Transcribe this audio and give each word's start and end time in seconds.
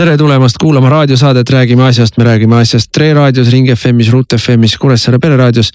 tere 0.00 0.16
tulemast 0.16 0.56
kuulama 0.56 0.88
raadiosaadet 0.88 1.50
Räägime 1.50 1.82
asjast, 1.84 2.16
me 2.16 2.24
räägime 2.24 2.56
asjast 2.56 2.88
Tre 2.92 3.10
raadios, 3.14 3.50
Ring 3.52 3.68
FM-is, 3.74 4.08
Ruut 4.12 4.32
FM-is, 4.32 4.78
Kuressaare 4.80 5.18
pereraadios. 5.20 5.72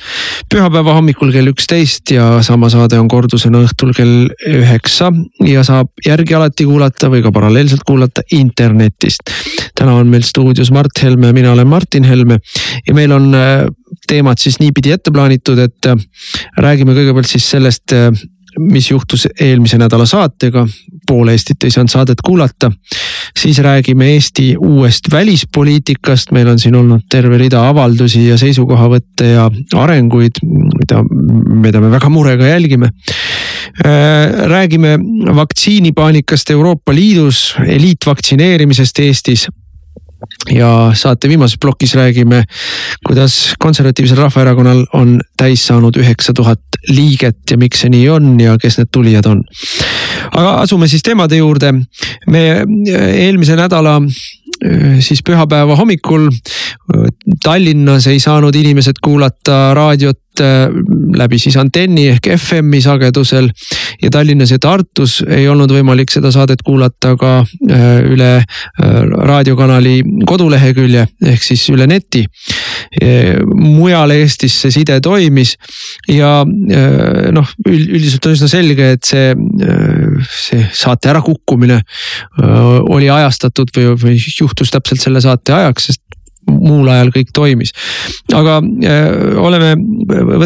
pühapäeva 0.49 0.95
hommikul 0.97 1.29
kell 1.31 1.51
üksteist 1.51 2.09
ja 2.15 2.41
sama 2.41 2.69
saade 2.73 2.97
on 2.97 3.07
kordusena 3.07 3.61
õhtul 3.61 3.93
kell 3.93 4.25
üheksa 4.49 5.11
ja 5.45 5.61
saab 5.67 5.91
järgi 6.05 6.33
alati 6.33 6.65
kuulata 6.65 7.11
või 7.13 7.21
ka 7.21 7.31
paralleelselt 7.35 7.85
kuulata 7.85 8.25
internetist. 8.33 9.29
täna 9.77 9.93
on 9.93 10.09
meil 10.09 10.25
stuudios 10.25 10.71
Mart 10.71 11.03
Helme, 11.03 11.33
mina 11.33 11.51
olen 11.51 11.67
Martin 11.67 12.03
Helme 12.03 12.39
ja 12.87 12.93
meil 12.97 13.11
on 13.11 13.29
äh, 13.35 13.67
teemad 14.07 14.41
siis 14.41 14.57
niipidi 14.59 14.95
ette 14.97 15.13
plaanitud, 15.13 15.59
et 15.59 15.85
äh, 15.85 16.01
räägime 16.57 16.97
kõigepealt 16.97 17.29
siis 17.29 17.51
sellest 17.51 17.93
äh, 17.93 18.09
mis 18.59 18.91
juhtus 18.91 19.27
eelmise 19.41 19.77
nädala 19.77 20.05
saatega, 20.05 20.65
pool 21.07 21.29
Eestit 21.31 21.63
ei 21.63 21.73
saanud 21.73 21.91
saadet 21.91 22.21
kuulata. 22.25 22.71
Siis 23.37 23.59
räägime 23.63 24.09
Eesti 24.13 24.55
uuest 24.57 25.11
välispoliitikast, 25.11 26.31
meil 26.35 26.47
on 26.51 26.59
siin 26.59 26.75
olnud 26.75 27.05
terve 27.11 27.37
rida 27.41 27.65
avaldusi 27.69 28.27
ja 28.27 28.37
seisukohavõtte 28.37 29.31
ja 29.33 29.49
arenguid, 29.81 30.41
mida, 30.45 31.03
mida 31.65 31.81
me 31.83 31.91
väga 31.93 32.09
murega 32.09 32.47
jälgime. 32.53 32.91
Äh, 33.85 34.47
räägime 34.51 34.97
vaktsiinipaanikast 35.35 36.49
Euroopa 36.55 36.95
Liidus, 36.95 37.55
eliitvaktsineerimisest 37.67 38.99
Eestis 38.99 39.47
ja 40.53 40.91
saate 40.93 41.29
viimases 41.29 41.59
plokis 41.61 41.95
räägime, 41.95 42.43
kuidas 43.07 43.53
konservatiivsel 43.59 44.17
rahvaerakonnal 44.17 44.85
on 44.93 45.19
täis 45.37 45.65
saanud 45.67 45.97
üheksa 45.97 46.33
tuhat 46.33 46.61
liiget 46.89 47.51
ja 47.51 47.57
miks 47.57 47.83
see 47.83 47.91
nii 47.93 48.09
on 48.09 48.33
ja 48.39 48.57
kes 48.61 48.79
need 48.79 48.91
tulijad 48.93 49.25
on. 49.29 49.43
aga 50.31 50.57
asume 50.61 50.87
siis 50.87 51.03
teemade 51.03 51.37
juurde. 51.37 51.73
me 52.27 52.65
eelmise 52.95 53.55
nädala 53.55 54.01
Äh, 54.63 54.99
siis 55.03 55.19
pühapäeva 55.23 55.75
hommikul 55.75 56.29
äh, 56.29 57.07
Tallinnas 57.43 58.07
ei 58.07 58.19
saanud 58.19 58.55
inimesed 58.55 59.01
kuulata 59.03 59.73
raadiot 59.73 60.21
läbi 61.15 61.37
siis 61.39 61.55
antenni 61.55 62.09
ehk 62.11 62.27
FM-i 62.35 62.81
sagedusel. 62.83 63.45
Ja 64.05 64.11
Tallinnas 64.13 64.51
ja 64.53 64.59
Tartus 64.61 65.17
ei 65.25 65.47
olnud 65.49 65.71
võimalik 65.73 66.11
seda 66.13 66.31
saadet 66.33 66.61
kuulata 66.65 67.15
ka 67.19 67.33
üle 68.05 68.31
raadiokanali 69.29 69.95
kodulehekülje 70.27 71.05
ehk 71.33 71.43
siis 71.43 71.65
üle 71.73 71.87
neti. 71.89 72.25
mujal 73.55 74.13
Eestis 74.15 74.59
see 74.61 74.73
side 74.73 74.99
toimis 75.03 75.55
ja 76.11 76.37
noh, 76.45 77.53
üldiselt 77.67 78.29
on 78.29 78.37
üsna 78.37 78.49
selge, 78.51 78.91
et 78.95 79.03
see, 79.07 79.33
see 80.29 80.63
saate 80.73 81.11
ärakukkumine 81.13 81.81
oli 82.95 83.09
ajastatud 83.09 83.73
või, 83.75 83.93
või 84.01 84.17
juhtus 84.19 84.73
täpselt 84.73 85.01
selle 85.01 85.21
saate 85.23 85.55
ajaks, 85.55 85.89
sest 85.91 86.04
muul 86.49 86.89
ajal 86.91 87.11
kõik 87.13 87.33
toimis. 87.35 87.73
aga 88.33 88.59
äh, 88.59 89.09
oleme 89.41 89.73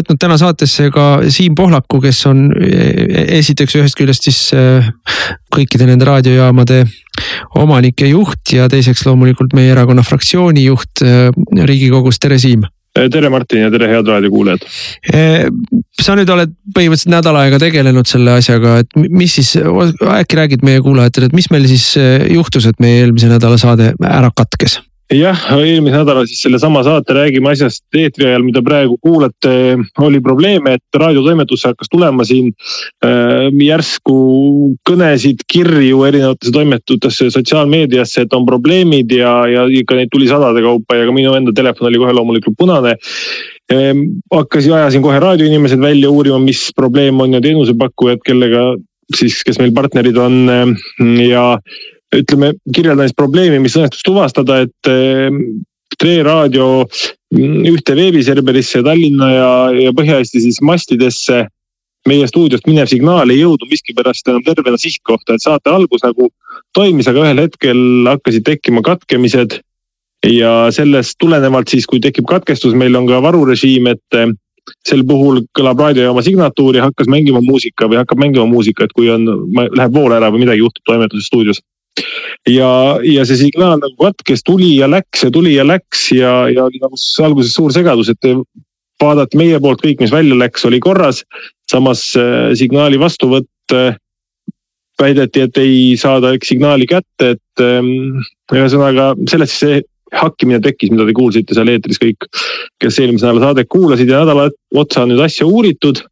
võtnud 0.00 0.18
täna 0.20 0.38
saatesse 0.40 0.90
ka 0.94 1.20
Siim 1.28 1.54
Pohlaku, 1.58 2.00
kes 2.04 2.24
on 2.30 2.48
äh, 2.54 3.38
esiteks 3.40 3.78
ühest 3.80 3.98
küljest 3.98 4.28
siis 4.28 4.40
äh, 4.56 4.90
kõikide 5.54 5.88
nende 5.88 6.08
raadiojaamade 6.08 6.84
omanike 7.60 8.08
juht 8.10 8.54
ja 8.54 8.68
teiseks 8.70 9.04
loomulikult 9.06 9.54
meie 9.56 9.72
erakonna 9.74 10.04
fraktsiooni 10.06 10.64
juht 10.64 11.02
riigikogus, 11.02 12.20
tere 12.22 12.38
Siim 12.40 12.64
tere, 12.90 13.28
Martin 13.30 13.62
ja 13.62 13.68
tere, 13.70 13.86
head 13.86 14.08
raadiokuulajad. 14.10 14.64
Sa 16.00 16.16
nüüd 16.18 16.28
oled 16.34 16.50
põhimõtteliselt 16.74 17.12
nädal 17.12 17.38
aega 17.38 17.60
tegelenud 17.62 18.08
selle 18.10 18.34
asjaga, 18.40 18.80
et 18.82 18.98
mis 18.98 19.36
siis, 19.38 19.52
äkki 20.10 20.40
räägid 20.40 20.66
meie 20.66 20.82
kuulajatele, 20.84 21.30
et 21.30 21.36
mis 21.38 21.48
meil 21.54 21.68
siis 21.70 21.92
juhtus, 22.34 22.66
et 22.66 22.82
meie 22.82 23.04
eelmise 23.04 23.30
nädala 23.30 23.60
saade 23.62 23.92
ära 23.94 24.32
katkes? 24.34 24.80
Jah, 25.14 25.40
eelmise 25.58 25.98
nädala 25.98 26.22
siis 26.28 26.42
sellesama 26.44 26.82
saate 26.86 27.14
Räägime 27.16 27.50
asjast 27.50 27.82
eetri 27.98 28.28
ajal, 28.28 28.44
mida 28.46 28.62
praegu 28.62 28.96
kuulate, 29.02 29.52
oli 30.06 30.20
probleeme, 30.22 30.76
et 30.78 30.98
raadiotoimetusse 31.02 31.72
hakkas 31.72 31.90
tulema 31.90 32.26
siin 32.26 32.52
äh, 33.04 33.48
järsku 33.66 34.16
kõnesid, 34.86 35.42
kirju 35.50 36.04
erinevatesse 36.06 36.54
toimetutesse, 36.54 37.30
sotsiaalmeediasse, 37.34 38.26
et 38.26 38.38
on 38.38 38.46
probleemid 38.46 39.10
ja, 39.18 39.34
ja 39.50 39.66
ikka 39.80 39.98
neid 39.98 40.12
tuli 40.14 40.30
sadade 40.30 40.62
kaupa 40.64 41.00
ja 41.00 41.08
ka 41.08 41.16
minu 41.16 41.34
enda 41.38 41.54
telefon 41.56 41.90
oli 41.90 42.02
kohe 42.02 42.14
loomulikult 42.16 42.58
punane 42.58 42.94
ehm,. 43.72 44.06
hakkasin, 44.30 44.76
ajasin 44.78 45.02
kohe 45.02 45.18
raadioinimesed 45.22 45.82
välja 45.82 46.10
uurima, 46.10 46.38
mis 46.42 46.68
probleem 46.76 47.18
on 47.20 47.34
ja 47.34 47.42
teenusepakkujad, 47.42 48.22
kellega 48.26 48.70
siis, 49.16 49.42
kes 49.46 49.58
meil 49.58 49.74
partnerid 49.74 50.18
on 50.22 50.42
ehm, 50.54 50.76
ja 51.26 51.56
ütleme, 52.16 52.54
kirjeldan 52.74 53.08
siis 53.08 53.16
probleemi, 53.16 53.60
mis 53.62 53.76
õnnestus 53.78 54.06
tuvastada, 54.06 54.62
et 54.66 54.90
ehm, 54.90 55.42
Tre 56.00 56.20
raadio 56.24 56.86
mm, 57.34 57.64
ühte 57.68 57.92
veebiserverisse 57.98 58.80
Tallinna 58.86 59.26
ja, 59.34 59.48
ja 59.74 59.90
Põhja-Eesti 59.92 60.40
siis 60.40 60.60
mastidesse 60.64 61.42
meie 62.08 62.28
stuudiost 62.30 62.68
minev 62.70 62.88
signaal 62.88 63.28
ei 63.28 63.42
jõudnud 63.42 63.68
miskipärast 63.68 64.30
enam 64.30 64.44
tervena 64.46 64.78
sihtkohta, 64.80 65.36
et 65.36 65.44
saate 65.44 65.68
algus 65.68 66.00
nagu 66.06 66.30
toimis, 66.76 67.10
aga 67.10 67.26
ühel 67.26 67.42
hetkel 67.44 67.82
hakkasid 68.08 68.46
tekkima 68.46 68.84
katkemised. 68.86 69.58
ja 70.24 70.68
sellest 70.68 71.16
tulenevalt 71.20 71.68
siis, 71.72 71.86
kui 71.88 72.00
tekib 72.00 72.26
katkestus, 72.28 72.74
meil 72.76 72.96
on 72.96 73.06
ka 73.08 73.20
varurežiim, 73.24 73.86
et 73.88 74.16
ehm, 74.16 74.34
sel 74.86 75.00
puhul 75.08 75.42
kõlab 75.56 75.80
raadiojaama 75.80 76.22
signatuur 76.22 76.76
ja 76.76 76.84
hakkas 76.88 77.08
mängima 77.08 77.40
muusika 77.40 77.88
või 77.88 78.00
hakkab 78.00 78.20
mängima 78.20 78.44
muusika, 78.46 78.84
et 78.84 78.92
kui 78.96 79.08
on, 79.12 79.24
läheb 79.56 79.96
vool 79.96 80.12
ära 80.12 80.28
või 80.32 80.44
midagi 80.44 80.60
juhtub 80.60 80.84
toimetuses 80.88 81.28
stuudios 81.28 81.62
ja, 82.48 82.72
ja 83.04 83.24
see 83.28 83.38
signaal 83.44 83.78
nagu 83.82 83.96
katkes, 84.00 84.44
tuli 84.46 84.74
ja 84.78 84.88
läks 84.90 85.24
ja 85.26 85.30
tuli 85.34 85.54
ja 85.54 85.66
läks 85.66 86.10
ja, 86.16 86.34
ja 86.52 86.66
oli 86.66 86.80
nagu 86.82 86.98
alguses 87.26 87.54
suur 87.56 87.72
segadus, 87.74 88.12
et 88.12 88.30
vaadati 89.00 89.38
meie 89.40 89.60
poolt 89.62 89.82
kõik, 89.84 90.02
mis 90.02 90.12
välja 90.12 90.36
läks, 90.38 90.64
oli 90.68 90.80
korras. 90.80 91.24
samas 91.70 92.02
äh, 92.18 92.50
signaali 92.58 92.98
vastuvõtt 92.98 93.74
äh, 93.74 93.94
väideti, 95.00 95.46
et 95.46 95.56
ei 95.60 95.96
saada 95.96 96.34
signaali 96.44 96.86
kätte, 96.90 97.36
et 97.36 97.64
ähm, 97.64 98.20
ühesõnaga 98.52 99.14
sellest 99.30 99.56
see 99.62 99.80
hakkimine 100.12 100.60
tekkis, 100.60 100.90
mida 100.90 101.06
te 101.06 101.14
kuulsite 101.16 101.54
seal 101.54 101.70
eetris 101.70 102.00
kõik, 102.02 102.26
kes 102.82 102.98
eelmise 102.98 103.28
nädala 103.28 103.50
saadet 103.50 103.70
kuulasid 103.70 104.10
ja 104.10 104.24
nädala 104.24 104.48
otsa 104.74 105.04
on 105.04 105.14
nüüd 105.14 105.22
asja 105.24 105.46
uuritud. 105.46 106.02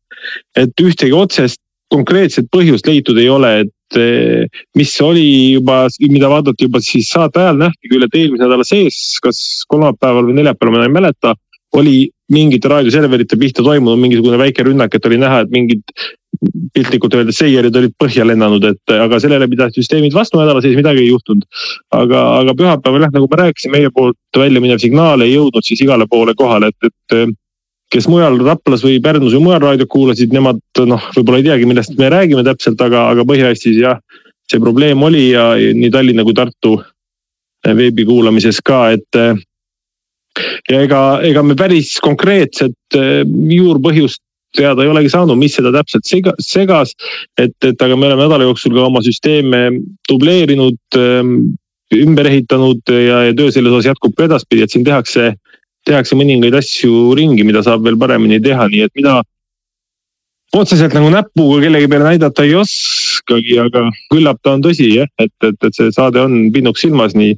et 0.56 0.80
ühtegi 0.82 1.14
otsest 1.14 1.60
konkreetset 1.94 2.48
põhjust 2.52 2.86
leitud 2.86 3.18
ei 3.18 3.28
ole, 3.30 3.60
et 3.60 3.70
Eh, 3.96 4.44
mis 4.76 4.92
oli 5.00 5.54
juba, 5.54 5.86
mida 6.12 6.28
vaadati 6.28 6.66
juba 6.66 6.80
siis 6.84 7.08
saate 7.08 7.40
ajal, 7.40 7.56
nähti 7.62 7.88
küll, 7.88 8.04
et 8.04 8.16
eelmise 8.20 8.44
nädala 8.44 8.66
sees, 8.68 9.16
kas 9.24 9.38
kolmapäeval 9.68 10.28
või 10.28 10.36
neljapäeval, 10.36 10.76
ma 10.76 10.88
ei 10.88 10.92
mäleta, 10.98 11.34
oli 11.78 11.96
mingite 12.32 12.68
raadioserverite 12.68 13.38
pihta 13.40 13.64
toimunud 13.64 14.00
mingisugune 14.00 14.36
väike 14.40 14.66
rünnak, 14.66 14.92
et 14.94 15.06
oli 15.08 15.20
näha, 15.20 15.40
et 15.44 15.52
mingid 15.52 15.94
piltlikult 16.76 17.16
öeldes 17.16 17.40
seierid 17.40 17.76
olid 17.80 17.94
põhja 17.98 18.26
lennanud, 18.28 18.64
et 18.68 18.92
aga 18.92 19.18
sellele 19.22 19.48
pidasid 19.48 19.80
süsteemid 19.80 20.12
vastu, 20.14 20.36
nädala 20.40 20.60
sees 20.64 20.76
midagi 20.76 21.06
ei 21.06 21.08
juhtunud. 21.08 21.48
aga, 21.96 22.22
aga 22.42 22.54
pühapäeval 22.58 23.06
jah, 23.06 23.14
nagu 23.16 23.28
ma 23.32 23.42
rääkisin, 23.42 23.72
meie 23.72 23.90
poolt 23.94 24.18
välja 24.36 24.60
minev 24.60 24.82
signaal 24.84 25.24
ei 25.24 25.32
jõudnud 25.32 25.64
siis 25.64 25.80
igale 25.80 26.06
poole 26.10 26.36
kohale, 26.36 26.68
et, 26.68 26.92
et 26.92 27.36
kes 27.92 28.08
mujal 28.10 28.36
Raplas 28.44 28.84
või 28.84 29.00
Pärnus 29.04 29.34
või 29.36 29.46
mujal 29.48 29.62
raadiot 29.64 29.90
kuulasid, 29.90 30.32
nemad 30.34 30.60
noh, 30.86 31.08
võib-olla 31.16 31.40
ei 31.40 31.48
teagi, 31.48 31.68
millest 31.68 31.96
me 31.98 32.10
räägime 32.12 32.44
täpselt, 32.46 32.80
aga, 32.84 33.08
aga 33.14 33.24
Põhja-Eestis 33.28 33.78
jah, 33.80 34.00
see 34.48 34.60
probleem 34.60 35.02
oli 35.04 35.30
ja 35.30 35.50
nii 35.56 35.92
Tallinna 35.92 36.24
kui 36.26 36.36
Tartu 36.36 36.76
veebi 37.66 38.04
kuulamises 38.08 38.60
ka, 38.64 38.88
et. 38.96 39.20
ja 40.70 40.80
ega, 40.84 41.02
ega 41.26 41.42
me 41.42 41.56
päris 41.58 41.96
konkreetset 42.04 42.96
eh, 42.96 43.22
juurpõhjust 43.26 44.22
teada 44.56 44.84
ei 44.84 44.88
olegi 44.88 45.10
saanud, 45.12 45.36
mis 45.36 45.56
seda 45.58 45.72
täpselt 45.74 46.06
sega, 46.08 46.32
segas. 46.40 46.94
et, 47.36 47.56
et 47.64 47.82
aga 47.82 47.96
me 47.96 48.08
oleme 48.08 48.24
nädala 48.24 48.46
jooksul 48.46 48.76
ka 48.76 48.86
oma 48.86 49.02
süsteeme 49.04 49.64
dubleerinud, 50.08 50.78
eh, 50.96 51.32
ümber 51.98 52.28
ehitanud 52.28 52.92
ja, 52.92 53.24
ja 53.28 53.34
töö 53.36 53.50
selles 53.52 53.72
osas 53.72 53.90
jätkub 53.90 54.14
ka 54.16 54.28
edaspidi, 54.28 54.64
et 54.64 54.72
siin 54.72 54.84
tehakse 54.86 55.32
tehakse 55.88 56.16
mõningaid 56.18 56.54
asju 56.58 57.16
ringi, 57.18 57.46
mida 57.46 57.64
saab 57.64 57.84
veel 57.86 57.98
paremini 58.00 58.40
teha, 58.44 58.68
nii 58.70 58.86
et 58.86 58.94
mina 58.98 59.18
otseselt 60.56 60.94
nagu 60.96 61.10
näpuga 61.12 61.60
kellegi 61.64 61.90
peale 61.90 62.12
näidata 62.12 62.46
ei 62.46 62.54
oskagi, 62.58 63.58
aga 63.64 63.84
küllap 64.12 64.40
ta 64.42 64.56
on 64.56 64.64
tõsi 64.64 64.88
jah, 64.94 65.10
et, 65.20 65.34
et, 65.44 65.58
et 65.64 65.76
see 65.76 65.92
saade 65.94 66.20
on 66.22 66.48
pinnuks 66.54 66.84
silmas 66.84 67.16
nii, 67.18 67.36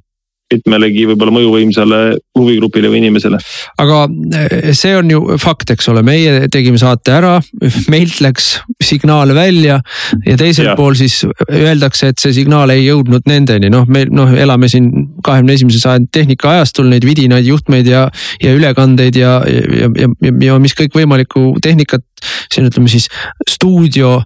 mitmelegi 0.51 1.07
võib-olla 1.11 1.35
mõjuvõimsale 1.35 2.01
huvigrupile 2.39 2.91
või 2.91 3.01
inimesele. 3.05 3.39
aga 3.79 4.01
eh, 4.39 4.71
see 4.77 4.97
on 4.99 5.11
ju 5.13 5.39
fakt, 5.41 5.71
eks 5.75 5.89
ole, 5.93 6.03
meie 6.07 6.49
tegime 6.53 6.81
saate 6.81 7.15
ära, 7.15 7.37
meilt 7.93 8.21
läks 8.25 8.51
signaal 8.83 9.35
välja 9.37 9.81
ja 10.27 10.37
teisel 10.41 10.71
ja. 10.73 10.77
pool 10.79 10.97
siis 10.99 11.23
öeldakse, 11.47 12.11
et 12.13 12.23
see 12.23 12.35
signaal 12.41 12.73
ei 12.75 12.85
jõudnud 12.87 13.29
nendeni, 13.31 13.71
noh, 13.73 13.87
meil 13.91 14.11
noh, 14.15 14.33
elame 14.35 14.71
siin 14.73 14.91
kahekümne 15.27 15.57
esimese 15.59 15.83
sajandi 15.83 16.11
tehnika 16.21 16.55
ajastul, 16.57 16.91
neid 16.91 17.07
vidinaid 17.07 17.47
juhtmeid 17.47 17.91
ja, 17.91 18.07
ja 18.43 18.55
ülekandeid 18.57 19.19
ja, 19.21 19.41
ja, 19.47 19.91
ja, 19.95 20.13
ja, 20.27 20.37
ja 20.51 20.61
mis 20.63 20.77
kõikvõimalikku 20.79 21.61
tehnikat 21.63 22.07
siin 22.53 22.67
ütleme 22.69 22.91
siis 22.91 23.09
stuudio 23.49 24.19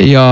ja, 0.00 0.24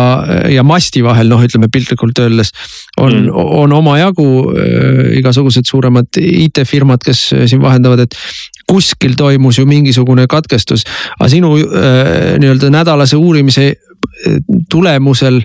ja 0.48 0.62
masti 0.66 1.02
vahel, 1.04 1.28
noh, 1.28 1.42
ütleme 1.44 1.68
piltlikult 1.72 2.18
öeldes 2.22 2.52
on 3.00 3.12
mm., 3.12 3.30
on 3.34 3.72
omajagu 3.76 4.28
äh, 4.52 5.02
igasugused 5.20 5.68
suuremad 5.68 6.20
IT-firmad, 6.20 7.04
kes 7.04 7.26
siin 7.34 7.62
vahendavad, 7.62 8.06
et 8.06 8.16
kuskil 8.70 9.16
toimus 9.18 9.60
ju 9.60 9.66
mingisugune 9.68 10.26
katkestus, 10.30 10.86
aga 11.18 11.28
sinu 11.32 11.56
äh, 11.58 12.38
nii-öelda 12.40 12.72
nädalase 12.72 13.20
uurimise 13.20 13.70
äh, 13.72 14.40
tulemusel 14.70 15.42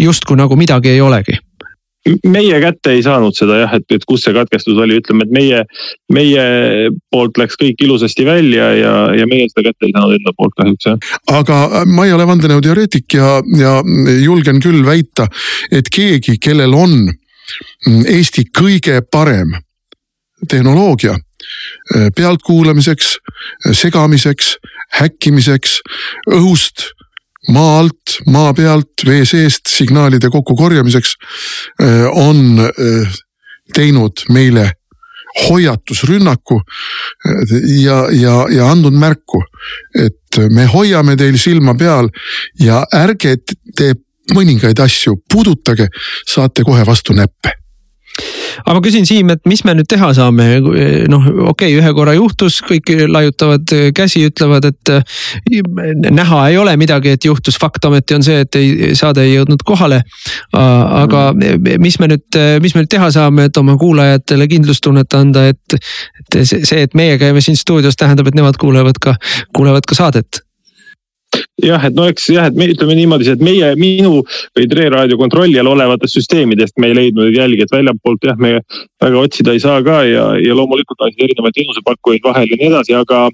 justkui 0.00 0.38
nagu 0.38 0.56
midagi 0.58 0.94
ei 0.94 1.02
olegi 1.02 1.38
meie 2.26 2.60
kätte 2.62 2.94
ei 2.94 3.02
saanud 3.04 3.36
seda 3.36 3.58
jah, 3.62 3.74
et, 3.78 3.86
et 3.94 4.04
kus 4.08 4.24
see 4.26 4.34
katkestus 4.36 4.78
oli, 4.82 4.98
ütleme, 5.00 5.26
et 5.26 5.34
meie, 5.34 5.62
meie 6.12 6.46
poolt 7.12 7.38
läks 7.40 7.58
kõik 7.60 7.82
ilusasti 7.82 8.26
välja 8.26 8.70
ja, 8.78 8.94
ja 9.16 9.28
meie 9.30 9.48
seda 9.50 9.68
kätte 9.68 9.88
ei 9.88 9.94
saanud 9.94 10.16
enda 10.18 10.34
poolt 10.38 10.56
kahjuks 10.60 10.88
jah. 10.90 11.12
aga 11.34 11.60
äh, 11.66 11.86
ma 11.90 12.06
ei 12.06 12.14
ole 12.16 12.28
vandenõuteoreetik 12.30 13.18
ja, 13.18 13.36
ja 13.58 13.76
julgen 14.22 14.62
küll 14.64 14.82
väita, 14.86 15.28
et 15.74 15.90
keegi, 15.92 16.38
kellel 16.42 16.76
on 16.76 16.98
mm, 17.06 18.02
Eesti 18.16 18.46
kõige 18.54 19.00
parem 19.12 19.56
tehnoloogia 20.48 21.16
äh, 21.16 22.10
pealtkuulamiseks, 22.16 23.16
segamiseks, 23.72 24.56
häkkimiseks, 25.00 25.80
õhust 26.30 26.90
maa 27.52 27.78
alt, 27.78 28.16
maa 28.26 28.54
pealt, 28.54 29.04
vee 29.06 29.24
seest 29.28 29.70
signaalide 29.70 30.30
kokkukorjamiseks 30.30 31.14
äh, 31.82 32.06
on 32.10 32.60
äh, 32.60 33.18
teinud 33.74 34.26
meile 34.32 34.70
hoiatusrünnaku 35.48 36.60
äh, 36.60 37.54
ja, 37.82 38.00
ja, 38.10 38.46
ja 38.50 38.70
andnud 38.70 38.96
märku, 38.96 39.42
et 39.94 40.40
me 40.52 40.66
hoiame 40.70 41.16
teil 41.16 41.38
silma 41.40 41.74
peal 41.78 42.10
ja 42.60 42.82
ärge 42.94 43.36
te 43.76 43.94
mõningaid 44.34 44.80
asju 44.82 45.20
puudutage, 45.32 45.86
saate 46.26 46.64
kohe 46.66 46.82
vastu 46.86 47.14
näppe 47.14 47.54
aga 48.64 48.76
ma 48.76 48.82
küsin 48.84 49.06
Siim, 49.08 49.30
et 49.34 49.42
mis 49.48 49.62
me 49.66 49.74
nüüd 49.76 49.88
teha 49.90 50.12
saame, 50.16 50.46
noh, 51.10 51.26
okei 51.52 51.74
okay,, 51.74 51.76
ühe 51.78 51.92
korra 51.96 52.14
juhtus, 52.16 52.60
kõik 52.66 52.92
laiutavad 53.10 53.74
käsi, 53.96 54.26
ütlevad, 54.30 54.68
et 54.70 54.92
eh, 54.94 55.60
näha 56.10 56.42
ei 56.50 56.58
ole 56.60 56.76
midagi, 56.80 57.16
et 57.16 57.28
juhtus, 57.28 57.58
fakt 57.60 57.84
ometi 57.88 58.16
on 58.16 58.26
see, 58.26 58.40
et 58.46 58.60
ei, 58.60 58.94
saade 58.98 59.26
ei 59.26 59.36
jõudnud 59.36 59.64
kohale. 59.66 60.02
aga 60.52 61.28
mis 61.36 61.98
me 62.00 62.08
nüüd, 62.10 62.40
mis 62.62 62.74
me 62.74 62.84
nüüd 62.84 62.92
teha 62.92 63.10
saame, 63.14 63.48
et 63.50 63.60
oma 63.60 63.76
kuulajatele 63.80 64.48
kindlustunnet 64.50 65.18
anda, 65.18 65.46
et, 65.52 65.78
et 66.20 66.40
see, 66.46 66.82
et 66.82 66.96
meie 66.98 67.18
käime 67.20 67.42
siin 67.44 67.58
stuudios, 67.58 67.96
tähendab, 67.98 68.28
et 68.30 68.38
nemad 68.38 68.58
kuulevad 68.60 69.00
ka, 69.02 69.16
kuulevad 69.56 69.88
ka 69.88 69.98
saadet 69.98 70.45
jah, 71.62 71.84
et 71.88 71.96
no 71.96 72.06
eks 72.10 72.28
jah, 72.32 72.48
et 72.50 72.58
me 72.58 72.68
ütleme 72.72 72.96
niimoodi, 72.98 73.28
et 73.32 73.42
meie, 73.44 73.72
minu 73.80 74.22
või 74.56 74.68
Tre 74.70 74.88
raadio 74.92 75.18
kontrolli 75.20 75.58
all 75.60 75.70
olevatest 75.70 76.18
süsteemidest 76.18 76.76
me 76.82 76.90
ei 76.90 76.96
leidnud 76.98 77.34
jälgi, 77.34 77.64
et 77.64 77.72
väljapoolt 77.72 78.26
jah, 78.26 78.38
me 78.40 78.58
väga 79.02 79.20
otsida 79.20 79.54
ei 79.54 79.60
saa 79.62 79.82
ka 79.86 80.00
ja, 80.08 80.26
ja 80.42 80.56
loomulikult 80.56 81.04
on 81.04 81.12
siin 81.12 81.26
erinevaid 81.28 81.56
teenusepakkujaid 81.56 82.24
vahel 82.26 82.50
ja 82.50 82.60
nii 82.60 82.70
edasi, 82.70 82.96
aga 82.98 83.26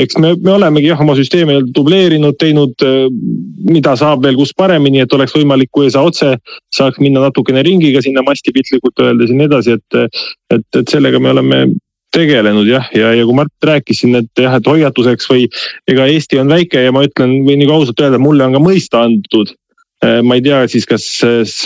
eks 0.00 0.18
me, 0.22 0.32
me 0.40 0.54
olemegi 0.56 0.90
jah 0.90 1.02
oma 1.04 1.16
süsteemi 1.18 1.60
dubleerinud, 1.76 2.38
teinud, 2.40 2.86
mida 3.68 3.94
saab 4.00 4.24
veel 4.24 4.38
kus 4.40 4.54
paremini, 4.56 5.04
et 5.04 5.16
oleks 5.16 5.36
võimalik, 5.36 5.70
kui 5.74 5.88
ei 5.88 5.94
saa 5.94 6.06
otse, 6.08 6.34
saaks 6.74 7.00
minna 7.02 7.26
natukene 7.26 7.64
ringiga 7.66 8.02
sinna 8.04 8.24
masti 8.26 8.54
piltlikult 8.56 9.04
öeldes 9.04 9.32
ja 9.32 9.38
nii 9.38 9.50
edasi, 9.50 9.78
et, 9.78 10.18
et, 10.56 10.66
et 10.80 10.96
sellega 10.96 11.22
me 11.22 11.32
oleme 11.34 11.62
tegelenud 12.14 12.68
jah, 12.68 12.90
ja, 12.96 13.14
ja 13.16 13.24
kui 13.26 13.38
Mart 13.38 13.70
rääkis 13.70 14.02
siin, 14.02 14.18
et 14.18 14.42
jah, 14.44 14.56
et 14.58 14.66
hoiatuseks 14.66 15.30
või 15.30 15.46
ega 15.90 16.08
Eesti 16.10 16.40
on 16.42 16.50
väike 16.50 16.84
ja 16.86 16.94
ma 16.94 17.04
ütlen, 17.06 17.40
võin 17.46 17.62
nagu 17.62 17.78
ausalt 17.78 18.02
öelda, 18.02 18.20
mulle 18.22 18.46
on 18.46 18.56
ka 18.58 18.62
mõista 18.62 19.04
antud. 19.06 19.54
Äh, 20.00 20.22
ma 20.24 20.38
ei 20.38 20.40
tea 20.40 20.62
siis, 20.72 20.86
kas 20.88 21.04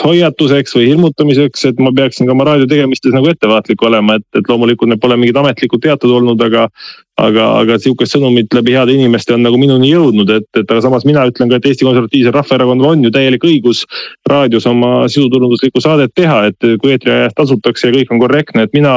hoiatuseks 0.03 0.75
või 0.75 0.89
hirmutamiseks, 0.89 1.69
et 1.71 1.79
ma 1.79 1.93
peaksin 1.95 2.27
ka 2.27 2.35
oma 2.35 2.49
raadio 2.49 2.67
tegemistes 2.67 3.15
nagu 3.15 3.29
ettevaatlik 3.31 3.83
olema, 3.87 4.19
et, 4.19 4.27
et 4.35 4.51
loomulikult 4.51 4.91
need 4.91 5.03
pole 5.03 5.15
mingid 5.21 5.39
ametlikud 5.39 5.83
teated 5.85 6.11
olnud, 6.11 6.43
aga. 6.43 6.69
aga, 7.15 7.45
aga 7.61 7.77
sihukest 7.79 8.17
sõnumit 8.17 8.51
läbi 8.57 8.73
heade 8.75 8.91
inimeste 8.91 9.37
on 9.37 9.45
nagu 9.47 9.55
minuni 9.55 9.93
jõudnud, 9.93 10.33
et, 10.35 10.49
et 10.59 10.65
aga 10.67 10.81
samas 10.83 11.05
mina 11.07 11.23
ütlen 11.31 11.47
ka, 11.47 11.61
et 11.61 11.69
Eesti 11.71 11.87
Konservatiivsel 11.87 12.35
Rahvaerakonnal 12.35 12.89
on 12.89 13.05
ju 13.07 13.13
täielik 13.15 13.47
õigus 13.47 13.85
raadios 14.27 14.67
oma 14.67 15.05
sisuturunduslikku 15.07 15.79
saadet 15.79 16.11
teha, 16.19 16.49
et 16.51 16.67
kui 16.83 16.91
eetriajast 16.91 17.39
tasutakse 17.39 17.87
ja 17.87 17.95
kõik 17.95 18.11
on 18.11 18.25
korrektne, 18.25 18.67
et 18.67 18.75
mina 18.75 18.97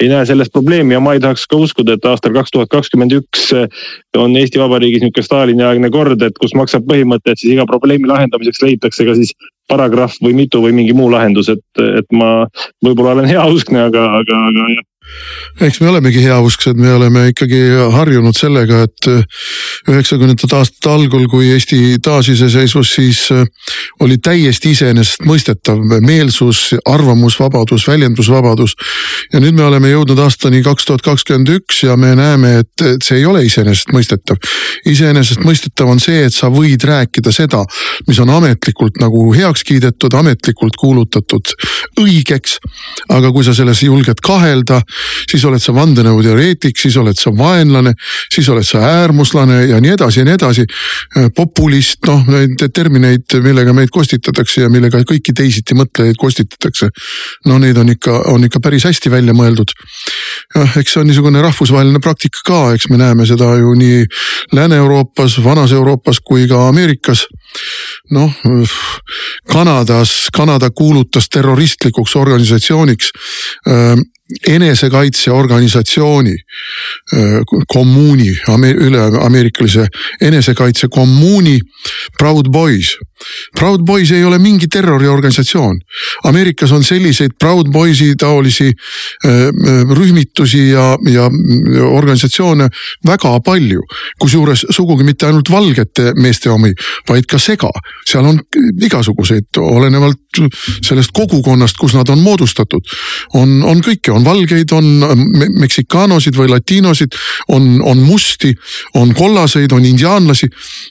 ei 0.00 0.08
näe 0.08 0.26
selles 0.26 0.50
probleemi 0.52 0.94
ja 0.96 1.00
ma 1.00 1.14
ei 1.14 1.20
tahaks 1.20 1.46
ka 1.50 1.58
uskuda, 1.60 1.96
et 1.96 2.06
aastal 2.08 2.34
kaks 2.36 2.54
tuhat 2.54 2.70
kakskümmend 2.72 3.14
üks 3.18 3.50
on 4.16 4.36
Eesti 4.36 4.60
Vabariigis 4.60 5.04
niisugune 5.04 5.26
Stalini 5.26 5.66
aegne 5.66 5.90
kord, 5.92 6.22
et 6.24 6.36
kus 6.40 6.54
maksab 6.56 6.86
põhimõte, 6.88 7.32
et 7.32 7.40
siis 7.40 7.54
iga 7.54 7.66
probleemi 7.68 8.08
lahendamiseks 8.10 8.62
leitakse 8.64 9.06
ka 9.06 9.16
siis 9.18 9.34
paragrahv 9.70 10.16
või 10.24 10.34
mitu 10.42 10.62
või 10.64 10.74
mingi 10.76 10.96
muu 10.96 11.10
lahendus, 11.12 11.50
et, 11.52 11.64
et 11.78 12.08
ma 12.16 12.46
võib-olla 12.84 13.18
olen 13.18 13.30
heauskne, 13.30 13.84
aga, 13.90 14.06
aga, 14.22 14.44
aga 14.50 14.70
jah 14.76 14.86
eks 15.60 15.80
me 15.80 15.88
olemegi 15.90 16.22
heausksed, 16.24 16.78
me 16.80 16.92
oleme 16.94 17.26
ikkagi 17.32 17.60
harjunud 17.92 18.36
sellega, 18.36 18.84
et 18.86 19.08
äh, 19.10 19.24
üheksakümnendate 19.90 20.56
aastate 20.56 20.92
algul, 20.92 21.26
kui 21.30 21.50
Eesti 21.54 21.98
taasiseseisvus, 22.02 22.94
siis 22.94 23.22
äh, 23.34 23.44
oli 24.00 24.18
täiesti 24.22 24.72
iseenesestmõistetav 24.74 25.80
meelsus, 26.04 26.74
arvamusvabadus, 26.88 27.86
väljendusvabadus. 27.88 28.76
ja 29.32 29.40
nüüd 29.40 29.56
me 29.58 29.64
oleme 29.66 29.90
jõudnud 29.90 30.18
aastani 30.22 30.62
kaks 30.64 30.88
tuhat 30.88 31.04
kakskümmend 31.04 31.52
üks 31.58 31.82
ja 31.84 31.96
me 31.96 32.14
näeme, 32.16 32.58
et, 32.64 32.86
et 32.94 33.04
see 33.04 33.20
ei 33.20 33.26
ole 33.26 33.44
iseenesestmõistetav. 33.44 34.40
iseenesestmõistetav 34.86 35.90
on 35.92 36.00
see, 36.00 36.24
et 36.26 36.34
sa 36.34 36.50
võid 36.52 36.84
rääkida 36.86 37.32
seda, 37.34 37.64
mis 38.08 38.20
on 38.22 38.30
ametlikult 38.30 39.00
nagu 39.02 39.28
heaks 39.34 39.64
kiidetud, 39.66 40.14
ametlikult 40.14 40.78
kuulutatud 40.80 41.54
õigeks. 42.00 42.58
aga 43.08 43.32
kui 43.32 43.44
sa 43.44 43.54
selles 43.54 43.82
julged 43.82 44.20
kahelda 44.24 44.80
siis 45.30 45.44
oled 45.48 45.62
sa 45.62 45.74
vandenõuteoreetik, 45.76 46.78
siis 46.78 46.96
oled 47.00 47.18
sa 47.18 47.32
vaenlane, 47.36 47.94
siis 48.32 48.48
oled 48.52 48.66
sa 48.66 48.82
äärmuslane 48.88 49.64
ja 49.70 49.80
nii 49.80 49.94
edasi 49.96 50.20
ja 50.20 50.28
nii 50.28 50.36
edasi. 50.38 50.66
populist, 51.36 52.04
noh 52.06 52.26
neid 52.30 52.62
termineid, 52.74 53.36
millega 53.42 53.72
meid 53.76 53.90
kostitatakse 53.92 54.64
ja 54.64 54.70
millega 54.70 55.02
kõiki 55.06 55.34
teisiti 55.36 55.74
mõtlejaid 55.74 56.18
kostitatakse. 56.18 56.90
no 57.46 57.58
neid 57.58 57.76
on 57.76 57.90
ikka, 57.90 58.22
on 58.32 58.44
ikka 58.44 58.60
päris 58.60 58.84
hästi 58.84 59.10
välja 59.10 59.34
mõeldud. 59.34 59.74
jah, 60.54 60.76
eks 60.76 60.92
see 60.92 61.00
on 61.00 61.06
niisugune 61.06 61.42
rahvusvaheline 61.42 62.00
praktika 62.00 62.44
ka, 62.46 62.60
eks 62.74 62.88
me 62.90 62.96
näeme 62.96 63.26
seda 63.26 63.54
ju 63.58 63.74
nii 63.74 64.04
Lääne-Euroopas, 64.52 65.38
vanas 65.44 65.72
Euroopas 65.72 66.20
kui 66.20 66.48
ka 66.48 66.68
Ameerikas 66.68 67.26
noh, 68.10 68.32
Kanadas, 69.52 70.28
Kanada 70.36 70.70
kuulutas 70.70 71.28
terroristlikuks 71.28 72.16
organisatsiooniks 72.16 73.12
enesekaitseorganisatsiooni, 74.46 76.36
kommuuni, 77.68 78.30
üle-ameerikalise 78.74 79.86
enesekaitsekommuuni 80.20 81.60
Proud 82.18 82.46
Boys. 82.52 82.96
Proud 83.58 83.84
Boys 83.86 84.10
ei 84.10 84.24
ole 84.24 84.38
mingi 84.38 84.68
terroriorganisatsioon. 84.68 85.80
Ameerikas 86.24 86.72
on 86.72 86.84
selliseid 86.84 87.36
Proud 87.38 87.70
Boys'i 87.72 88.14
taolisi 88.18 88.70
rühmitusi 89.96 90.68
ja, 90.70 90.96
ja 91.10 91.28
organisatsioone 91.90 92.68
väga 93.06 93.40
palju. 93.44 93.82
kusjuures 94.20 94.66
sugugi 94.70 95.04
mitte 95.04 95.26
ainult 95.26 95.50
valgete 95.50 96.12
meeste 96.16 96.50
omi, 96.50 96.72
vaid 97.08 97.26
ka 97.26 97.38
sega. 97.38 97.70
seal 98.06 98.26
on 98.26 98.40
igasuguseid, 98.82 99.56
olenevalt 99.58 100.40
sellest 100.82 101.10
kogukonnast, 101.14 101.76
kus 101.78 101.94
nad 101.94 102.08
on 102.08 102.22
moodustatud. 102.22 102.84
on, 103.34 103.62
on 103.64 103.80
kõike, 103.82 104.12
on 104.12 104.24
valgeid, 104.24 104.72
on 104.72 104.84
meksikanosid 105.60 106.36
või 106.36 106.48
latiinosid, 106.50 107.16
on, 107.48 107.80
on 107.82 107.98
musti, 107.98 108.54
on 108.94 109.14
kollaseid, 109.14 109.72
on 109.72 109.84
indiaanlasi. 109.84 110.48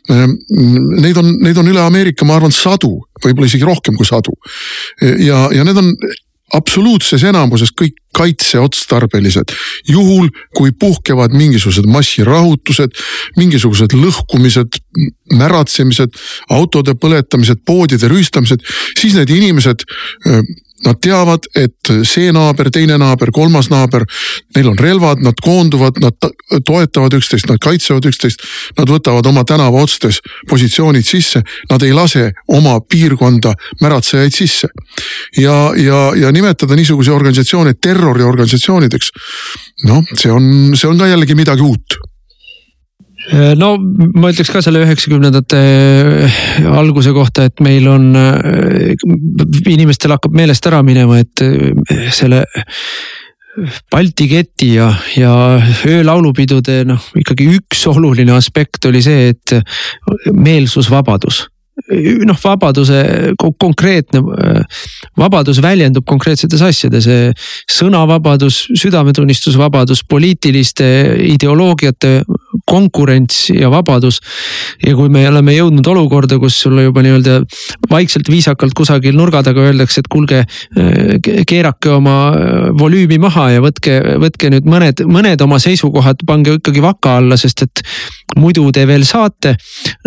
Neid 0.09 1.17
on, 1.17 1.33
neid 1.43 1.57
on 1.57 1.71
üle 1.71 1.81
Ameerika, 1.81 2.18
ma 2.27 2.39
arvan, 2.39 2.53
sadu, 2.55 2.95
võib-olla 3.23 3.49
isegi 3.49 3.67
rohkem 3.67 3.95
kui 3.99 4.07
sadu. 4.07 4.33
ja, 5.01 5.47
ja 5.55 5.63
need 5.67 5.79
on 5.79 5.93
absoluutses 6.55 7.23
enamuses 7.29 7.71
kõik 7.77 7.97
kaitseotstarbelised. 8.17 9.53
juhul 9.87 10.29
kui 10.57 10.71
puhkevad 10.71 11.33
mingisugused 11.37 11.85
massirahutused, 11.85 12.95
mingisugused 13.37 13.93
lõhkumised, 13.93 14.79
märatsemised, 15.33 16.17
autode 16.49 16.95
põletamised, 16.95 17.61
poodide 17.65 18.09
rüüstamised, 18.09 18.65
siis 18.97 19.13
need 19.13 19.29
inimesed 19.29 19.85
Nad 20.85 20.99
teavad, 21.03 21.47
et 21.59 21.91
see 22.07 22.31
naaber, 22.35 22.69
teine 22.71 22.97
naaber, 23.01 23.31
kolmas 23.35 23.69
naaber, 23.71 24.05
neil 24.55 24.69
on 24.71 24.79
relvad, 24.79 25.23
nad 25.23 25.39
koonduvad, 25.43 25.99
nad 26.03 26.29
toetavad 26.65 27.15
üksteist, 27.17 27.49
nad 27.51 27.59
kaitsevad 27.63 28.07
üksteist. 28.09 28.45
Nad 28.77 28.91
võtavad 28.91 29.27
oma 29.27 29.43
tänava 29.47 29.83
otstes 29.83 30.21
positsioonid 30.49 31.05
sisse, 31.05 31.43
nad 31.69 31.83
ei 31.83 31.93
lase 31.95 32.29
oma 32.47 32.79
piirkonda 32.81 33.53
märatsejaid 33.81 34.35
sisse. 34.35 34.69
ja, 35.37 35.71
ja, 35.75 36.11
ja 36.15 36.31
nimetada 36.31 36.75
niisuguseid 36.75 37.15
organisatsioone 37.15 37.73
terroriorganisatsioonideks. 37.81 39.11
noh, 39.87 40.03
see 40.15 40.31
on, 40.31 40.71
see 40.75 40.89
on 40.89 40.97
ka 40.97 41.07
jällegi 41.07 41.35
midagi 41.35 41.61
uut 41.61 41.99
no 43.59 43.75
ma 43.79 44.31
ütleks 44.31 44.51
ka 44.53 44.61
selle 44.65 44.83
üheksakümnendate 44.85 45.59
äh, 45.59 46.41
alguse 46.79 47.13
kohta, 47.15 47.47
et 47.49 47.61
meil 47.63 47.87
on, 47.91 48.11
äh, 48.17 48.93
inimestel 49.69 50.15
hakkab 50.15 50.35
meelest 50.37 50.69
ära 50.69 50.81
minema, 50.85 51.21
et 51.21 51.43
selle 52.15 52.45
Balti 53.91 54.27
keti 54.29 54.69
ja, 54.75 54.87
ja 55.17 55.33
öölaulupidude 55.89 56.83
noh, 56.87 57.07
ikkagi 57.17 57.49
üks 57.57 57.81
oluline 57.89 58.31
aspekt 58.37 58.85
oli 58.87 59.01
see, 59.03 59.33
et 59.33 59.55
meelsusvabadus. 60.31 61.47
Noh, 62.27 62.37
vabaduse 62.43 62.99
konkreetne, 63.59 64.21
vabadus 65.17 65.61
väljendub 65.63 66.05
konkreetsetes 66.07 66.61
asjades, 66.65 67.07
sõnavabadus, 67.71 68.65
südametunnistusvabadus, 68.79 70.03
poliitiliste 70.11 70.89
ideoloogiate 71.31 72.19
konkurents 72.69 73.49
ja 73.53 73.71
vabadus. 73.71 74.19
ja 74.85 74.95
kui 74.95 75.09
me 75.09 75.25
oleme 75.29 75.55
jõudnud 75.55 75.87
olukorda, 75.91 76.39
kus 76.39 76.59
sulle 76.61 76.85
juba 76.85 77.03
nii-öelda 77.05 77.39
vaikselt 77.91 78.29
viisakalt 78.29 78.75
kusagil 78.77 79.17
nurga 79.17 79.41
taga 79.43 79.65
öeldakse, 79.67 80.03
et 80.03 80.09
kuulge, 80.11 80.43
keerake 81.49 81.91
oma 81.93 82.17
volüümi 82.79 83.19
maha 83.21 83.49
ja 83.55 83.63
võtke, 83.63 83.99
võtke 84.21 84.51
nüüd 84.53 84.69
mõned, 84.69 85.03
mõned 85.09 85.41
oma 85.45 85.59
seisukohad, 85.61 86.23
pange 86.27 86.57
ikkagi 86.59 86.83
vaka 86.83 87.17
alla, 87.19 87.37
sest 87.39 87.65
et 87.65 87.83
muidu 88.39 88.67
te 88.75 88.85
veel 88.89 89.05
saate. 89.07 89.55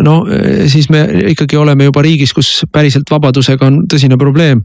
no 0.03 0.23
siis 0.71 0.89
me 0.93 1.05
ikkagi 1.33 1.59
oleme 1.59 1.89
juba 1.91 2.03
riigis, 2.05 2.33
kus 2.37 2.63
päriselt 2.73 3.11
vabadusega 3.11 3.67
on 3.67 3.83
tõsine 3.91 4.19
probleem. 4.21 4.63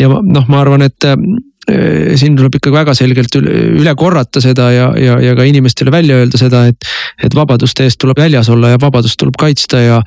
ja 0.00 0.08
noh, 0.08 0.48
ma 0.48 0.62
arvan, 0.64 0.86
et 0.86 1.08
äh, 1.08 1.18
siin 1.64 2.36
tuleb 2.36 2.58
ikkagi 2.58 2.74
väga 2.74 2.94
selgelt 2.96 3.36
üle 3.40 3.94
korrata 3.96 4.42
seda 4.44 4.68
ja, 4.74 4.88
ja, 5.00 5.16
ja 5.22 5.34
ka 5.36 5.46
inimestele 5.48 5.92
välja 5.94 6.18
öelda 6.20 6.40
seda, 6.40 6.66
et, 6.68 6.88
et 7.24 7.34
vabaduste 7.36 7.86
eest 7.86 8.00
tuleb 8.02 8.20
väljas 8.20 8.50
olla 8.52 8.74
ja 8.74 8.80
vabadust 8.80 9.16
tuleb 9.20 9.38
kaitsta 9.40 9.80
ja, 9.80 10.02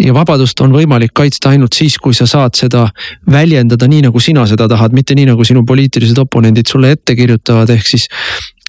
ja 0.00 0.14
vabadust 0.16 0.60
on 0.64 0.72
võimalik 0.72 1.12
kaitsta 1.16 1.52
ainult 1.52 1.76
siis, 1.76 1.98
kui 2.00 2.16
sa 2.16 2.26
saad 2.30 2.56
seda 2.56 2.86
väljendada 3.30 3.88
nii, 3.90 4.06
nagu 4.08 4.24
sina 4.24 4.46
seda 4.48 4.68
tahad, 4.72 4.96
mitte 4.96 5.16
nii, 5.18 5.28
nagu 5.34 5.44
sinu 5.44 5.66
poliitilised 5.68 6.18
oponendid 6.24 6.70
sulle 6.70 6.94
ette 6.96 7.16
kirjutavad, 7.18 7.70
ehk 7.76 7.92
siis 7.94 8.08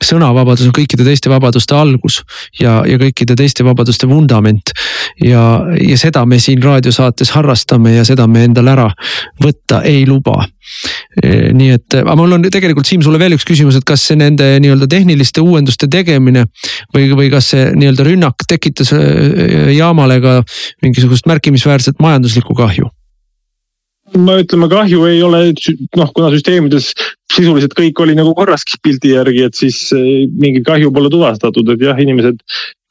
sõnavabadus 0.07 0.67
on 0.69 0.75
kõikide 0.75 1.05
teiste 1.07 1.31
vabaduste 1.31 1.75
algus 1.77 2.21
ja, 2.59 2.81
ja 2.87 2.99
kõikide 3.01 3.35
teiste 3.39 3.65
vabaduste 3.65 4.07
vundament. 4.09 4.73
ja, 5.23 5.43
ja 5.79 5.97
seda 5.99 6.25
me 6.25 6.39
siin 6.39 6.63
raadiosaates 6.63 7.33
harrastame 7.35 7.95
ja 7.97 8.05
seda 8.07 8.27
me 8.27 8.45
endale 8.47 8.73
ära 8.73 8.89
võtta 9.43 9.83
ei 9.87 10.05
luba. 10.07 10.43
E, 11.19 11.51
nii 11.53 11.69
et, 11.75 11.97
aga 11.99 12.15
mul 12.17 12.37
on 12.37 12.47
tegelikult 12.47 12.87
Siim 12.87 13.03
sulle 13.03 13.19
veel 13.19 13.35
üks 13.35 13.45
küsimus, 13.47 13.77
et 13.77 13.85
kas 13.87 14.05
see 14.07 14.17
nende 14.19 14.47
nii-öelda 14.63 14.87
tehniliste 14.89 15.43
uuenduste 15.43 15.89
tegemine 15.91 16.45
või, 16.95 17.09
või 17.11 17.29
kas 17.33 17.51
see 17.53 17.69
nii-öelda 17.75 18.07
rünnak 18.07 18.47
tekitas 18.47 18.93
e, 18.95 19.03
jaamale 19.75 20.19
ka 20.23 20.39
mingisugust 20.85 21.27
märkimisväärset 21.29 21.99
majanduslikku 22.03 22.55
kahju? 22.57 22.89
Ma 24.19 24.37
ütleme, 24.41 24.69
kahju 24.71 25.03
ei 25.09 25.21
ole, 25.25 25.41
noh, 25.97 26.11
kuna 26.15 26.31
süsteemides 26.33 26.91
sisuliselt 27.33 27.73
kõik 27.77 27.99
oli 28.03 28.15
nagu 28.17 28.33
korras 28.37 28.65
pildi 28.83 29.13
järgi, 29.15 29.45
et 29.47 29.57
siis 29.57 29.79
eh, 29.95 30.25
mingit 30.29 30.65
kahju 30.67 30.91
pole 30.93 31.11
tuvastatud, 31.13 31.73
et 31.73 31.85
jah, 31.87 31.99
inimesed 31.99 32.39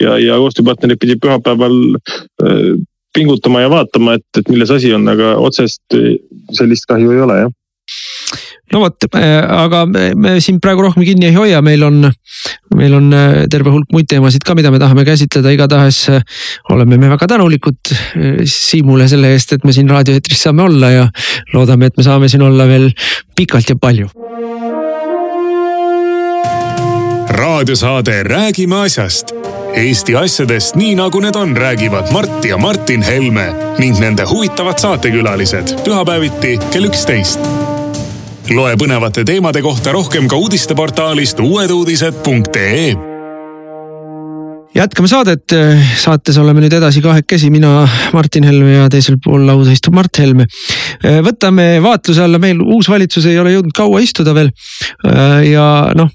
ja, 0.02 0.16
ja 0.18 0.38
koostööpartnerid 0.42 1.00
pidid 1.02 1.22
pühapäeval 1.22 1.78
äh, 1.94 2.72
pingutama 3.14 3.64
ja 3.64 3.70
vaatama, 3.72 4.16
et, 4.18 4.26
et 4.38 4.48
milles 4.50 4.72
asi 4.74 4.92
on, 4.96 5.06
aga 5.12 5.36
otsest 5.42 5.98
eh, 5.98 6.16
sellist 6.56 6.88
kahju 6.90 7.14
ei 7.14 7.26
ole 7.26 7.42
jah 7.44 7.58
no 8.72 8.80
vot, 8.82 9.06
aga 9.12 9.84
me 9.88 10.36
siin 10.42 10.60
praegu 10.62 10.86
rohkem 10.86 11.04
kinni 11.06 11.28
ei 11.28 11.36
hoia, 11.36 11.60
meil 11.64 11.84
on, 11.86 12.06
meil 12.78 12.96
on 12.96 13.10
äh, 13.16 13.42
terve 13.52 13.72
hulk 13.74 13.92
muid 13.92 14.08
teemasid 14.10 14.44
ka, 14.46 14.56
mida 14.58 14.72
me 14.72 14.80
tahame 14.82 15.04
käsitleda, 15.08 15.52
igatahes 15.54 16.02
äh, 16.12 16.24
oleme 16.72 16.98
me 17.00 17.12
väga 17.12 17.28
tänulikud 17.34 17.92
äh, 17.92 18.42
Siimule 18.48 19.08
selle 19.10 19.34
eest, 19.36 19.56
et 19.56 19.68
me 19.68 19.74
siin 19.76 19.90
raadioeetris 19.92 20.46
saame 20.48 20.64
olla 20.66 20.92
ja 20.92 21.06
loodame, 21.52 21.92
et 21.92 22.00
me 22.00 22.06
saame 22.06 22.32
siin 22.32 22.44
olla 22.48 22.68
veel 22.70 22.90
pikalt 23.36 23.68
ja 23.74 23.76
palju. 23.76 24.10
raadiosaade 27.32 28.22
Räägime 28.22 28.76
asjast. 28.84 29.32
Eesti 29.74 30.16
asjadest 30.16 30.76
nii 30.76 30.94
nagu 30.98 31.20
need 31.24 31.36
on, 31.36 31.56
räägivad 31.56 32.12
Mart 32.12 32.44
ja 32.44 32.58
Martin 32.60 33.02
Helme 33.02 33.48
ning 33.78 33.98
nende 33.98 34.28
huvitavad 34.28 34.78
saatekülalised. 34.78 35.76
Pühapäeviti 35.84 36.58
kell 36.72 36.90
üksteist 36.92 37.40
loe 38.50 38.74
põnevate 38.80 39.22
teemade 39.28 39.62
kohta 39.62 39.94
rohkem 39.94 40.26
ka 40.28 40.36
uudisteportaalist 40.40 41.40
uueduudised.ee 41.40 43.12
jätkame 44.74 45.08
saadet, 45.08 45.52
saates 46.00 46.38
oleme 46.40 46.62
nüüd 46.64 46.72
edasi 46.72 47.02
kahekesi, 47.04 47.50
mina, 47.52 47.82
Martin 48.16 48.46
Helme 48.48 48.72
ja 48.78 48.86
teisel 48.92 49.18
pool 49.22 49.44
lauda 49.46 49.72
istub 49.72 49.94
Mart 49.96 50.18
Helme. 50.18 50.46
võtame 51.26 51.66
vaatluse 51.84 52.22
alla, 52.24 52.40
meil 52.40 52.60
uus 52.62 52.88
valitsus 52.88 53.26
ei 53.28 53.38
ole 53.40 53.52
jõudnud 53.52 53.74
kaua 53.76 54.00
istuda 54.00 54.34
veel. 54.34 54.48
ja 55.50 55.66
noh, 55.98 56.08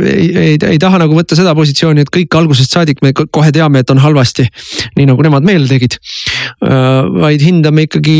ei, 0.00 0.30
ei, 0.32 0.56
ei 0.56 0.78
taha 0.80 1.02
nagu 1.04 1.16
võtta 1.18 1.36
seda 1.36 1.54
positsiooni, 1.58 2.06
et 2.06 2.12
kõik 2.12 2.38
algusest 2.38 2.72
saadik 2.72 3.04
me 3.04 3.12
kohe 3.12 3.52
teame, 3.52 3.84
et 3.84 3.92
on 3.92 4.00
halvasti. 4.00 4.48
nii 4.96 5.10
nagu 5.12 5.28
nemad 5.28 5.44
meile 5.44 5.68
tegid. 5.68 6.00
Vaid 6.60 7.42
hindame 7.42 7.86
ikkagi 7.86 8.16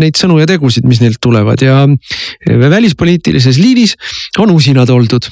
neid 0.00 0.18
sõnu 0.18 0.38
ja 0.40 0.48
tegusid, 0.48 0.86
mis 0.88 1.00
neilt 1.02 1.20
tulevad 1.22 1.62
ja 1.64 1.82
välispoliitilises 2.46 3.58
liinis 3.60 3.96
on 4.38 4.52
usinad 4.54 4.90
oldud. 4.90 5.26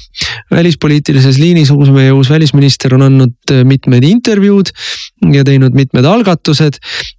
välispoliitilises 0.51 1.39
liinis 1.39 1.71
uus 1.75 1.91
meie 1.95 2.13
uus 2.13 2.31
välisminister 2.31 2.95
on 2.95 3.07
andnud 3.09 3.55
mitmed 3.65 4.05
intervjuud 4.05 4.73
ja 5.35 5.45
teinud 5.45 5.75
mitmed 5.77 6.05
algatused, 6.05 6.79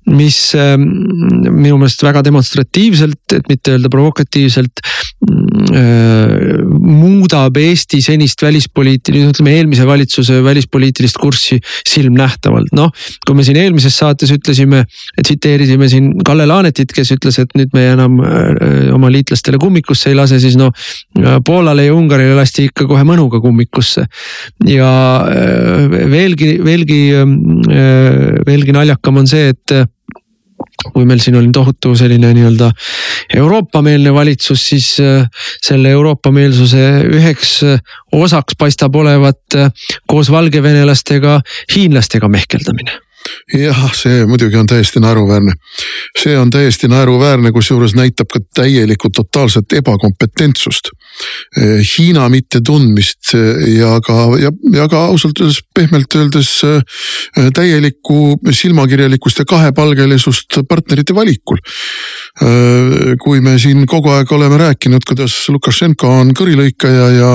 mis 0.10 0.40
minu 0.56 1.78
meelest 1.78 2.04
väga 2.04 2.24
demonstratiivselt, 2.26 3.38
et 3.38 3.50
mitte 3.52 3.76
öelda 3.76 3.92
provokatiivselt 3.92 4.84
muudab 6.80 7.58
Eesti 7.60 8.00
senist 8.04 8.42
välispoliitilist, 8.42 9.34
ütleme 9.34 9.52
eelmise 9.58 9.88
valitsuse 9.88 10.40
välispoliitilist 10.44 11.18
kurssi 11.20 11.60
silmnähtavalt. 11.88 12.72
noh, 12.76 12.92
kui 13.28 13.36
me 13.36 13.44
siin 13.44 13.60
eelmises 13.60 13.98
saates 14.00 14.32
ütlesime, 14.32 14.86
tsiteerisime 15.22 15.90
siin 15.92 16.12
Kalle 16.26 16.48
Laanetit, 16.48 16.94
kes 16.96 17.12
ütles, 17.18 17.40
et 17.42 17.52
nüüd 17.60 17.76
me 17.76 17.86
enam 17.92 18.20
äh, 18.24 18.94
oma 18.96 19.12
liitlastele 19.12 19.60
kummikusse 19.62 20.14
ei 20.14 20.18
lase, 20.18 20.40
siis 20.40 20.58
noh. 20.60 20.72
Poolale 21.46 21.86
ja 21.88 21.94
Ungarile 21.96 22.36
lasti 22.38 22.70
ikka 22.70 22.88
kohe 22.88 23.04
mõnuga 23.08 23.42
kummikusse 23.44 24.06
ja 24.70 24.92
äh, 25.28 26.00
veelgi, 26.12 26.56
veelgi, 26.64 27.02
äh, 27.20 28.40
veelgi 28.48 28.76
naljakam 28.76 29.20
on 29.20 29.28
see, 29.28 29.52
et 29.52 29.80
kui 30.94 31.06
meil 31.06 31.20
siin 31.24 31.36
oli 31.40 31.50
tohutu 31.54 31.96
selline 31.96 32.32
nii-öelda 32.34 32.72
Euroopa-meelne 33.36 34.14
valitsus, 34.14 34.64
siis 34.70 34.88
äh, 35.04 35.28
selle 35.66 35.92
Euroopa-meelsuse 35.96 36.86
üheks 37.20 37.58
äh, 37.68 37.84
osaks 38.16 38.58
paistab 38.60 38.96
olevat 38.96 39.60
äh, 39.60 39.72
koos 40.08 40.32
valgevenelastega 40.32 41.40
hiinlastega 41.76 42.32
mehkeldamine 42.32 43.00
jah, 43.54 43.80
see 43.94 44.24
muidugi 44.26 44.58
on 44.58 44.68
täiesti 44.68 45.02
naeruväärne. 45.04 45.54
see 46.24 46.38
on 46.40 46.50
täiesti 46.50 46.88
naeruväärne, 46.88 47.52
kusjuures 47.52 47.96
näitab 47.96 48.32
ka 48.34 48.40
täielikku 48.56 49.10
totaalset 49.16 49.74
ebakompetentsust. 49.74 50.92
Hiina 51.58 52.28
mittetundmist 52.30 53.34
ja 53.76 53.96
ka, 54.06 54.18
ja, 54.40 54.52
ja 54.74 54.88
ka 54.92 55.06
ausalt 55.10 55.42
öeldes, 55.42 55.60
pehmelt 55.76 56.16
öeldes 56.16 56.52
täielikku 57.56 58.38
silmakirjalikkust 58.54 59.42
ja 59.42 59.46
kahepalgelisust 59.50 60.62
partnerite 60.70 61.16
valikul. 61.16 61.58
kui 63.24 63.42
me 63.42 63.58
siin 63.60 63.86
kogu 63.90 64.14
aeg 64.14 64.32
oleme 64.32 64.58
rääkinud, 64.58 65.04
kuidas 65.08 65.36
Lukašenko 65.50 66.10
on 66.22 66.32
kõrilõikaja 66.38 67.10
ja, 67.18 67.32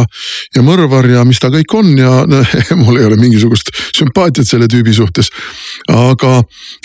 ja 0.57 0.63
mõrvar 0.65 1.11
ja 1.11 1.25
mis 1.29 1.43
ta 1.43 1.51
kõik 1.53 1.75
on 1.77 1.93
ja 1.99 2.25
mul 2.81 3.01
ei 3.01 3.09
ole 3.09 3.19
mingisugust 3.21 3.75
sümpaatiat 3.99 4.49
selle 4.49 4.71
tüübi 4.71 4.95
suhtes 4.95 5.31
aga, 5.93 6.35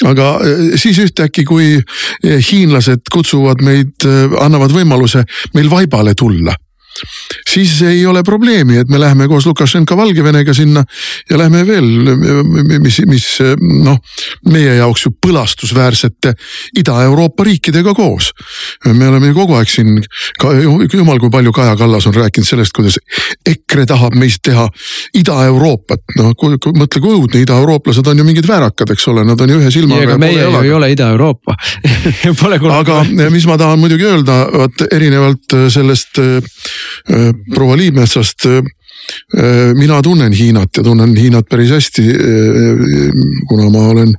aga 0.07 0.29
eh, 0.45 0.63
siis 0.79 0.99
ühtäkki, 1.03 1.45
kui 1.47 1.75
eh, 1.77 2.39
hiinlased 2.51 3.11
kutsuvad 3.13 3.63
meid, 3.65 3.95
eh, 4.05 4.39
annavad 4.43 4.73
võimaluse 4.75 5.23
meil 5.55 5.71
vaibale 5.71 6.15
tulla 6.17 6.55
siis 7.49 7.81
ei 7.87 8.05
ole 8.05 8.23
probleemi, 8.23 8.77
et 8.77 8.89
me 8.89 8.99
läheme 8.99 9.27
koos 9.27 9.45
Lukašenka 9.45 9.97
Valgevenega 9.97 10.53
sinna 10.53 10.83
ja 11.29 11.37
lähme 11.37 11.65
veel, 11.67 11.89
mis, 12.79 13.01
mis 13.07 13.27
noh, 13.59 13.99
meie 14.49 14.75
jaoks 14.79 15.05
ju 15.05 15.13
põlastusväärsete 15.27 16.33
Ida-Euroopa 16.79 17.43
riikidega 17.43 17.93
koos. 17.93 18.31
me 18.85 19.07
oleme 19.07 19.27
ju 19.27 19.37
kogu 19.37 19.57
aeg 19.59 19.69
siin, 19.69 20.01
jumal, 20.93 21.19
kui 21.19 21.29
palju 21.29 21.53
Kaja 21.55 21.75
Kallas 21.79 22.07
on 22.07 22.15
rääkinud 22.15 22.47
sellest, 22.47 22.73
kuidas 22.75 22.99
EKRE 23.45 23.85
tahab 23.89 24.15
meist 24.19 24.43
teha 24.45 24.67
Ida-Euroopat, 25.17 26.05
noh 26.17 26.33
mõtle 26.79 27.01
kui 27.01 27.15
õudne, 27.15 27.43
idaeurooplased 27.43 28.07
on 28.07 28.21
ju 28.21 28.25
mingid 28.27 28.47
väärakad, 28.47 28.91
eks 28.93 29.07
ole, 29.11 29.25
nad 29.27 29.41
on 29.41 29.49
ju 29.49 29.59
ühe 29.59 29.71
silmaga. 29.73 30.05
aga 30.07 30.17
meie 30.21 30.43
ju 30.43 30.63
ei 30.63 30.73
ole 30.73 30.91
Ida-Euroopa 30.93 31.55
aga 32.79 33.01
mis 33.31 33.45
ma 33.49 33.57
tahan 33.59 33.79
muidugi 33.81 34.07
öelda, 34.07 34.39
vot 34.53 34.85
erinevalt 34.91 35.57
sellest 35.73 36.19
proua 37.53 37.77
Liimetsast 37.77 38.45
äh, 38.45 38.63
mina 39.77 40.01
tunnen 40.01 40.33
Hiinat 40.33 40.77
ja 40.77 40.83
tunnen 40.83 41.15
Hiinat 41.17 41.49
päris 41.49 41.71
hästi. 41.71 42.01
Äh, 42.01 43.11
kuna 43.49 43.69
ma 43.69 43.87
olen 43.93 44.13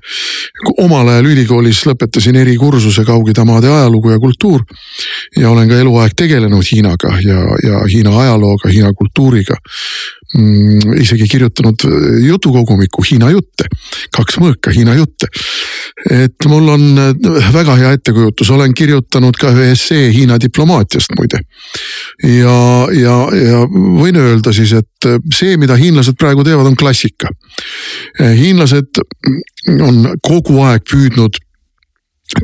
omal 0.78 1.08
ajal 1.08 1.30
ülikoolis 1.30 1.84
lõpetasin 1.86 2.36
erikursuse 2.40 3.04
Kaug-Ida 3.04 3.44
maade 3.44 3.70
ajalugu 3.70 4.10
ja 4.10 4.18
kultuur. 4.18 4.64
ja 5.36 5.50
olen 5.50 5.68
ka 5.68 5.78
eluaeg 5.78 6.14
tegelenud 6.16 6.64
Hiinaga 6.72 7.16
ja, 7.24 7.40
ja 7.64 7.84
Hiina 7.86 8.18
ajalooga, 8.20 8.68
Hiina 8.68 8.92
kultuuriga 8.92 9.56
isegi 11.00 11.26
kirjutanud 11.26 11.82
jutukogumiku 12.22 13.02
Hiina 13.02 13.30
jutte, 13.32 13.66
kaks 14.14 14.38
mõõka 14.38 14.70
Hiina 14.74 14.94
jutte. 14.94 15.26
et 16.10 16.46
mul 16.48 16.68
on 16.70 16.84
väga 17.52 17.74
hea 17.76 17.90
ettekujutus, 17.98 18.50
olen 18.50 18.74
kirjutanud 18.74 19.36
ka 19.36 19.50
ühe 19.50 19.72
essee 19.72 20.12
Hiina 20.14 20.38
diplomaatiast 20.40 21.16
muide. 21.18 21.42
ja, 22.22 22.86
ja, 22.94 23.16
ja 23.34 23.64
võin 23.66 24.16
öelda 24.16 24.52
siis, 24.52 24.72
et 24.72 25.10
see, 25.34 25.56
mida 25.56 25.74
hiinlased 25.74 26.14
praegu 26.18 26.44
teevad, 26.44 26.66
on 26.66 26.76
klassika. 26.76 27.28
hiinlased 28.20 29.02
on 29.82 30.14
kogu 30.22 30.62
aeg 30.62 30.86
püüdnud 30.86 31.42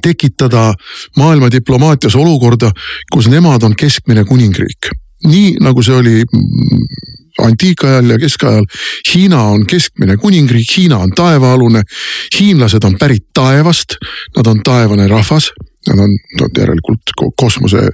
tekitada 0.03 0.73
maailma 1.17 1.53
diplomaatias 1.53 2.17
olukorda, 2.19 2.73
kus 3.13 3.31
nemad 3.31 3.63
on 3.63 3.79
keskmine 3.79 4.25
kuningriik 4.25 4.91
nii 5.25 5.57
nagu 5.65 5.83
see 5.83 5.97
oli 5.97 6.25
antiikajal 7.43 8.11
ja 8.11 8.19
keskajal. 8.19 8.65
Hiina 9.15 9.43
on 9.43 9.67
keskmine 9.67 10.17
kuningriik, 10.17 10.77
Hiina 10.77 10.99
on 10.99 11.11
taevaalune. 11.11 11.83
hiinlased 12.41 12.85
on 12.85 12.99
pärit 12.99 13.27
taevast, 13.35 13.97
nad 14.37 14.47
on 14.47 14.63
taevane 14.63 15.09
rahvas. 15.09 15.51
Nad 15.87 15.99
on 15.99 16.11
no, 16.41 16.49
järelikult 16.59 17.03
kosmose, 17.37 17.89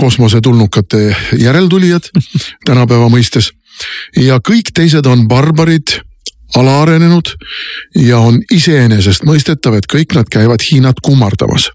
kosmosetulnukate 0.00 1.16
järeltulijad 1.38 2.08
tänapäeva 2.66 3.08
mõistes. 3.08 3.50
ja 4.16 4.40
kõik 4.48 4.72
teised 4.74 5.06
on 5.06 5.28
barbarid 5.28 6.00
alaarenenud 6.56 7.28
ja 7.94 8.18
on 8.18 8.40
iseenesestmõistetav, 8.50 9.76
et 9.76 9.86
kõik 9.86 10.14
nad 10.14 10.26
käivad 10.32 10.64
Hiinat 10.70 10.96
kummardamas 11.04 11.68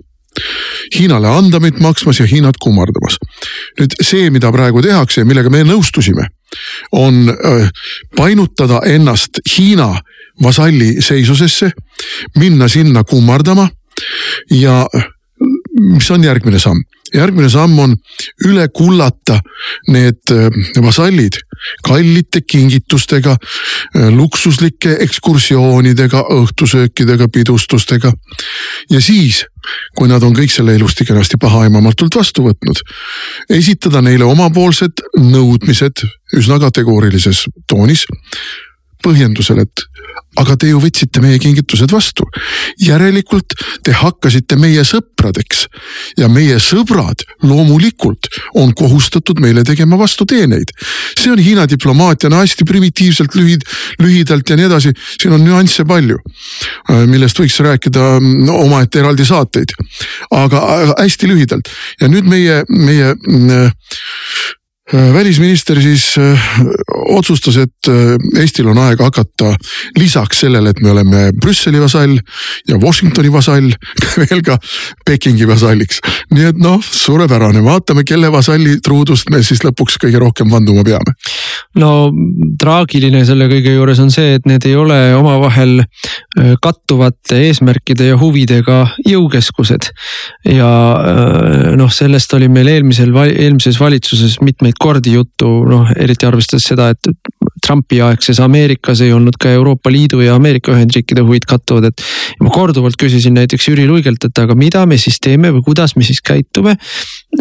Hiinale 0.98 1.27
andamit 1.27 1.79
maksmas 1.79 2.19
ja 2.19 2.25
Hiinat 2.25 2.57
kummardamas. 2.62 3.17
nüüd 3.79 3.95
see, 4.01 4.29
mida 4.29 4.51
praegu 4.51 4.81
tehakse 4.81 5.22
ja 5.22 5.25
millega 5.25 5.50
me 5.50 5.63
nõustusime, 5.67 6.27
on 6.91 7.38
painutada 8.15 8.81
ennast 8.86 9.29
Hiina 9.57 10.01
vasalli 10.43 11.01
seisusesse, 11.01 11.72
minna 12.36 12.67
sinna 12.67 13.03
kummardama 13.03 13.69
ja 14.51 14.88
mis 15.92 16.12
on 16.12 16.24
järgmine 16.24 16.60
samm? 16.60 16.84
järgmine 17.13 17.50
samm 17.50 17.80
on 17.80 17.96
üle 18.48 18.68
kullata 18.74 19.40
need 19.92 20.32
äh, 20.34 20.48
vasallid 20.82 21.38
kallite 21.86 22.42
kingitustega, 22.42 23.36
äh, 23.36 24.08
luksuslike 24.10 24.98
ekskursioonidega, 25.06 26.25
õhtusöökidega, 26.34 27.28
pidustustega. 27.34 28.12
ja 28.90 29.02
siis, 29.02 29.44
kui 29.98 30.10
nad 30.10 30.24
on 30.24 30.36
kõik 30.36 30.52
selle 30.52 30.75
ilusti-kenasti 30.75 31.38
pahaaimamatult 31.42 32.16
vastu 32.16 32.48
võtnud, 32.50 32.82
esitada 33.50 34.02
neile 34.02 34.25
omapoolsed 34.25 35.06
nõudmised 35.20 36.06
üsna 36.38 36.60
kategoorilises 36.60 37.46
toonis 37.70 38.08
põhjendusel, 39.03 39.63
et 39.63 39.86
aga 40.41 40.55
te 40.57 40.69
ju 40.72 40.79
võtsite 40.81 41.22
meie 41.22 41.39
kingitused 41.41 41.91
vastu. 41.93 42.25
järelikult 42.81 43.53
te 43.86 43.93
hakkasite 43.93 44.57
meie 44.57 44.81
sõpradeks 44.88 45.67
ja 46.17 46.27
meie 46.29 46.57
sõbrad 46.60 47.22
loomulikult 47.43 48.29
on 48.60 48.74
kohustatud 48.74 49.39
meile 49.39 49.63
tegema 49.63 49.97
vastuteeneid. 49.97 50.71
see 51.17 51.32
on 51.32 51.39
Hiina 51.39 51.67
diplomaatia, 51.69 52.30
no 52.30 52.41
hästi 52.41 52.65
primitiivselt 52.65 53.36
lühid, 53.36 53.62
lühidalt 53.99 54.49
ja 54.49 54.56
nii 54.56 54.65
edasi, 54.65 54.93
siin 55.21 55.34
on 55.34 55.45
nüansse 55.45 55.86
palju, 55.86 56.17
äh, 56.89 57.06
millest 57.08 57.39
võiks 57.39 57.60
rääkida 57.60 58.19
no, 58.19 58.58
omaette 58.65 58.99
eraldi 58.99 59.25
saateid. 59.25 59.75
aga 60.32 60.95
hästi 60.97 61.30
lühidalt 61.30 61.69
ja 62.01 62.10
nüüd 62.10 62.25
meie, 62.25 62.63
meie 62.69 63.13
äh, 63.13 63.71
Äh, 64.54 64.62
välisminister 64.91 65.82
siis 65.82 66.17
äh, 66.17 66.39
otsustas, 67.08 67.58
et 67.58 67.88
äh, 67.88 68.41
Eestil 68.41 68.67
on 68.67 68.78
aeg 68.84 69.00
hakata 69.00 69.54
lisaks 69.98 70.43
sellele, 70.43 70.74
et 70.74 70.82
me 70.84 70.91
oleme 70.91 71.22
Brüsseli 71.39 71.80
vasall 71.80 72.17
ja 72.67 72.78
Washingtoni 72.82 73.32
vasall, 73.32 73.72
veel 74.22 74.43
ka 74.43 74.58
Pekingi 75.06 75.48
vasalliks. 75.48 76.02
nii 76.34 76.50
et 76.52 76.60
noh, 76.60 76.84
suurepärane, 76.84 77.63
vaatame, 77.63 78.04
kelle 78.04 78.32
vasalli 78.32 78.76
truudust 78.84 79.32
me 79.32 79.39
siis 79.43 79.63
lõpuks 79.63 79.96
kõige 80.04 80.19
rohkem 80.19 80.52
vanduma 80.52 80.84
peame. 80.84 81.15
no 81.80 82.12
traagiline 82.60 83.24
selle 83.26 83.48
kõige 83.48 83.78
juures 83.78 84.04
on 84.04 84.12
see, 84.12 84.36
et 84.36 84.46
need 84.46 84.67
ei 84.67 84.76
ole 84.76 85.00
omavahel 85.15 85.86
kattuvate 86.62 87.39
eesmärkide 87.48 88.12
ja 88.12 88.17
huvidega 88.19 88.84
jõukeskused. 89.08 89.89
ja 90.52 90.69
noh, 91.78 91.91
sellest 91.93 92.34
oli 92.36 92.52
meil 92.52 92.67
eelmisel, 92.67 93.15
eelmises 93.32 93.80
valitsuses 93.80 94.41
mitmeid 94.41 94.72
mitmeid 94.73 94.79
kordi 94.79 95.13
juttu, 95.13 95.65
noh 95.65 95.89
eriti 95.95 96.25
arvestades 96.25 96.65
seda, 96.65 96.89
et 96.89 97.09
Trumpi 97.65 98.01
aegses 98.01 98.39
Ameerikas 98.39 99.01
ei 99.01 99.13
olnud 99.13 99.38
ka 99.39 99.49
Euroopa 99.51 99.91
Liidu 99.91 100.21
ja 100.21 100.36
Ameerika 100.36 100.71
Ühendriikide 100.71 101.21
huvid 101.21 101.45
kattuvad, 101.47 101.86
et. 101.86 102.01
ma 102.41 102.49
korduvalt 102.49 102.95
küsisin 102.99 103.33
näiteks 103.33 103.67
Jüri 103.67 103.88
Luigelt, 103.88 104.23
et 104.23 104.38
aga 104.38 104.55
mida 104.55 104.86
me 104.86 104.97
siis 104.97 105.19
teeme 105.19 105.51
või 105.51 105.63
kuidas 105.63 105.95
me 105.95 106.03
siis 106.03 106.21
käitume. 106.21 106.75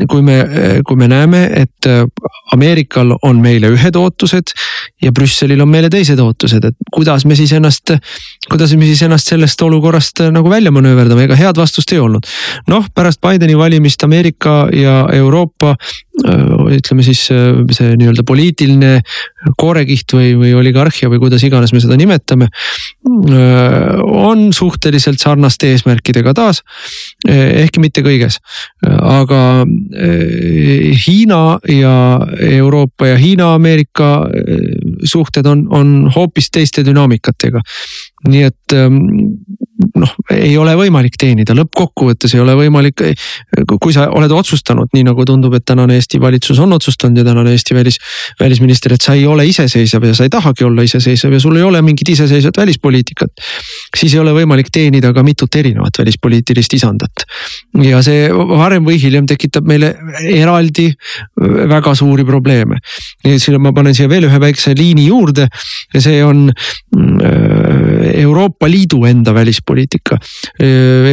kui 0.08 0.22
me, 0.22 0.46
kui 0.86 0.96
me 0.96 1.08
näeme, 1.08 1.50
et 1.54 1.88
Ameerikal 2.52 3.14
on 3.22 3.40
meile 3.40 3.68
ühed 3.72 3.96
ootused 3.96 4.52
ja 5.02 5.12
Brüsselil 5.12 5.60
on 5.60 5.68
meile 5.68 5.90
teised 5.90 6.18
ootused, 6.18 6.64
et 6.64 6.76
kuidas 6.92 7.24
me 7.24 7.36
siis 7.36 7.52
ennast, 7.52 7.94
kuidas 8.48 8.74
me 8.76 8.86
siis 8.86 9.02
ennast 9.02 9.28
sellest 9.28 9.62
olukorrast 9.62 10.24
nagu 10.32 10.50
välja 10.50 10.72
manööverdame, 10.72 11.26
ega 11.28 11.36
head 11.36 11.56
vastust 11.58 11.92
ei 11.92 11.98
olnud. 11.98 12.26
noh, 12.68 12.86
pärast 12.94 13.20
Bideni 13.20 13.56
valimist 13.58 14.02
Ameerika 14.04 14.68
ja 14.72 15.06
Euroopa 15.12 15.76
ütleme 16.12 17.03
siis 17.05 17.22
see 17.25 17.94
nii-öelda 17.96 18.25
poliitiline 18.29 18.90
koorekiht 19.59 20.12
või, 20.12 20.35
või 20.37 20.53
oligarhia 20.59 21.09
või 21.09 21.22
kuidas 21.22 21.44
iganes 21.46 21.72
me 21.72 21.81
seda 21.81 21.96
nimetame. 21.96 22.48
on 24.05 24.53
suhteliselt 24.53 25.20
sarnaste 25.20 25.72
eesmärkidega 25.72 26.35
taas, 26.35 26.62
ehkki 27.29 27.81
mitte 27.81 28.05
kõiges, 28.05 28.38
aga 28.85 29.64
Hiina 31.07 31.59
ja 31.68 31.96
Euroopa 32.38 33.07
ja 33.07 33.16
Hiina-Ameerika 33.16 34.12
suhted 35.05 35.46
on, 35.46 35.66
on 35.70 36.11
hoopis 36.14 36.50
teiste 36.50 36.85
dünaamikatega. 36.87 37.61
nii 38.28 38.42
et 38.46 38.74
noh, 39.98 40.12
ei 40.33 40.52
ole 40.61 40.74
võimalik 40.78 41.16
teenida, 41.20 41.55
lõppkokkuvõttes 41.57 42.35
ei 42.37 42.42
ole 42.42 42.55
võimalik, 42.57 43.02
kui 43.72 43.94
sa 43.94 44.09
oled 44.14 44.33
otsustanud, 44.35 44.90
nii 44.94 45.05
nagu 45.07 45.24
tundub, 45.28 45.55
et 45.57 45.64
tänane 45.68 45.96
Eesti 45.98 46.20
valitsus 46.22 46.61
on 46.62 46.72
otsustanud 46.76 47.20
ja 47.20 47.26
tänane 47.26 47.55
Eesti 47.55 47.76
välis, 47.76 47.98
välisminister, 48.40 48.94
et 48.96 49.05
sa 49.05 49.16
ei 49.18 49.26
ole 49.28 49.46
iseseisev 49.48 50.07
ja 50.09 50.14
sa 50.16 50.26
ei 50.26 50.33
tahagi 50.33 50.66
olla 50.66 50.85
iseseisev 50.87 51.37
ja 51.37 51.40
sul 51.42 51.59
ei 51.59 51.66
ole 51.66 51.83
mingit 51.83 52.12
iseseisvat 52.14 52.62
välispoliitikat. 52.62 53.44
siis 53.96 54.14
ei 54.14 54.20
ole 54.20 54.35
võimalik 54.37 54.70
teenida 54.72 55.12
ka 55.12 55.22
mitut 55.22 55.55
erinevat 55.57 55.98
välispoliitilist 55.98 56.74
isandat. 56.78 57.26
ja 57.83 58.02
see 58.02 58.28
varem 58.33 58.87
või 58.87 59.00
hiljem 59.02 59.26
tekitab 59.26 59.66
meile 59.66 59.94
eraldi 60.33 60.90
väga 61.68 61.94
suuri 61.94 62.24
probleeme. 62.24 62.78
nii 63.24 63.35
et 63.35 63.42
siin 63.42 63.61
ma 63.61 63.72
panen 63.72 63.94
siia 63.94 64.09
veel 64.09 64.28
ühe 64.28 64.40
väikse 64.40 64.74
liini 64.92 65.07
juurde. 65.09 65.48
See 65.98 66.22
on 66.24 66.52
mm, 66.96 67.20
Euroopa 68.22 68.68
Liidu 68.70 69.04
enda 69.08 69.35
välispoliitika. 69.35 70.18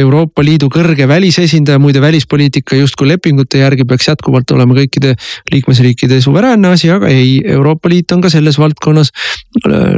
Euroopa 0.00 0.44
Liidu 0.44 0.68
kõrge 0.72 1.08
välisesindaja, 1.08 1.80
muide 1.82 2.00
välispoliitika 2.00 2.78
justkui 2.78 3.08
lepingute 3.08 3.62
järgi 3.62 3.86
peaks 3.88 4.08
jätkuvalt 4.08 4.50
olema 4.54 4.76
kõikide 4.78 5.14
liikmesriikide 5.52 6.20
suveräänne 6.24 6.74
asi, 6.74 6.90
aga 6.90 7.10
ei, 7.12 7.40
Euroopa 7.44 7.90
Liit 7.90 8.12
on 8.12 8.22
ka 8.24 8.30
selles 8.32 8.58
valdkonnas 8.60 9.12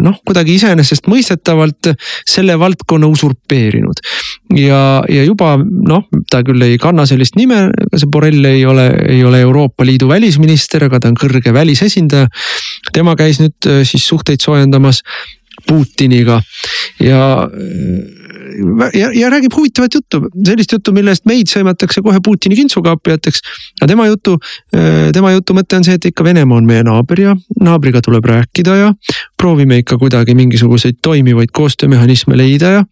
noh, 0.03 0.17
kuidagi 0.27 0.57
iseenesestmõistetavalt 0.59 1.93
selle 2.29 2.59
valdkonna 2.59 3.11
usurpeerinud. 3.11 4.01
ja, 4.57 5.03
ja 5.09 5.25
juba 5.25 5.57
noh, 5.59 6.07
ta 6.31 6.43
küll 6.47 6.63
ei 6.65 6.79
kanna 6.81 7.07
sellist 7.09 7.37
nime, 7.37 7.67
see 7.95 8.11
Borrell 8.13 8.45
ei 8.49 8.65
ole, 8.67 8.89
ei 9.09 9.23
ole 9.25 9.43
Euroopa 9.45 9.87
Liidu 9.87 10.09
välisminister, 10.09 10.85
aga 10.89 11.01
ta 11.01 11.13
on 11.13 11.19
kõrge 11.19 11.53
välisesindaja. 11.53 12.29
tema 12.93 13.17
käis 13.17 13.41
nüüd 13.41 13.71
siis 13.89 14.07
suhteid 14.09 14.41
soojendamas 14.41 15.03
Putiniga 15.69 16.41
ja 17.01 17.49
ja, 18.95 19.11
ja 19.15 19.31
räägib 19.31 19.55
huvitavat 19.57 19.95
juttu, 19.95 20.21
sellist 20.47 20.73
juttu, 20.73 20.93
millest 20.93 21.25
meid 21.29 21.51
sõimatakse 21.51 22.03
kohe 22.05 22.21
Putini 22.25 22.57
kintsukaapijateks. 22.59 23.41
aga 23.81 23.89
tema 23.89 24.07
jutu, 24.07 24.37
tema 25.15 25.33
jutu 25.33 25.57
mõte 25.57 25.79
on 25.79 25.87
see, 25.87 25.97
et 25.99 26.11
ikka 26.11 26.25
Venemaa 26.25 26.59
on 26.59 26.69
meie 26.69 26.85
naaber 26.87 27.21
ja 27.21 27.37
naabriga 27.61 28.03
tuleb 28.05 28.27
rääkida 28.29 28.77
ja 28.77 28.93
proovime 29.41 29.81
ikka 29.83 29.99
kuidagi 29.99 30.35
mingisuguseid 30.39 31.01
toimivaid 31.03 31.53
koostöömehhanisme 31.53 32.37
leida 32.39 32.73
ja. 32.77 32.85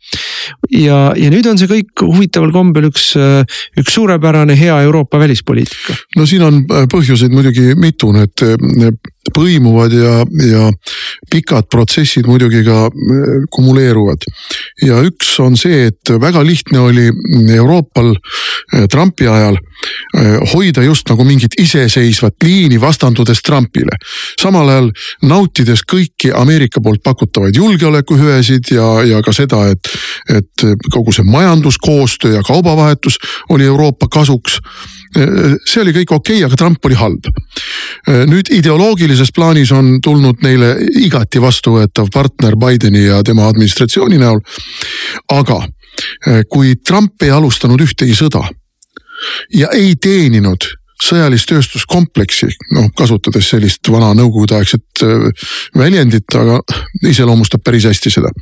ja, 0.71 0.99
ja 1.17 1.31
nüüd 1.31 1.47
on 1.51 1.61
see 1.61 1.71
kõik 1.71 2.05
huvitaval 2.07 2.53
kombel 2.55 2.91
üks, 2.91 3.13
üks 3.79 3.95
suurepärane 3.95 4.57
hea 4.59 4.81
Euroopa 4.87 5.21
välispoliitika. 5.23 5.97
no 6.17 6.27
siin 6.27 6.43
on 6.47 6.65
põhjuseid 6.93 7.35
muidugi 7.35 7.75
mitu, 7.79 8.13
need 8.17 8.47
põimuvad 9.35 9.93
ja, 9.93 10.13
ja 10.49 10.69
pikad 11.31 11.69
protsessid 11.71 12.29
muidugi 12.29 12.63
ka 12.65 12.87
äh, 12.89 13.43
kumuleeruvad. 13.53 14.25
ja 14.83 15.01
üks 15.05 15.35
on 15.45 15.57
see, 15.61 15.91
et 15.91 16.13
väga 16.21 16.43
lihtne 16.47 16.81
oli 16.81 17.11
Euroopal 17.55 18.15
äh, 18.15 18.87
Trumpi 18.91 19.29
ajal 19.29 19.59
äh, 19.61 20.39
hoida 20.55 20.83
just 20.83 21.09
nagu 21.13 21.25
mingit 21.25 21.59
iseseisvat 21.61 22.35
liini 22.45 22.81
vastandudes 22.81 23.43
Trumpile. 23.43 23.99
samal 24.41 24.69
ajal 24.69 24.91
nautides 25.23 25.85
kõiki 25.85 26.33
Ameerika 26.35 26.81
poolt 26.81 27.03
pakutavaid 27.05 27.57
julgeolekuhüvesid 27.57 28.73
ja, 28.73 28.89
ja 29.05 29.21
ka 29.23 29.37
seda, 29.37 29.67
et, 29.69 29.93
et 30.33 30.67
kogu 30.93 31.13
see 31.13 31.29
majanduskoostöö 31.29 32.39
ja 32.39 32.43
kaubavahetus 32.47 33.21
oli 33.51 33.69
Euroopa 33.69 34.09
kasuks 34.09 34.61
see 35.11 35.83
oli 35.83 35.95
kõik 35.95 36.13
okei 36.15 36.37
okay,, 36.39 36.47
aga 36.47 36.57
Trump 36.57 36.85
oli 36.87 36.95
halb. 36.99 37.27
nüüd 38.31 38.51
ideoloogilises 38.55 39.33
plaanis 39.35 39.73
on 39.75 39.99
tulnud 40.03 40.43
neile 40.47 40.77
igati 41.03 41.43
vastuvõetav 41.43 42.13
partner 42.15 42.57
Bideni 42.57 43.05
ja 43.09 43.23
tema 43.27 43.49
administratsiooni 43.51 44.19
näol. 44.23 44.41
aga 45.35 45.61
kui 46.49 46.77
Trump 46.87 47.23
ei 47.23 47.31
alustanud 47.31 47.81
ühtegi 47.81 48.15
sõda 48.15 48.45
ja 49.55 49.69
ei 49.75 49.97
teeninud 50.01 50.80
sõjalist 51.01 51.49
tööstuskompleksi, 51.49 52.49
noh 52.77 52.91
kasutades 52.97 53.49
sellist 53.53 53.89
vana 53.93 54.13
nõukogudeaegset 54.19 55.05
äh, 55.07 55.47
väljendit, 55.77 56.29
aga 56.37 56.61
iseloomustab 57.09 57.65
päris 57.65 57.87
hästi 57.89 58.13
seda. 58.13 58.33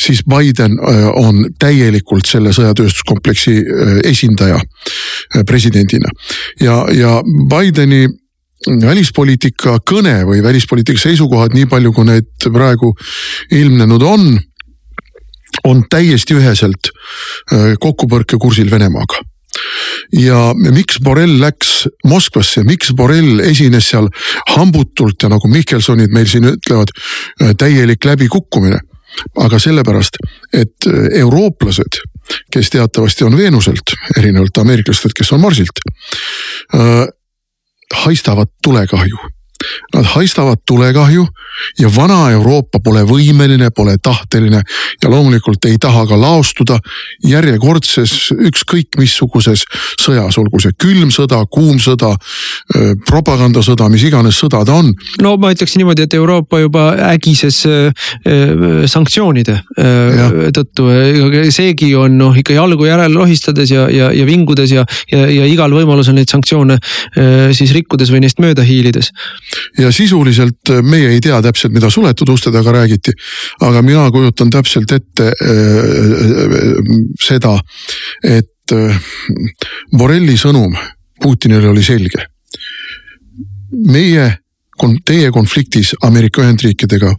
siis 0.00 0.22
Biden 0.24 0.78
äh, 0.78 1.08
on 1.18 1.44
täielikult 1.58 2.30
selle 2.30 2.54
sõjatööstuskompleksi 2.56 3.56
äh, 3.58 3.94
esindaja 4.10 4.60
presidendina 5.46 6.10
ja, 6.60 6.84
ja 6.94 7.20
Bideni 7.24 8.06
välispoliitika 8.82 9.78
kõne 9.88 10.20
või 10.28 10.42
välispoliitika 10.42 11.00
seisukohad, 11.00 11.54
nii 11.56 11.66
palju 11.66 11.92
kui 11.96 12.06
need 12.06 12.48
praegu 12.52 12.92
ilmnenud 13.56 14.02
on, 14.04 14.26
on 15.64 15.82
täiesti 15.90 16.36
üheselt 16.36 16.92
kokkupõrkekursil 17.80 18.70
Venemaaga 18.70 19.24
ja 20.12 20.50
miks 20.54 21.00
Borrell 21.04 21.40
läks 21.40 21.86
Moskvasse, 22.04 22.64
miks 22.64 22.92
Borrell 22.96 23.40
esines 23.44 23.90
seal 23.92 24.08
hambutult 24.54 25.22
ja 25.22 25.30
nagu 25.32 25.48
Mihkelsonid 25.48 26.12
meil 26.14 26.28
siin 26.30 26.48
ütlevad, 26.52 26.94
äh, 27.42 27.54
täielik 27.58 28.04
läbikukkumine. 28.04 28.80
aga 29.36 29.58
sellepärast, 29.58 30.20
et 30.54 30.86
äh, 30.86 31.18
eurooplased, 31.18 31.98
kes 32.52 32.70
teatavasti 32.70 33.24
on 33.24 33.36
Veenuselt, 33.36 33.96
erinevalt 34.16 34.58
ameeriklastelt, 34.62 35.16
kes 35.18 35.32
on 35.32 35.40
Marsilt 35.40 35.82
äh,, 36.74 37.08
haistavad 38.04 38.48
tulekahju 38.62 39.18
Nad 39.94 40.06
haistavad 40.14 40.62
tulekahju 40.66 41.26
ja 41.78 41.88
vana 41.96 42.30
Euroopa 42.30 42.80
pole 42.84 43.02
võimeline, 43.06 43.70
pole 43.74 43.96
tahteline 44.02 44.62
ja 45.02 45.10
loomulikult 45.10 45.64
ei 45.68 45.78
taha 45.80 46.06
ka 46.08 46.18
laostuda 46.20 46.78
järjekordses 47.26 48.30
ükskõik 48.48 48.98
missuguses 49.00 49.64
sõjas, 50.00 50.38
olgu 50.40 50.60
see 50.62 50.76
külm 50.80 51.10
sõda, 51.14 51.42
kuum 51.52 51.80
sõda, 51.82 52.12
propagandasõda, 53.08 53.88
mis 53.92 54.04
iganes 54.08 54.38
sõda 54.40 54.62
ta 54.66 54.78
on. 54.80 54.92
no 55.22 55.34
ma 55.40 55.52
ütleks 55.54 55.76
niimoodi, 55.80 56.06
et 56.06 56.16
Euroopa 56.16 56.60
juba 56.62 56.86
ägises 57.10 57.62
sanktsioonide 58.94 59.56
ja. 59.76 60.28
tõttu, 60.56 60.88
seegi 61.52 61.92
on 61.98 62.18
noh 62.20 62.36
ikka 62.36 62.56
jalgu 62.56 62.88
järele 62.88 63.14
lohistades 63.14 63.72
ja, 63.74 63.88
ja, 63.92 64.10
ja 64.14 64.26
vingudes 64.28 64.74
ja, 64.74 64.86
ja, 65.12 65.24
ja 65.26 65.48
igal 65.50 65.72
võimalusel 65.74 66.16
neid 66.16 66.30
sanktsioone 66.32 66.78
siis 67.56 67.74
rikkudes 67.76 68.12
või 68.12 68.24
neist 68.24 68.40
mööda 68.42 68.64
hiilides 68.66 69.10
ja 69.78 69.92
sisuliselt 69.92 70.70
äh, 70.70 70.82
meie 70.82 71.10
ei 71.14 71.20
tea 71.20 71.40
täpselt, 71.42 71.72
mida 71.72 71.90
suletud 71.90 72.28
uste 72.28 72.52
taga 72.52 72.72
räägiti. 72.72 73.12
aga 73.60 73.82
mina 73.82 74.10
kujutan 74.10 74.50
täpselt 74.50 74.92
ette 74.92 75.26
äh, 75.26 75.50
äh, 75.50 76.74
seda, 77.20 77.58
et 78.22 78.48
Borrelli 79.98 80.36
sõnum 80.38 80.76
Putinile 81.22 81.68
oli 81.68 81.82
selge. 81.82 82.26
meie, 83.86 84.26
teie 85.04 85.30
konfliktis 85.30 85.94
Ameerika 86.06 86.42
Ühendriikidega 86.42 87.10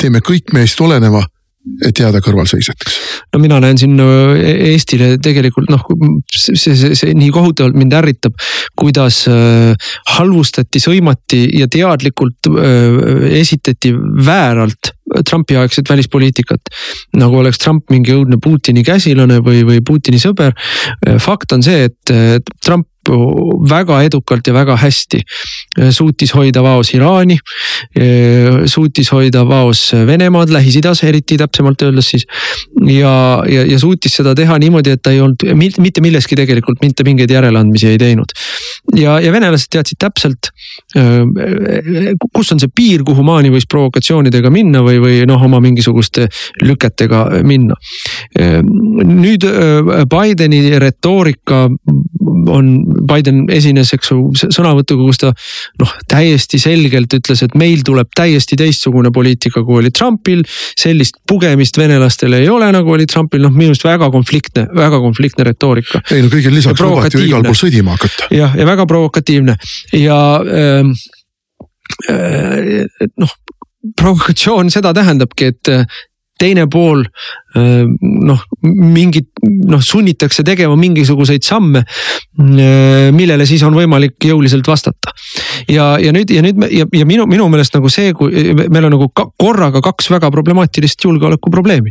teeme 0.00 0.20
kõik 0.24 0.52
meist 0.52 0.80
oleneva 0.80 1.22
et 1.84 2.00
jääda 2.00 2.22
kõrvalseisjateks? 2.24 2.98
no 3.34 3.40
mina 3.42 3.58
näen 3.62 3.78
siin 3.80 3.98
Eestile 4.00 5.12
tegelikult 5.22 5.70
noh, 5.72 5.84
see, 6.32 6.56
see, 6.56 6.94
see 6.96 7.16
nii 7.16 7.30
kohutavalt 7.34 7.76
mind 7.78 7.96
ärritab, 8.00 8.36
kuidas 8.78 9.22
äh, 9.30 9.90
halvustati, 10.16 10.80
sõimati 10.82 11.42
ja 11.60 11.68
teadlikult 11.70 12.50
äh, 12.50 13.28
esitati 13.40 13.92
vääralt 13.94 14.94
Trumpi 15.26 15.56
aegset 15.58 15.88
välispoliitikat. 15.90 16.68
nagu 17.18 17.40
oleks 17.40 17.58
Trump 17.58 17.90
mingi 17.90 18.14
õudne 18.14 18.38
Putini 18.42 18.84
käsilane 18.86 19.40
või, 19.42 19.64
või 19.66 19.80
Putini 19.82 20.20
sõber. 20.22 20.54
fakt 21.18 21.52
on 21.52 21.64
see, 21.66 21.88
et 21.90 22.12
Trump 22.62 22.86
väga 23.70 24.02
edukalt 24.06 24.46
ja 24.46 24.54
väga 24.54 24.76
hästi 24.80 25.22
suutis 25.90 26.34
hoida 26.34 26.62
vaos 26.62 26.94
Iraani. 26.94 27.38
suutis 28.66 29.12
hoida 29.12 29.44
vaos 29.48 29.90
Venemaad 30.06 30.50
Lähis-Idas, 30.50 31.04
eriti 31.06 31.38
täpsemalt 31.38 31.82
öeldes 31.82 32.10
siis. 32.10 32.26
ja, 32.86 33.42
ja, 33.48 33.64
ja 33.66 33.78
suutis 33.78 34.16
seda 34.16 34.34
teha 34.34 34.58
niimoodi, 34.58 34.94
et 34.96 35.02
ta 35.02 35.12
ei 35.14 35.20
olnud 35.20 35.44
mitte 35.56 36.00
milleski 36.00 36.36
tegelikult 36.36 36.80
mitte 36.82 37.04
mingeid 37.06 37.30
järeleandmisi 37.30 37.88
ei 37.92 37.98
teinud. 37.98 38.34
ja, 38.96 39.18
ja 39.20 39.32
venelased 39.32 39.70
teadsid 39.70 40.00
täpselt, 40.00 40.50
kus 42.34 42.52
on 42.52 42.60
see 42.60 42.72
piir, 42.74 43.04
kuhu 43.06 43.22
maani 43.26 43.52
võis 43.52 43.68
provokatsioonidega 43.70 44.50
minna 44.50 44.82
või, 44.86 45.00
või 45.02 45.20
noh, 45.28 45.42
oma 45.42 45.60
mingisuguste 45.62 46.28
lüketega 46.62 47.26
minna. 47.46 47.76
nüüd 49.04 49.46
Bideni 50.10 50.78
retoorika 50.80 51.66
on, 52.50 52.68
Biden 53.08 53.44
esines, 53.52 53.92
eks 53.96 54.12
ju, 54.12 54.18
sõnavõtuga, 54.40 55.06
kus 55.08 55.20
ta 55.22 55.32
noh, 55.80 55.94
täiesti 56.10 56.60
selgelt 56.62 57.14
ütles, 57.16 57.44
et 57.46 57.56
meil 57.58 57.84
tuleb 57.86 58.10
täiesti 58.16 58.58
teistsugune 58.60 59.12
poliitika, 59.14 59.64
kui 59.66 59.80
oli 59.80 59.92
Trumpil. 59.94 60.42
sellist 60.78 61.20
pugemist 61.28 61.78
venelastele 61.78 62.42
ei 62.42 62.48
ole, 62.48 62.70
nagu 62.74 62.92
oli 62.92 63.06
Trumpil, 63.10 63.42
noh 63.46 63.54
minu 63.54 63.74
arust 63.74 63.86
väga 63.86 64.10
konfliktne, 64.12 64.66
väga 64.76 65.00
konfliktne 65.00 65.46
retoorika. 65.50 66.02
ei 66.10 66.24
no 66.24 66.32
kõigil 66.32 66.54
lisaks 66.54 66.80
lubati 66.80 67.16
ju 67.18 67.24
igal 67.28 67.46
pool 67.46 67.58
sõdima 67.58 67.96
hakata. 67.96 68.30
jah, 68.34 68.56
ja 68.56 68.66
väga 68.68 68.86
provokatiivne 68.90 69.56
ja 70.00 70.20
äh, 70.40 70.92
äh, 72.10 73.08
noh 73.16 73.36
provokatsioon 73.96 74.68
seda 74.70 74.92
tähendabki, 74.94 75.52
et 75.54 75.70
teine 76.40 76.66
pool 76.72 77.04
noh, 77.54 78.42
mingit 78.62 79.30
noh, 79.42 79.80
sunnitakse 79.82 80.44
tegema 80.46 80.76
mingisuguseid 80.78 81.42
samme, 81.42 81.82
millele 83.16 83.46
siis 83.48 83.62
on 83.66 83.74
võimalik 83.74 84.22
jõuliselt 84.30 84.66
vastata. 84.70 85.10
ja, 85.68 85.96
ja 85.98 86.12
nüüd 86.14 86.30
ja 86.30 86.42
nüüd 86.44 86.62
ja, 86.70 86.86
ja 86.94 87.06
minu, 87.06 87.26
minu 87.26 87.48
meelest 87.50 87.74
nagu 87.74 87.90
see, 87.90 88.12
kui 88.14 88.54
meil 88.54 88.86
on 88.86 88.94
nagu 88.94 89.08
ka, 89.14 89.26
korraga 89.38 89.82
kaks 89.82 90.10
väga 90.12 90.30
problemaatilist 90.30 91.04
julgeolekuprobleemi. 91.04 91.90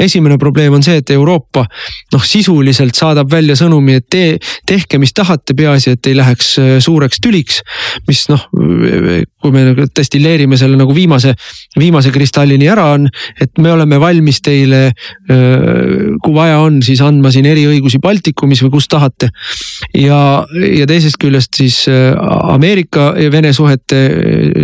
esimene 0.00 0.38
probleem 0.38 0.72
on 0.78 0.82
see, 0.82 1.02
et 1.02 1.10
Euroopa 1.10 1.66
noh, 2.14 2.24
sisuliselt 2.24 2.96
saadab 2.96 3.30
välja 3.32 3.56
sõnumi, 3.60 3.98
et 4.00 4.08
te, 4.08 4.24
tehke, 4.66 4.98
mis 4.98 5.12
tahate, 5.12 5.54
peaasi, 5.54 5.98
et 5.98 6.10
ei 6.10 6.16
läheks 6.16 6.54
suureks 6.84 7.20
tüliks. 7.20 7.60
mis 8.08 8.24
noh, 8.32 8.48
kui 8.54 9.52
me 9.52 9.66
destilleerime 9.96 10.56
selle 10.56 10.80
nagu 10.80 10.96
viimase, 10.96 11.34
viimase 11.78 12.12
kristallini 12.14 12.68
ära 12.72 12.88
on, 12.96 13.08
et 13.40 13.52
me 13.60 13.72
oleme 13.72 14.00
valmis 14.00 14.40
teile 14.44 14.93
kui 15.26 16.34
vaja 16.34 16.58
on, 16.64 16.80
siis 16.84 17.00
andma 17.04 17.30
siin 17.34 17.46
eriõigusi 17.48 18.00
Baltikumis 18.02 18.62
või 18.64 18.74
kus 18.76 18.88
tahate. 18.90 19.30
ja, 19.98 20.18
ja 20.78 20.86
teisest 20.90 21.18
küljest 21.22 21.54
siis 21.60 21.84
Ameerika 22.54 23.12
ja 23.20 23.32
Vene 23.32 23.52
suhete 23.52 24.00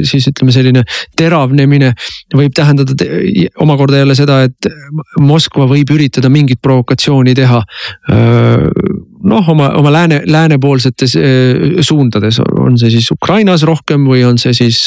siis 0.06 0.28
ütleme, 0.30 0.54
selline 0.54 0.84
teravnemine 1.16 1.92
võib 2.34 2.54
tähendada 2.56 2.96
omakorda 3.60 4.02
jälle 4.02 4.18
seda, 4.18 4.42
et 4.48 4.70
Moskva 5.20 5.68
võib 5.70 5.94
üritada 5.94 6.30
mingit 6.32 6.60
provokatsiooni 6.62 7.34
teha 7.38 7.62
noh, 9.28 9.48
oma, 9.52 9.70
oma 9.78 9.92
lääne, 9.92 10.20
läänepoolsetes 10.26 11.16
suundades, 11.86 12.40
on 12.40 12.78
see 12.80 12.92
siis 12.94 13.10
Ukrainas 13.14 13.64
rohkem 13.68 14.06
või 14.08 14.22
on 14.26 14.38
see 14.40 14.54
siis 14.56 14.86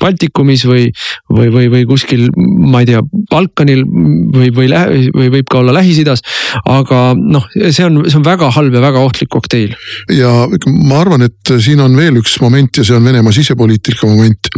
Baltikumis 0.00 0.64
või, 0.68 0.88
või, 1.30 1.50
või, 1.52 1.68
või 1.72 1.84
kuskil, 1.88 2.28
ma 2.36 2.82
ei 2.82 2.90
tea, 2.90 3.02
Balkanil 3.30 3.84
või, 3.86 4.50
või, 4.54 4.70
või 5.14 5.30
võib 5.36 5.50
ka 5.50 5.60
olla 5.60 5.74
Lähis-Idas. 5.76 6.24
aga 6.64 7.02
noh, 7.18 7.46
see 7.58 7.86
on, 7.86 8.02
see 8.08 8.18
on 8.20 8.26
väga 8.26 8.50
halb 8.56 8.74
ja 8.74 8.82
väga 8.84 9.04
ohtlik 9.04 9.30
kokteil. 9.32 9.76
ja 10.14 10.32
ma 10.66 11.00
arvan, 11.00 11.26
et 11.28 11.54
siin 11.58 11.80
on 11.84 11.96
veel 11.96 12.20
üks 12.22 12.38
moment 12.42 12.80
ja 12.80 12.86
see 12.86 12.96
on 12.96 13.04
Venemaa 13.04 13.34
sisepoliitika 13.34 14.08
moment 14.10 14.50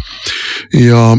ja 0.79 1.13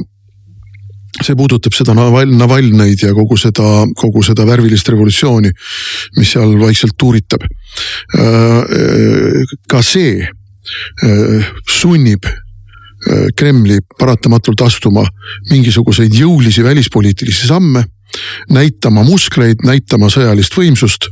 see 1.21 1.35
puudutab 1.37 1.75
seda 1.77 1.93
Naval-, 1.97 2.33
Navalnõid 2.37 3.03
ja 3.05 3.13
kogu 3.13 3.37
seda, 3.37 3.83
kogu 3.99 4.23
seda 4.25 4.45
värvilist 4.49 4.89
revolutsiooni, 4.89 5.51
mis 6.17 6.31
seal 6.33 6.55
vaikselt 6.61 6.97
tuuritab. 6.97 7.45
ka 9.67 9.81
see 9.81 10.23
sunnib 11.69 12.25
Kremli 13.35 13.81
paratamatult 13.99 14.61
astuma 14.63 15.03
mingisuguseid 15.49 16.13
jõulisi 16.15 16.63
välispoliitilisi 16.63 17.49
samme 17.49 17.83
näitama 18.53 19.03
muskleid, 19.03 19.63
näitama 19.65 20.09
sõjalist 20.13 20.55
võimsust. 20.57 21.09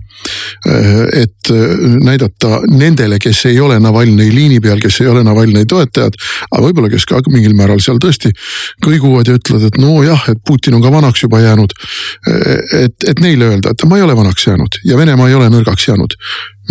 Eh, 0.66 1.24
et 1.24 1.50
eh, 1.50 1.72
näidata 2.06 2.62
nendele, 2.70 3.18
kes 3.22 3.46
ei 3.50 3.60
ole 3.60 3.80
Navalnõi 3.82 4.30
liini 4.34 4.60
peal, 4.62 4.82
kes 4.84 5.02
ei 5.02 5.10
ole 5.10 5.24
Navalnõi 5.26 5.66
toetajad, 5.70 6.18
aga 6.52 6.64
võib-olla, 6.68 6.92
kes 6.92 7.08
ka 7.10 7.22
mingil 7.34 7.56
määral 7.58 7.82
seal 7.84 7.98
tõesti 8.02 8.30
kõiguvad 8.86 9.32
ja 9.32 9.38
ütlevad, 9.40 9.68
et 9.70 9.82
nojah, 9.82 10.28
et 10.32 10.42
Putin 10.48 10.78
on 10.78 10.86
ka 10.86 10.94
vanaks 10.94 11.26
juba 11.26 11.42
jäänud. 11.42 11.76
Eh, 12.30 12.82
et, 12.86 13.10
et 13.10 13.24
neile 13.26 13.52
öelda, 13.52 13.74
et 13.74 13.86
ma 13.90 14.00
ei 14.00 14.06
ole 14.06 14.18
vanaks 14.18 14.48
jäänud 14.48 14.82
ja 14.86 14.98
Venemaa 14.98 15.30
ei 15.30 15.38
ole 15.40 15.50
nõrgaks 15.50 15.88
jäänud. 15.90 16.18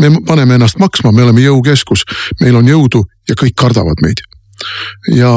me 0.01 0.11
paneme 0.27 0.55
ennast 0.55 0.79
maksma, 0.79 1.12
me 1.12 1.23
oleme 1.23 1.42
jõukeskus, 1.42 2.07
meil 2.40 2.57
on 2.57 2.68
jõudu 2.68 3.03
ja 3.29 3.35
kõik 3.35 3.59
kardavad 3.59 4.01
meid 4.03 4.23
ja 5.16 5.31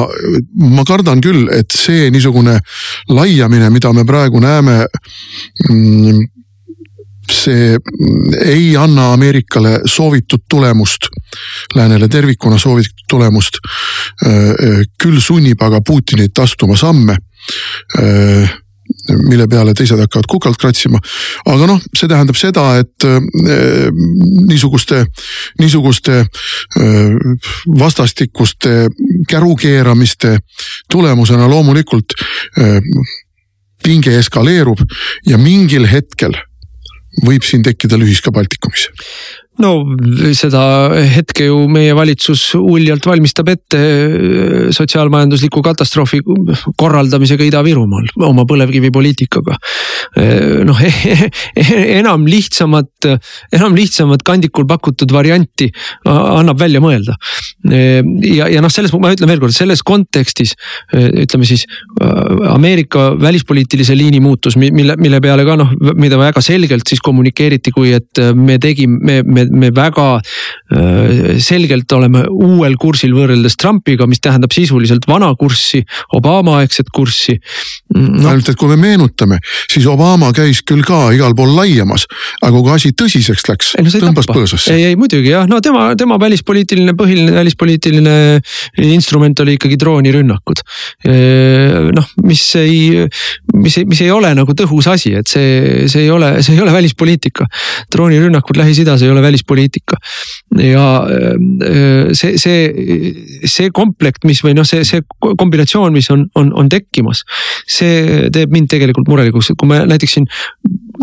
ma 0.60 0.84
kardan 0.88 1.22
küll, 1.24 1.48
et 1.54 1.72
see 1.72 2.10
niisugune 2.14 2.58
laiamine, 3.12 3.70
mida 3.74 3.94
me 3.96 4.06
praegu 4.08 4.42
näeme 4.44 4.84
mm, 5.70 6.20
see 7.34 7.78
ei 8.46 8.74
anna 8.78 9.12
Ameerikale 9.14 9.80
soovitud 9.86 10.46
tulemust, 10.50 11.10
läänele 11.76 12.08
tervikuna 12.08 12.58
soovitud 12.58 13.08
tulemust. 13.10 13.60
küll 14.98 15.20
sunnib 15.20 15.62
aga 15.62 15.82
Putinit 15.82 16.40
astuma 16.40 16.76
samme 16.76 17.18
mille 19.28 19.48
peale 19.48 19.74
teised 19.74 20.00
hakkavad 20.00 20.28
kukalt 20.30 20.60
kratsima. 20.60 21.00
aga 21.46 21.68
noh, 21.68 21.82
see 21.96 22.10
tähendab 22.10 22.38
seda, 22.38 22.66
et 22.82 23.08
niisuguste, 24.48 25.04
niisuguste 25.60 26.24
vastastikuste 27.80 28.88
kärukeeramiste 29.30 30.38
tulemusena 30.92 31.50
loomulikult 31.50 32.16
pinge 33.84 34.18
eskaleerub 34.20 34.84
ja 35.28 35.38
mingil 35.38 35.88
hetkel 35.90 36.38
võib 37.22 37.46
siin 37.46 37.64
tekkida 37.66 38.00
lühis 38.00 38.22
ka 38.24 38.34
Baltikumis 38.34 38.90
no 39.62 39.72
seda 40.34 40.64
hetke 41.14 41.46
ju 41.46 41.58
meie 41.70 41.94
valitsus 41.94 42.56
uljalt 42.58 43.06
valmistab 43.06 43.52
ette 43.54 43.78
äh, 43.78 44.72
sotsiaalmajandusliku 44.74 45.62
katastroofi 45.66 46.22
korraldamisega 46.80 47.46
Ida-Virumaal 47.46 48.10
oma 48.26 48.48
põlevkivipoliitikaga. 48.50 49.58
Äh, 50.18 50.64
noh 50.66 50.82
enam 52.00 52.26
lihtsamat, 52.30 53.10
enam 53.54 53.78
lihtsamat 53.78 54.26
kandikul 54.26 54.66
pakutud 54.70 55.14
varianti 55.14 55.70
annab 56.10 56.58
välja 56.62 56.82
mõelda. 56.84 57.18
Äh, 57.70 58.02
ja, 58.26 58.50
ja 58.50 58.64
noh, 58.64 58.74
selles, 58.74 58.94
ma 58.98 59.14
ütlen 59.14 59.30
veelkord, 59.30 59.54
selles 59.54 59.86
kontekstis 59.86 60.56
ütleme 60.94 61.46
siis 61.48 61.66
Ameerika 62.50 63.12
välispoliitilise 63.20 63.96
liini 63.98 64.20
muutus, 64.24 64.58
mille, 64.60 64.96
mille 65.00 65.22
peale 65.24 65.46
ka 65.46 65.56
noh, 65.60 65.74
mida 66.00 66.18
väga 66.20 66.42
selgelt 66.44 66.90
siis 66.90 67.02
kommunikeeriti, 67.04 67.74
kui 67.76 67.94
et 67.96 68.22
me 68.34 68.58
tegime, 68.62 69.00
me, 69.04 69.22
me 69.24 69.43
me, 69.44 69.68
me 69.68 69.72
väga 69.76 70.08
selgelt 71.44 71.92
oleme 71.94 72.24
uuel 72.32 72.76
kursil 72.82 73.14
võrreldes 73.16 73.56
Trumpiga, 73.60 74.08
mis 74.10 74.22
tähendab 74.24 74.54
sisuliselt 74.56 75.06
vana 75.10 75.30
kurssi, 75.40 75.84
Obama-aegset 76.18 76.90
kurssi 76.94 77.36
no.. 77.94 78.30
ainult, 78.30 78.50
et 78.50 78.60
kui 78.60 78.72
me 78.72 78.78
meenutame, 78.80 79.40
siis 79.72 79.86
Obama 79.90 80.32
käis 80.36 80.64
küll 80.66 80.84
ka 80.86 81.12
igal 81.16 81.36
pool 81.38 81.54
laiemas, 81.58 82.08
aga 82.42 82.62
kui 82.64 82.74
asi 82.74 82.94
tõsiseks 82.98 83.48
läks, 83.50 83.74
no, 83.80 83.94
tõmbas 84.08 84.30
põõsasse. 84.30 84.74
ei, 84.74 84.90
ei 84.92 85.00
muidugi 85.00 85.34
jah, 85.34 85.48
no 85.50 85.60
tema, 85.64 85.92
tema 86.00 86.18
välispoliitiline, 86.22 86.96
põhiline 86.98 87.36
välispoliitiline 87.38 88.16
instrument 88.90 89.44
oli 89.44 89.58
ikkagi 89.60 89.78
droonirünnakud. 89.82 90.64
noh, 91.94 92.12
mis 92.24 92.44
ei, 92.60 93.06
mis 93.54 93.78
ei, 93.82 93.88
mis 93.90 94.04
ei 94.06 94.12
ole 94.14 94.34
nagu 94.38 94.58
tõhus 94.58 94.90
asi, 94.92 95.14
et 95.20 95.30
see, 95.30 95.86
see 95.92 96.08
ei 96.08 96.12
ole, 96.14 96.36
see 96.46 96.58
ei 96.58 96.64
ole 96.64 96.74
välispoliitika. 96.76 97.48
droonirünnakud 97.94 98.58
Lähis-Idas 98.60 99.04
ei 99.04 99.12
ole 99.14 99.22
välispoliitika 99.22 99.33
välispoliitika. 99.34 99.98
ja 100.62 100.86
äh, 101.10 102.14
see, 102.14 102.38
see, 102.38 102.70
see 103.50 103.72
komplekt, 103.74 104.24
mis 104.30 104.44
või 104.46 104.54
noh, 104.58 104.68
see, 104.68 104.84
see 104.86 105.02
kombinatsioon, 105.20 105.94
mis 105.94 106.10
on, 106.14 106.28
on, 106.36 106.54
on 106.54 106.70
tekkimas. 106.70 107.24
see 107.68 108.30
teeb 108.34 108.54
mind 108.54 108.70
tegelikult 108.70 109.10
murelikuks, 109.10 109.52
et 109.52 109.60
kui 109.60 109.70
me 109.72 109.82
näiteks 109.90 110.18
siin 110.18 110.28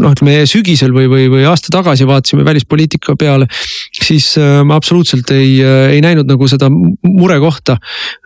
noh, 0.00 0.14
ütleme 0.14 0.44
sügisel 0.48 0.94
või, 0.94 1.08
või, 1.10 1.26
või 1.32 1.44
aasta 1.48 1.72
tagasi 1.74 2.06
vaatasime 2.08 2.44
välispoliitika 2.46 3.16
peale, 3.18 3.48
siis 3.96 4.32
äh, 4.38 4.60
ma 4.64 4.78
absoluutselt 4.78 5.30
ei, 5.34 5.58
äh, 5.64 5.96
ei 5.96 6.04
näinud 6.04 6.30
nagu 6.30 6.48
seda 6.48 6.70
murekohta. 6.70 7.76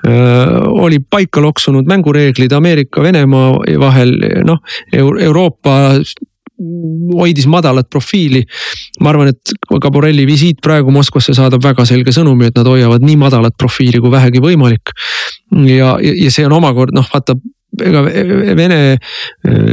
oli 0.05 0.99
paika 0.99 1.41
loksunud 1.41 1.87
mängureeglid 1.89 2.53
Ameerika, 2.53 3.03
Venemaa 3.03 3.79
vahel, 3.81 4.13
noh 4.45 4.61
Euroopa 4.93 5.75
hoidis 7.15 7.47
madalat 7.51 7.89
profiili. 7.91 8.45
ma 9.01 9.11
arvan, 9.11 9.33
et 9.33 9.55
ka 9.69 9.91
Borrelli 9.91 10.27
visiit 10.27 10.61
praegu 10.63 10.93
Moskvasse 10.95 11.35
saadab 11.35 11.63
väga 11.65 11.85
selge 11.89 12.15
sõnumi, 12.15 12.49
et 12.49 12.57
nad 12.59 12.67
hoiavad 12.67 13.03
nii 13.03 13.17
madalat 13.21 13.57
profiili 13.59 14.01
kui 14.01 14.13
vähegi 14.13 14.43
võimalik. 14.45 14.95
ja, 15.67 15.97
ja 16.01 16.31
see 16.31 16.47
on 16.47 16.57
omakorda 16.61 17.01
noh, 17.01 17.11
vaata 17.13 17.37
ega 17.83 18.03
Vene, 18.55 18.81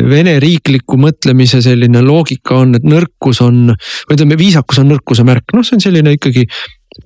Vene 0.09 0.35
riikliku 0.41 0.97
mõtlemise 0.97 1.61
selline 1.61 2.01
loogika 2.01 2.57
on, 2.63 2.75
et 2.79 2.85
nõrkus 2.87 3.43
on, 3.45 3.67
või 4.07 4.17
ütleme, 4.17 4.37
viisakus 4.39 4.81
on 4.81 4.89
nõrkuse 4.89 5.25
märk, 5.27 5.53
noh, 5.53 5.65
see 5.65 5.77
on 5.77 5.85
selline 5.85 6.15
ikkagi 6.17 6.47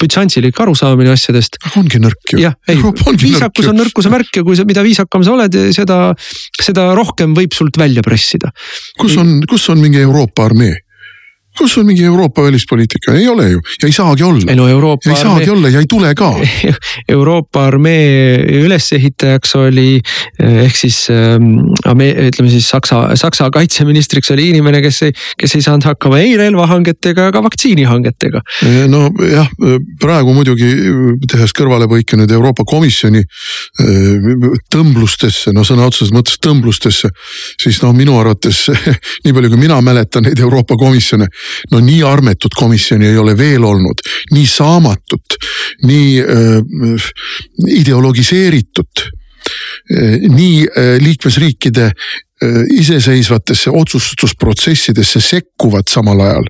bütsantsilik 0.02 0.60
arusaamine 0.62 1.14
asjadest. 1.14 1.60
ongi 1.80 2.02
nõrk 2.04 2.34
ju. 2.34 2.42
jah, 2.44 2.56
ei, 2.72 2.80
viisakus 3.26 3.72
on 3.72 3.80
nõrkuse 3.82 4.12
märk 4.14 4.42
ja 4.42 4.46
kui 4.48 4.58
sa, 4.58 4.68
mida 4.68 4.84
viisakam 4.86 5.26
sa 5.26 5.36
oled, 5.36 5.60
seda, 5.76 6.00
seda 6.62 6.90
rohkem 6.98 7.36
võib 7.38 7.56
sult 7.56 7.80
välja 7.82 8.06
pressida. 8.06 8.52
kus 9.00 9.18
on, 9.22 9.38
kus 9.50 9.70
on 9.74 9.82
mingi 9.84 10.04
Euroopa 10.04 10.50
armee? 10.50 10.85
Kus 11.58 11.78
on 11.78 11.86
mingi 11.86 12.04
Euroopa 12.04 12.44
välispoliitika, 12.44 13.14
ei 13.14 13.28
ole 13.28 13.50
ju 13.50 13.62
ja 13.82 13.88
ei 13.88 13.92
saagi 13.92 14.24
olla. 14.24 14.42
ei 14.50 14.56
no 14.56 14.68
Euroopa. 14.68 15.10
ei 15.10 15.16
saagi 15.16 15.50
olla 15.50 15.70
ja 15.70 15.80
ei 15.80 15.86
tule 15.90 16.16
ka. 16.16 16.34
Euroopa 17.16 17.66
armee 17.66 18.38
ülesehitajaks 18.64 19.56
oli 19.56 20.02
ehk 20.40 20.76
siis 20.76 21.08
ähm, 21.10 21.72
ütleme 22.28 22.50
siis 22.50 22.70
Saksa, 22.70 23.16
Saksa 23.16 23.50
kaitseministriks 23.52 24.32
oli 24.32 24.50
inimene, 24.50 24.82
kes 24.82 25.02
ei, 25.08 25.16
kes 25.38 25.56
ei 25.56 25.64
saanud 25.66 25.88
hakkama 25.88 26.20
ei 26.20 26.36
relvahangetega 26.38 27.30
ega 27.32 27.44
vaktsiinihangetega. 27.44 28.42
nojah, 28.92 29.50
praegu 30.02 30.34
muidugi 30.36 30.72
tehes 31.32 31.56
kõrvalepõike 31.56 32.20
nüüd 32.20 32.32
Euroopa 32.36 32.66
Komisjoni 32.68 33.24
tõmblustesse, 34.74 35.54
no 35.56 35.64
sõna 35.68 35.88
otseses 35.88 36.14
mõttes 36.16 36.40
tõmblustesse, 36.44 37.12
siis 37.62 37.82
noh, 37.84 37.94
minu 37.96 38.18
arvates 38.20 38.66
nii 39.26 39.34
palju, 39.34 39.54
kui 39.54 39.62
mina 39.62 39.80
mäletan 39.86 40.28
neid 40.28 40.40
Euroopa 40.44 40.78
Komisjone 40.80 41.30
no 41.72 41.82
nii 41.84 42.02
armetut 42.04 42.54
komisjoni 42.58 43.08
ei 43.12 43.18
ole 43.18 43.38
veel 43.38 43.64
olnud, 43.64 44.02
nii 44.32 44.48
saamatut, 44.50 45.38
nii 45.84 46.22
äh, 46.22 47.12
ideologiseeritut 47.82 49.06
nii 49.86 50.66
liikmesriikide 51.00 51.92
iseseisvatesse 52.80 53.72
otsustusprotsessidesse 53.72 55.22
sekkuvad 55.24 55.88
samal 55.88 56.20
ajal. 56.20 56.44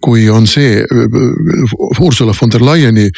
kui 0.00 0.28
on 0.30 0.46
see 0.46 0.78
äh, 0.78 2.00
Ursula 2.00 2.32
von 2.40 2.50
der 2.50 2.62
Leyeni 2.62 3.08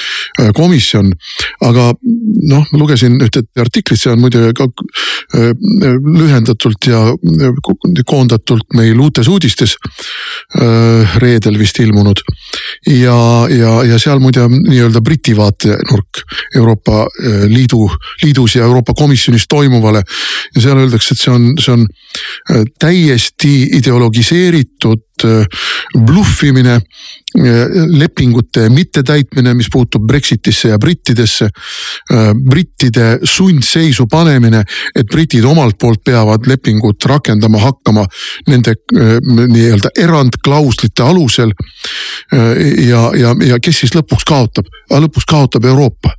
äh, 0.40 0.48
komisjon, 0.56 1.12
aga 1.60 1.90
noh, 2.00 2.64
ma 2.72 2.78
lugesin 2.80 3.18
ühte 3.20 3.42
artiklit, 3.60 4.00
see 4.00 4.12
on 4.14 4.22
muide 4.22 4.54
ka 4.56 4.64
lühendatult 5.30 6.86
ja 6.88 7.02
koondatult 8.08 8.72
meil 8.74 8.98
Uutes 8.98 9.28
Uudistes 9.28 9.76
reedel 11.22 11.58
vist 11.60 11.78
ilmunud. 11.78 12.22
ja, 12.86 13.46
ja, 13.52 13.74
ja 13.84 13.98
seal 14.00 14.18
muide 14.24 14.48
nii-öelda 14.48 15.00
Briti 15.04 15.36
vaatenurk 15.36 16.24
Euroopa 16.56 17.04
Liidu, 17.46 17.84
liidus 18.24 18.56
ja 18.56 18.64
Euroopa 18.64 18.94
Komisjonis 18.94 19.46
toimuvale. 19.48 20.02
ja 20.54 20.60
seal 20.60 20.78
öeldakse, 20.78 21.14
et 21.14 21.20
see 21.20 21.34
on, 21.34 21.52
see 21.60 21.76
on 21.76 21.89
Äh, 21.89 21.89
täiesti 22.78 23.62
ideologiseeritud 23.62 25.24
äh, 25.24 25.46
bluffimine, 26.06 26.74
äh, 26.74 27.42
lepingute 27.86 28.68
mittetäitmine, 28.68 29.54
mis 29.54 29.68
puutub 29.72 30.06
Brexitisse 30.06 30.68
ja 30.68 30.78
brittidesse. 30.78 31.48
brittide 32.44 33.18
sundseisu 33.24 34.06
panemine, 34.06 34.64
et 34.94 35.06
britid 35.06 35.44
omalt 35.44 35.78
poolt 35.78 36.02
peavad 36.04 36.46
lepingut 36.46 37.04
rakendama 37.04 37.58
hakkama 37.58 38.04
nende 38.48 38.74
nii-öelda 39.48 39.92
erandklauslite 39.98 41.02
alusel. 41.02 41.52
ja, 42.88 43.10
ja, 43.16 43.34
ja 43.46 43.58
kes 43.62 43.80
siis 43.80 43.94
lõpuks 43.94 44.26
kaotab, 44.26 44.66
lõpuks 44.90 45.28
kaotab 45.28 45.64
Euroopa 45.64 46.14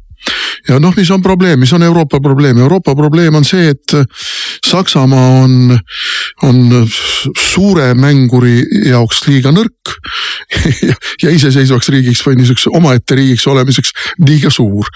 ja 0.69 0.79
noh, 0.79 0.93
mis 0.97 1.11
on 1.11 1.21
probleem, 1.21 1.59
mis 1.59 1.73
on 1.73 1.83
Euroopa 1.83 2.19
probleem, 2.19 2.57
Euroopa 2.57 2.95
probleem 2.95 3.35
on 3.35 3.45
see, 3.47 3.71
et 3.73 3.95
Saksamaa 4.65 5.43
on, 5.43 5.77
on 6.47 6.87
suure 7.37 7.93
mänguri 7.97 8.61
jaoks 8.87 9.25
liiga 9.27 9.51
nõrk 9.55 9.95
ja, 11.23 11.31
iseseisvaks 11.31 11.89
riigiks 11.93 12.21
või 12.25 12.37
niisuguseks 12.39 12.71
omaette 12.77 13.15
riigiks 13.17 13.45
olemiseks 13.47 13.93
liiga 14.27 14.51
suur. 14.53 14.87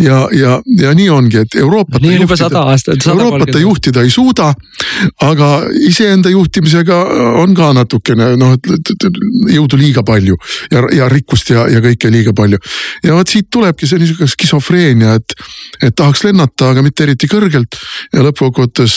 ja, 0.00 0.22
ja, 0.36 0.58
ja 0.80 0.94
nii 0.94 1.08
ongi, 1.10 1.42
et 1.44 1.54
Euroopat. 1.60 2.00
nii 2.02 2.18
on 2.18 2.26
juba 2.26 2.36
sada 2.38 2.64
aastat. 2.70 3.06
Euroopat 3.06 3.52
ta 3.52 3.62
juhtida 3.62 4.04
ei 4.06 4.10
suuda, 4.10 4.52
aga 5.26 5.50
iseenda 5.86 6.30
juhtimisega 6.30 6.98
on 7.42 7.54
ka 7.56 7.72
natukene 7.76 8.34
noh, 8.40 8.56
jõudu 9.50 9.80
liiga 9.80 10.04
palju 10.06 10.36
ja, 10.72 10.84
ja 10.96 11.08
rikkust 11.12 11.52
ja, 11.54 11.66
ja 11.70 11.82
kõike 11.84 12.12
liiga 12.12 12.34
palju. 12.36 12.60
ja 13.04 13.16
vot 13.16 13.28
siit 13.28 13.50
tulebki 13.52 13.88
see 13.88 14.00
niisugune 14.02 14.30
skisofreenia, 14.30 14.89
et, 14.94 15.34
et 15.82 15.94
tahaks 15.96 16.24
lennata, 16.24 16.70
aga 16.70 16.82
mitte 16.82 17.06
eriti 17.06 17.30
kõrgelt 17.30 17.78
ja 18.12 18.24
lõppkokkuvõttes 18.26 18.96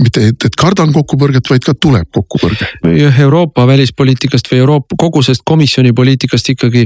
mitte, 0.00 0.22
et, 0.28 0.44
et 0.48 0.56
kardan 0.58 0.92
kokkupõrget, 0.92 1.48
vaid 1.48 1.64
ka 1.64 1.72
tuleb 1.80 2.08
kokkupõrge. 2.14 2.68
jah, 2.98 3.20
Euroopa 3.24 3.66
välispoliitikast 3.68 4.50
või 4.52 4.60
Euroopa 4.60 4.98
kogu 5.00 5.22
sellest 5.24 5.46
komisjoni 5.48 5.94
poliitikast 5.96 6.50
ikkagi, 6.52 6.84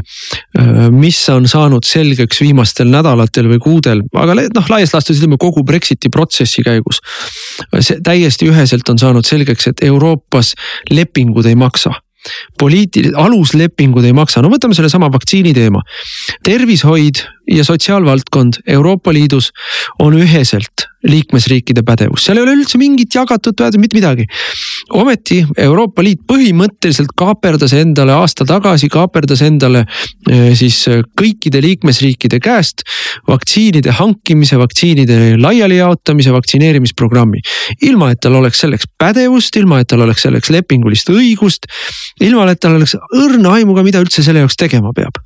äh, 0.58 0.82
mis 0.94 1.18
on 1.32 1.48
saanud 1.50 1.86
selgeks 1.86 2.40
viimastel 2.44 2.90
nädalatel 2.92 3.50
või 3.50 3.62
kuudel, 3.62 4.04
aga 4.14 4.36
noh, 4.38 4.70
laias 4.70 4.94
laastus 4.94 5.18
ütleme 5.18 5.40
kogu 5.40 5.64
Brexiti 5.66 6.12
protsessi 6.12 6.62
käigus. 6.66 7.02
see 7.80 7.98
täiesti 8.04 8.48
üheselt 8.50 8.88
on 8.88 8.98
saanud 8.98 9.26
selgeks, 9.26 9.66
et 9.66 9.82
Euroopas 9.90 10.54
lepingud 10.90 11.46
ei 11.46 11.58
maksa 11.58 11.96
poliitilised 12.58 13.16
aluslepingud 13.16 14.04
ei 14.04 14.14
maksa, 14.16 14.42
no 14.42 14.50
võtame 14.52 14.76
sellesama 14.76 15.10
vaktsiini 15.12 15.54
teema. 15.56 15.82
tervishoid 16.44 17.24
ja 17.50 17.64
sotsiaalvaldkond 17.64 18.62
Euroopa 18.66 19.12
Liidus 19.12 19.50
on 19.98 20.14
üheselt 20.18 20.89
liikmesriikide 21.06 21.82
pädevus, 21.86 22.24
seal 22.26 22.40
ei 22.40 22.44
ole 22.44 22.54
üldse 22.58 22.78
mingit 22.80 23.14
jagatud 23.14 23.56
pädevust, 23.56 23.80
mitte 23.80 23.96
midagi. 23.96 24.26
ometi 24.90 25.40
Euroopa 25.58 26.02
Liit 26.04 26.20
põhimõtteliselt 26.28 27.14
kaaperdas 27.16 27.72
endale 27.78 28.12
aasta 28.12 28.44
tagasi, 28.48 28.88
kaaperdas 28.92 29.42
endale 29.46 29.84
eh, 30.28 30.50
siis 30.58 30.82
kõikide 31.18 31.62
liikmesriikide 31.64 32.40
käest 32.42 32.84
vaktsiinide 33.28 33.94
hankimise, 33.96 34.58
vaktsiinide 34.60 35.36
laialijaotamise, 35.40 36.32
vaktsineerimisprogrammi. 36.36 37.40
ilma, 37.82 38.10
et 38.10 38.20
tal 38.20 38.34
oleks 38.34 38.60
selleks 38.60 38.88
pädevust, 38.98 39.56
ilma, 39.56 39.80
et 39.80 39.88
tal 39.88 40.04
oleks 40.04 40.22
selleks 40.26 40.50
lepingulist 40.50 41.10
õigust, 41.10 41.70
ilma, 42.20 42.50
et 42.50 42.60
tal 42.60 42.76
oleks 42.76 42.96
õrna 43.16 43.56
aimu 43.60 43.74
ka, 43.74 43.86
mida 43.86 44.02
üldse 44.02 44.24
selle 44.26 44.44
jaoks 44.44 44.58
tegema 44.60 44.92
peab 44.96 45.20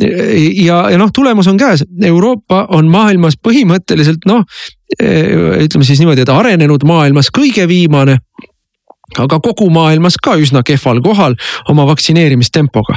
ja, 0.00 0.78
ja 0.90 0.98
noh, 0.98 1.10
tulemus 1.14 1.48
on 1.50 1.58
käes, 1.60 1.84
Euroopa 2.04 2.66
on 2.74 2.88
maailmas 2.90 3.36
põhimõtteliselt 3.38 4.26
noh, 4.26 4.42
ütleme 4.98 5.86
siis 5.86 6.00
niimoodi, 6.02 6.24
et 6.24 6.32
arenenud 6.32 6.84
maailmas 6.86 7.30
kõige 7.34 7.68
viimane 7.70 8.18
aga 9.22 9.38
kogu 9.42 9.68
maailmas 9.74 10.16
ka 10.22 10.36
üsna 10.40 10.62
kehval 10.66 11.00
kohal 11.04 11.36
oma 11.70 11.86
vaktsineerimistempoga. 11.90 12.96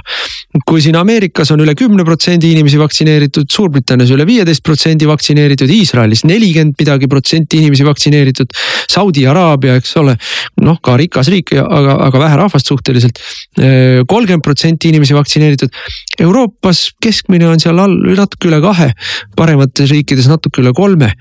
kui 0.65 0.82
siin 0.82 0.95
Ameerikas 0.97 1.51
on 1.53 1.62
üle 1.62 1.75
kümne 1.77 2.06
protsendi 2.06 2.51
inimesi 2.51 2.80
vaktsineeritud, 2.80 3.49
Suurbritannias 3.51 4.12
üle 4.15 4.25
viieteist 4.27 4.63
protsendi 4.65 5.08
vaktsineeritud, 5.08 5.69
Iisraelis 5.69 6.23
nelikümmend 6.25 6.75
midagi 6.80 7.08
protsenti 7.08 7.62
inimesi 7.62 7.86
vaktsineeritud. 7.86 8.53
Saudi 8.89 9.27
Araabia, 9.27 9.77
eks 9.77 9.95
ole, 10.01 10.15
noh 10.63 10.80
ka 10.84 10.97
rikas 10.97 11.30
riik, 11.32 11.53
aga, 11.62 11.97
aga 12.08 12.23
vähe 12.25 12.39
rahvast 12.41 12.71
suhteliselt. 12.71 13.21
kolmkümmend 14.08 14.43
protsenti 14.43 14.89
inimesi 14.89 15.15
vaktsineeritud. 15.17 15.73
Euroopas 16.19 16.88
keskmine 17.03 17.47
on 17.47 17.62
seal 17.62 17.80
all 17.82 17.95
natuke 18.17 18.49
üle 18.49 18.60
kahe, 18.63 18.91
paremates 19.38 19.91
riikides 19.91 20.30
natuke 20.32 20.62
üle 20.63 20.73
kolme. 20.77 21.13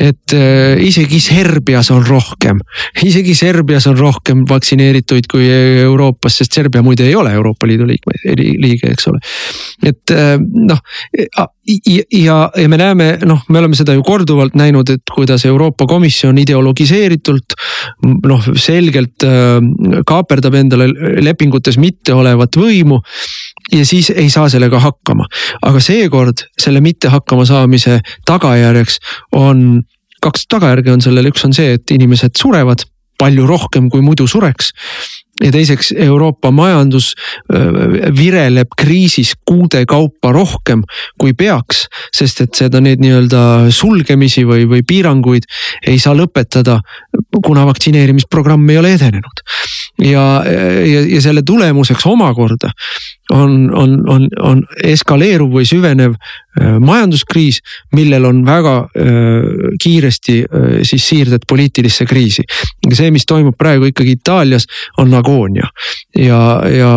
et 0.00 0.32
äh, 0.32 0.80
isegi 0.80 1.18
Serbias 1.20 1.90
on 1.92 2.00
rohkem, 2.06 2.62
isegi 3.04 3.34
Serbias 3.36 3.84
on 3.90 3.98
rohkem 3.98 4.29
rohkem 4.30 4.44
vaktsineerituid 4.48 5.26
kui 5.30 5.46
Euroopas, 5.82 6.38
sest 6.40 6.54
Serbia 6.54 6.82
muide 6.82 7.06
ei 7.06 7.14
ole 7.14 7.32
Euroopa 7.34 7.66
Liidu 7.66 7.86
liikme, 7.86 8.14
liige, 8.36 8.90
eks 8.90 9.08
ole. 9.10 9.18
et 9.82 10.10
äh, 10.14 10.36
noh 10.38 10.80
ja, 11.86 12.02
ja, 12.12 12.36
ja 12.56 12.68
me 12.68 12.78
näeme, 12.78 13.18
noh, 13.26 13.42
me 13.48 13.58
oleme 13.58 13.76
seda 13.78 13.94
ju 13.94 14.02
korduvalt 14.06 14.54
näinud, 14.58 14.90
et 14.90 15.14
kuidas 15.14 15.44
Euroopa 15.46 15.86
Komisjon 15.86 16.38
ideologiseeritult 16.38 17.56
noh, 18.26 18.50
selgelt 18.56 19.26
äh, 19.26 19.58
kaaperdab 20.06 20.58
endale 20.60 20.90
lepingutes 21.22 21.78
mitteolevat 21.78 22.56
võimu 22.60 23.00
ja 23.72 23.84
siis 23.86 24.10
ei 24.14 24.30
saa 24.30 24.48
sellega 24.48 24.80
hakkama. 24.80 25.26
aga 25.62 25.80
seekord 25.80 26.46
selle 26.58 26.80
mitte 26.80 27.10
hakkama 27.10 27.46
saamise 27.48 28.00
tagajärjeks 28.26 29.00
on 29.36 29.82
kaks 30.20 30.46
tagajärge 30.52 30.92
on 30.92 31.00
sellel, 31.00 31.30
üks 31.30 31.46
on 31.46 31.54
see, 31.56 31.78
et 31.78 31.92
inimesed 31.94 32.36
surevad 32.36 32.84
palju 33.20 33.46
rohkem 33.48 33.90
kui 33.92 34.00
muidu 34.04 34.26
sureks 34.30 34.72
ja 35.40 35.50
teiseks 35.52 35.92
Euroopa 35.96 36.50
majandus 36.52 37.12
vireleb 38.16 38.74
kriisis 38.78 39.32
kuude 39.48 39.84
kaupa 39.88 40.32
rohkem 40.36 40.82
kui 41.20 41.32
peaks, 41.36 41.86
sest 42.16 42.44
et 42.44 42.60
seda, 42.60 42.82
neid 42.84 43.00
nii-öelda 43.02 43.70
sulgemisi 43.74 44.44
või, 44.48 44.66
või 44.70 44.84
piiranguid 44.86 45.48
ei 45.88 45.98
saa 46.02 46.16
lõpetada, 46.18 46.80
kuna 47.44 47.64
vaktsineerimisprogramm 47.68 48.68
ei 48.70 48.80
ole 48.82 48.94
edenenud. 48.98 49.44
ja, 50.04 50.26
ja, 50.44 51.06
ja 51.14 51.20
selle 51.24 51.42
tulemuseks 51.46 52.06
omakorda 52.06 52.72
on, 53.30 53.74
on, 53.74 53.96
on, 54.08 54.28
on 54.42 54.62
eskaleeruv 54.84 55.52
või 55.54 55.66
süvenev 55.68 56.14
äh, 56.14 56.76
majanduskriis, 56.82 57.60
millel 57.96 58.26
on 58.28 58.42
väga 58.46 58.74
äh, 58.84 59.10
kiiresti 59.82 60.36
äh, 60.42 60.68
siis 60.86 61.08
siirded 61.08 61.46
poliitilisse 61.48 62.06
kriisi. 62.06 62.44
see, 62.92 63.10
mis 63.10 63.26
toimub 63.26 63.56
praegu 63.58 63.90
ikkagi 63.90 64.16
Itaalias, 64.18 64.66
on 64.98 65.14
agoonia 65.14 65.68
ja, 66.18 66.40
ja 66.66 66.92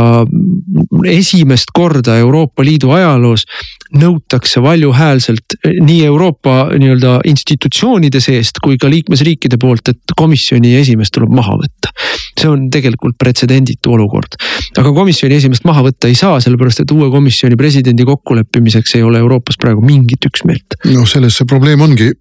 esimest 1.06 1.74
korda 1.74 2.18
Euroopa 2.18 2.64
Liidu 2.66 2.92
ajaloos 2.92 3.46
nõutakse 3.94 4.62
valjuhäälselt 4.62 5.58
nii 5.82 6.06
Euroopa 6.06 6.56
nii-öelda 6.80 7.20
institutsioonide 7.30 8.20
seest 8.24 8.58
kui 8.64 8.78
ka 8.82 8.90
liikmesriikide 8.90 9.60
poolt, 9.62 9.92
et 9.94 10.16
komisjoni 10.18 10.74
esimees 10.80 11.14
tuleb 11.14 11.34
maha 11.34 11.58
võtta. 11.62 11.94
see 12.40 12.50
on 12.50 12.66
tegelikult 12.74 13.16
pretsedenditu 13.22 13.94
olukord, 13.94 14.36
aga 14.78 14.92
komisjoni 14.94 15.36
esimeest 15.38 15.66
maha 15.70 15.84
võtta 15.86 16.10
ei 16.10 16.16
saa, 16.18 16.23
sellepärast 16.44 16.84
et 16.84 16.94
uue 16.96 17.10
komisjoni 17.12 17.58
presidendi 17.60 18.06
kokkuleppimiseks 18.08 18.96
ei 18.98 19.04
ole 19.04 19.20
Euroopas 19.24 19.58
praegu 19.62 19.84
mingit 19.86 20.26
üksmeelt. 20.30 20.78
noh, 20.92 21.08
selles 21.10 21.38
see 21.40 21.50
probleem 21.50 21.82
ongi 21.84 22.12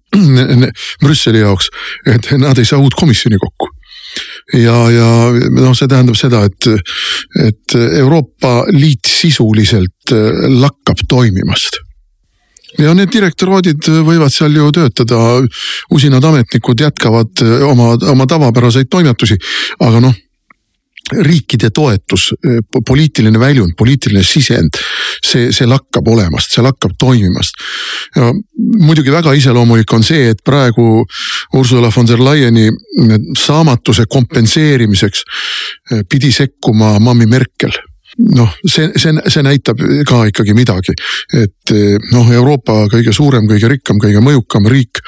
Brüsseli 1.03 1.43
jaoks, 1.43 1.69
et 2.09 2.33
nad 2.41 2.59
ei 2.59 2.67
saa 2.67 2.81
uut 2.83 2.97
komisjoni 2.99 3.39
kokku. 3.41 3.69
Ja, 4.53 4.75
ja 4.93 5.07
noh, 5.55 5.71
see 5.77 5.89
tähendab 5.89 6.17
seda, 6.19 6.43
et, 6.45 6.67
et 7.41 7.75
Euroopa 8.01 8.67
Liit 8.75 9.09
sisuliselt 9.09 10.13
äh, 10.13 10.43
lakkab 10.51 11.01
toimimast. 11.09 11.79
Ja 12.81 12.93
need 12.97 13.11
direktoraadid 13.13 13.87
võivad 14.05 14.33
seal 14.33 14.53
ju 14.57 14.69
töötada, 14.73 15.21
usinad 15.93 16.25
ametnikud 16.29 16.85
jätkavad 16.85 17.45
äh, 17.45 17.65
oma, 17.69 17.93
oma 18.11 18.29
tavapäraseid 18.29 18.91
toimetusi, 18.93 19.39
aga 19.81 20.03
noh 20.03 20.21
riikide 21.21 21.69
toetus, 21.69 22.33
poliitiline 22.87 23.39
väljund, 23.39 23.75
poliitiline 23.77 24.23
sisend, 24.23 24.79
see, 25.25 25.51
see 25.51 25.67
lakkab 25.69 26.07
olemast, 26.07 26.51
see 26.53 26.63
lakkab 26.63 26.97
toimimast. 26.99 27.55
ja 28.15 28.31
muidugi 28.79 29.11
väga 29.11 29.33
iseloomulik 29.33 29.93
on 29.93 30.03
see, 30.03 30.29
et 30.33 30.43
praegu 30.45 31.05
Ursula 31.53 31.91
von 31.95 32.07
der 32.07 32.21
Leyeni 32.23 32.69
saamatuse 33.37 34.05
kompenseerimiseks 34.09 35.23
pidi 36.09 36.31
sekkuma 36.31 36.99
Mammi 36.99 37.25
Merkel 37.25 37.73
noh, 38.17 38.51
see, 38.65 38.91
see, 38.99 39.13
see 39.27 39.43
näitab 39.45 39.79
ka 40.07 40.23
ikkagi 40.29 40.55
midagi, 40.57 40.93
et 41.39 41.73
noh, 42.13 42.29
Euroopa 42.33 42.83
kõige 42.91 43.13
suurem, 43.15 43.47
kõige 43.49 43.71
rikkam, 43.71 44.01
kõige 44.01 44.21
mõjukam 44.23 44.67
riik 44.69 45.01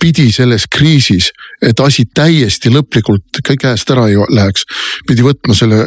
pidi 0.00 0.28
selles 0.34 0.68
kriisis, 0.70 1.30
et 1.62 1.80
asi 1.82 2.06
täiesti 2.14 2.72
lõplikult 2.72 3.42
käest 3.58 3.90
ära 3.94 4.08
ei 4.10 4.18
läheks, 4.30 4.66
pidi 5.08 5.24
võtma 5.26 5.56
selle 5.56 5.84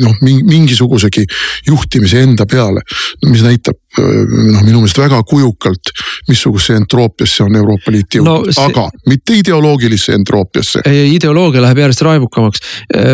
noh, 0.00 0.18
mingisugusegi 0.24 1.26
juhtimise 1.68 2.24
enda 2.24 2.46
peale, 2.50 2.82
mis 3.28 3.44
näitab 3.46 3.78
noh, 3.98 4.62
minu 4.64 4.80
meelest 4.82 4.98
väga 4.98 5.20
kujukalt, 5.28 5.92
missugusesse 6.28 6.78
entroopiasse 6.80 7.44
on 7.44 7.56
Euroopa 7.60 7.92
Liit 7.94 8.18
jõudnud 8.18 8.48
no,, 8.48 8.52
see... 8.54 8.64
aga 8.66 8.86
mitte 9.10 9.36
ideoloogilisse 9.38 10.14
entroopiasse. 10.18 10.82
ideoloogia 11.14 11.62
läheb 11.64 11.82
järjest 11.84 12.04
raivukamaks. 12.06 12.64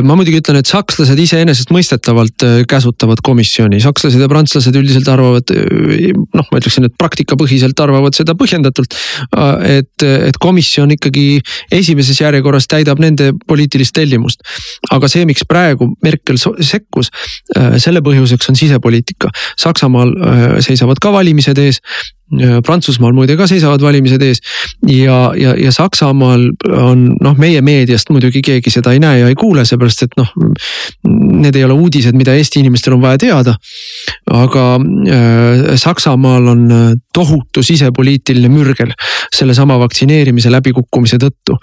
ma 0.06 0.16
muidugi 0.18 0.40
ütlen, 0.42 0.60
et 0.60 0.70
sakslased 0.70 1.18
iseenesestmõistetavalt 1.20 2.46
käsutavad 2.70 3.22
komisjoni, 3.24 3.80
sakslased 3.82 4.20
ja 4.20 4.28
prantslased 4.30 4.76
üldiselt 4.76 5.08
arvavad 5.12 5.52
noh, 5.54 6.46
ma 6.50 6.60
ütleksin, 6.60 6.88
et 6.88 6.96
praktikapõhiselt 7.00 7.80
arvavad 7.84 8.16
seda 8.16 8.36
põhjendatult. 8.38 8.96
et, 9.66 10.06
et 10.06 10.40
komisjon 10.40 10.90
ikkagi 10.96 11.40
esimeses 11.74 12.20
järjekorras 12.20 12.68
täidab 12.70 13.00
nende 13.02 13.32
poliitilist 13.46 13.94
tellimust. 13.96 14.44
aga 14.90 15.08
see, 15.10 15.26
miks 15.28 15.44
praegu 15.48 15.90
Merkel 16.04 16.38
sekkus, 16.40 17.10
selle 17.82 18.02
põhjuseks 18.04 18.50
on 18.50 18.58
sisepoliitika. 18.58 19.30
Saksamaal 19.60 20.12
seisavad 20.70 21.02
ka 21.02 21.12
valimised 21.14 21.58
ees. 21.60 21.82
Prantsusmaal 22.66 23.14
muide 23.16 23.34
ka 23.38 23.48
seisavad 23.50 23.82
valimised 23.82 24.22
ees 24.22 24.38
ja, 24.86 25.32
ja, 25.34 25.54
ja 25.58 25.72
Saksamaal 25.74 26.44
on 26.78 27.02
noh, 27.18 27.34
meie 27.40 27.58
meediast 27.64 28.12
muidugi 28.14 28.42
keegi 28.46 28.70
seda 28.70 28.94
ei 28.94 29.00
näe 29.02 29.22
ja 29.24 29.30
ei 29.30 29.38
kuule, 29.38 29.64
seepärast 29.66 30.06
et 30.06 30.14
noh. 30.20 30.30
Need 31.40 31.56
ei 31.56 31.64
ole 31.66 31.74
uudised, 31.74 32.14
mida 32.14 32.34
Eesti 32.36 32.60
inimestel 32.62 32.94
on 32.94 33.02
vaja 33.02 33.18
teada. 33.18 33.56
aga 34.30 34.64
äh, 34.78 35.74
Saksamaal 35.80 36.46
on 36.52 36.62
äh, 36.70 36.92
tohutu 37.14 37.62
sisepoliitiline 37.66 38.48
mürgel 38.52 38.92
sellesama 39.34 39.78
vaktsineerimise 39.82 40.52
läbikukkumise 40.52 41.18
tõttu. 41.22 41.58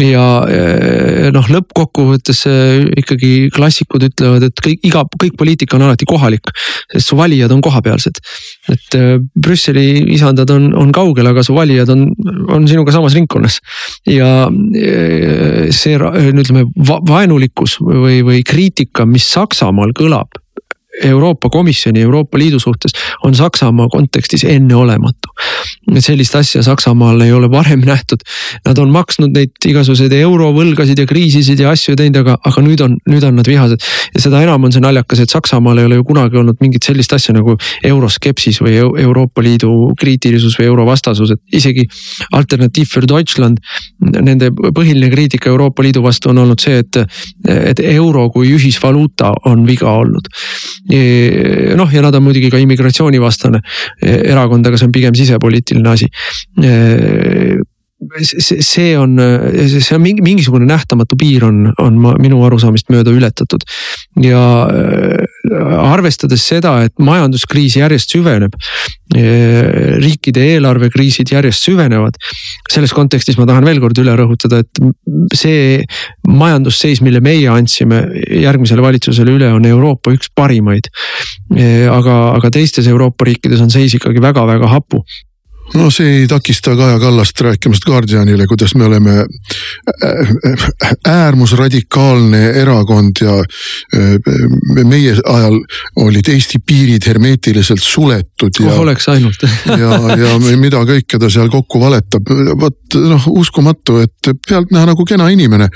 ja 0.00 0.26
äh, 0.46 1.30
noh, 1.34 1.50
lõppkokkuvõttes 1.50 2.44
äh, 2.50 2.86
ikkagi 3.02 3.50
klassikud 3.54 4.06
ütlevad, 4.10 4.46
et 4.48 4.64
kõik, 4.64 4.80
iga, 4.86 5.04
kõik 5.20 5.36
poliitika 5.38 5.78
on 5.78 5.88
alati 5.88 6.06
kohalik, 6.08 6.54
sest 6.92 7.10
su 7.10 7.18
valijad 7.18 7.52
on 7.54 7.62
kohapealsed. 7.64 8.22
et 8.72 8.98
äh, 8.98 9.18
Brüsseli 9.34 10.03
isandad 10.12 10.50
on, 10.54 10.70
on 10.78 10.92
kaugel, 10.94 11.28
aga 11.30 11.44
su 11.46 11.56
valijad 11.56 11.90
on, 11.94 12.06
on 12.52 12.68
sinuga 12.68 12.94
samas 12.94 13.16
ringkonnas. 13.16 13.60
ja 14.10 14.48
eh, 14.76 15.70
see 15.74 15.98
ütleme 15.98 16.66
vaenulikkus 17.08 17.78
või, 17.82 18.22
või 18.26 18.42
kriitika, 18.46 19.06
mis 19.08 19.28
Saksamaal 19.34 19.94
kõlab 19.96 20.43
Euroopa 21.02 21.48
Komisjoni, 21.50 22.00
Euroopa 22.00 22.38
Liidu 22.38 22.58
suhtes 22.58 22.92
on 23.24 23.34
Saksamaa 23.34 23.88
kontekstis 23.88 24.44
enneolematu. 24.44 25.28
sellist 25.98 26.34
asja 26.34 26.62
Saksamaal 26.62 27.20
ei 27.20 27.32
ole 27.32 27.50
varem 27.50 27.80
nähtud. 27.92 28.22
Nad 28.66 28.78
on 28.78 28.90
maksnud 28.90 29.34
neid 29.34 29.50
igasuguseid 29.66 30.12
eurovõlgasid 30.12 30.98
ja 30.98 31.06
kriisisid 31.06 31.60
ja 31.60 31.70
asju 31.70 31.96
teinud, 31.96 32.20
aga, 32.22 32.36
aga 32.44 32.62
nüüd 32.62 32.80
on, 32.84 32.96
nüüd 33.10 33.24
on 33.26 33.34
nad 33.36 33.48
vihased. 33.48 33.82
ja 34.14 34.20
seda 34.20 34.42
enam 34.42 34.64
on 34.64 34.72
see 34.72 34.82
naljakas, 34.84 35.20
et 35.20 35.30
Saksamaal 35.30 35.78
ei 35.78 35.88
ole 35.88 35.98
ju 35.98 36.04
kunagi 36.04 36.38
olnud 36.38 36.60
mingit 36.60 36.86
sellist 36.86 37.12
asja 37.12 37.34
nagu 37.34 37.56
euroskepsis 37.84 38.60
või 38.62 38.76
Euroopa 39.02 39.42
Liidu 39.42 39.94
kriitilisus 40.00 40.58
või 40.60 40.70
eurovastasus, 40.70 41.34
et 41.34 41.58
isegi 41.58 41.88
Alternatiiv 42.32 42.86
für 42.94 43.08
Deutschland. 43.08 43.58
Nende 44.00 44.50
põhiline 44.54 45.10
kriitika 45.10 45.50
Euroopa 45.50 45.82
Liidu 45.82 46.02
vastu 46.02 46.30
on 46.30 46.38
olnud 46.44 46.62
see, 46.62 46.78
et, 46.84 47.02
et 47.48 47.80
euro 47.96 48.28
kui 48.30 48.54
ühisvaluuta 48.54 49.32
on 49.50 49.66
viga 49.66 49.90
olnud 49.90 50.30
noh, 50.84 51.92
ja 51.92 52.02
nad 52.04 52.14
on 52.14 52.26
muidugi 52.26 52.50
ka 52.52 52.60
immigratsioonivastane 52.60 53.60
erakond, 54.04 54.66
aga 54.68 54.80
see 54.80 54.88
on 54.88 54.92
pigem 54.92 55.14
sisepoliitiline 55.16 55.94
asi 55.94 56.10
see, 58.20 58.94
on, 58.98 59.16
see 59.68 59.96
on 59.96 60.02
mingi, 60.02 60.22
mingisugune 60.24 60.66
nähtamatu 60.68 61.16
piir 61.20 61.46
on, 61.46 61.68
on 61.82 61.98
minu 62.22 62.40
arusaamist 62.46 62.90
mööda 62.92 63.12
ületatud. 63.14 63.64
ja 64.22 64.42
äh, 64.70 65.34
arvestades 65.84 66.44
seda, 66.46 66.76
et 66.86 66.94
majanduskriis 67.02 67.76
järjest 67.78 68.14
süveneb, 68.14 68.54
äh, 69.16 69.98
riikide 70.02 70.44
eelarvekriisid 70.54 71.32
järjest 71.34 71.68
süvenevad. 71.68 72.18
selles 72.70 72.94
kontekstis 72.96 73.38
ma 73.38 73.46
tahan 73.46 73.66
veel 73.66 73.80
kord 73.82 73.98
üle 74.02 74.16
rõhutada, 74.18 74.62
et 74.64 75.36
see 75.36 75.84
majandusseis, 76.28 77.02
mille 77.04 77.20
meie 77.24 77.48
andsime 77.52 78.04
järgmisele 78.40 78.82
valitsusele 78.82 79.36
üle, 79.38 79.52
on 79.52 79.64
Euroopa 79.68 80.14
üks 80.14 80.30
parimaid. 80.34 80.90
Äh, 81.54 81.86
aga, 81.90 82.34
aga 82.38 82.50
teistes 82.54 82.88
Euroopa 82.90 83.28
riikides 83.28 83.62
on 83.64 83.72
seis 83.72 83.94
ikkagi 83.98 84.22
väga-väga 84.22 84.70
hapu 84.72 85.04
no 85.74 85.90
see 85.90 86.20
ei 86.20 86.26
takista 86.30 86.76
Kaja 86.76 86.98
Kallast 86.98 87.40
rääkimast 87.40 87.84
Guardianile, 87.84 88.46
kuidas 88.46 88.74
me 88.74 88.84
oleme 88.84 89.24
äärmusradikaalne 91.08 92.50
erakond 92.50 93.20
ja 93.20 93.34
meie 94.84 95.16
ajal 95.24 95.58
olid 95.96 96.28
Eesti 96.28 96.58
piirid 96.66 97.06
hermeetiliselt 97.06 97.82
suletud. 97.82 98.60
oh 98.66 98.78
oleks 98.80 99.08
ainult 99.08 99.42
ja, 99.82 99.98
ja 100.18 100.38
mida 100.56 100.84
kõike 100.86 101.18
ta 101.18 101.30
seal 101.30 101.50
kokku 101.52 101.80
valetab, 101.80 102.30
vot 102.60 102.78
noh, 102.94 103.26
uskumatu, 103.26 103.98
et 104.04 104.30
pealtnäha 104.48 104.86
nagu 104.92 105.04
kena 105.08 105.28
inimene. 105.32 105.68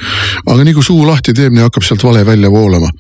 aga 0.46 0.64
nii 0.64 0.76
kui 0.76 0.86
suu 0.86 1.07
lahti 1.07 1.34
teeb, 1.34 1.53
nii 1.55 1.66
hakkab 1.66 1.86
sealt 1.86 2.05
vale 2.07 2.24
välja 2.26 2.51
voolama. 2.51 2.90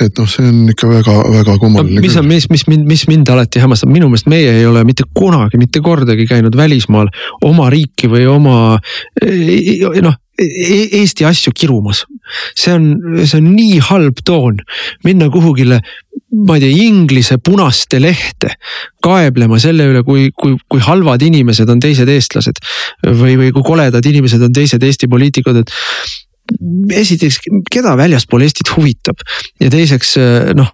et 0.00 0.18
noh, 0.18 0.28
see 0.30 0.46
on 0.46 0.62
ikka 0.72 0.88
väga-väga 0.88 1.58
kummaline 1.58 2.00
no,. 2.00 2.06
mis 2.06 2.16
on, 2.16 2.28
mis, 2.28 2.48
mis 2.50 2.66
mind, 2.70 2.88
mis 2.88 3.06
mind 3.10 3.28
alati 3.32 3.60
hämmastab, 3.62 3.92
minu 3.92 4.08
meelest 4.08 4.30
meie 4.30 4.56
ei 4.60 4.66
ole 4.66 4.84
mitte 4.88 5.04
kunagi, 5.14 5.60
mitte 5.60 5.82
kordagi 5.84 6.26
käinud 6.30 6.56
välismaal 6.56 7.10
oma 7.46 7.70
riiki 7.72 8.10
või 8.10 8.26
oma 8.30 8.56
noh 10.00 10.18
Eesti 10.40 11.26
asju 11.28 11.52
kirumas. 11.52 12.04
see 12.56 12.72
on, 12.72 12.84
see 13.26 13.40
on 13.40 13.50
nii 13.52 13.80
halb 13.90 14.22
toon 14.24 14.60
minna 15.04 15.26
kuhugile, 15.32 15.80
ma 16.46 16.56
ei 16.56 16.62
tea, 16.62 16.86
Inglise 16.86 17.36
punaste 17.44 18.00
lehte 18.00 18.54
kaeblema 19.04 19.58
selle 19.60 19.88
üle, 19.90 20.04
kui, 20.06 20.30
kui, 20.32 20.54
kui 20.70 20.80
halvad 20.86 21.22
inimesed 21.26 21.68
on 21.68 21.82
teised 21.82 22.08
eestlased. 22.08 22.62
või, 23.04 23.36
või 23.36 23.52
kui 23.52 23.66
koledad 23.66 24.06
inimesed 24.06 24.46
on 24.46 24.54
teised 24.56 24.82
Eesti 24.86 25.10
poliitikud, 25.10 25.60
et 25.60 26.96
esiteks, 27.02 27.42
keda 27.70 27.96
väljaspool 27.98 28.46
Eestit 28.46 28.72
huvitab 28.76 29.20
ja 29.60 29.70
teiseks 29.70 30.16
noh 30.56 30.72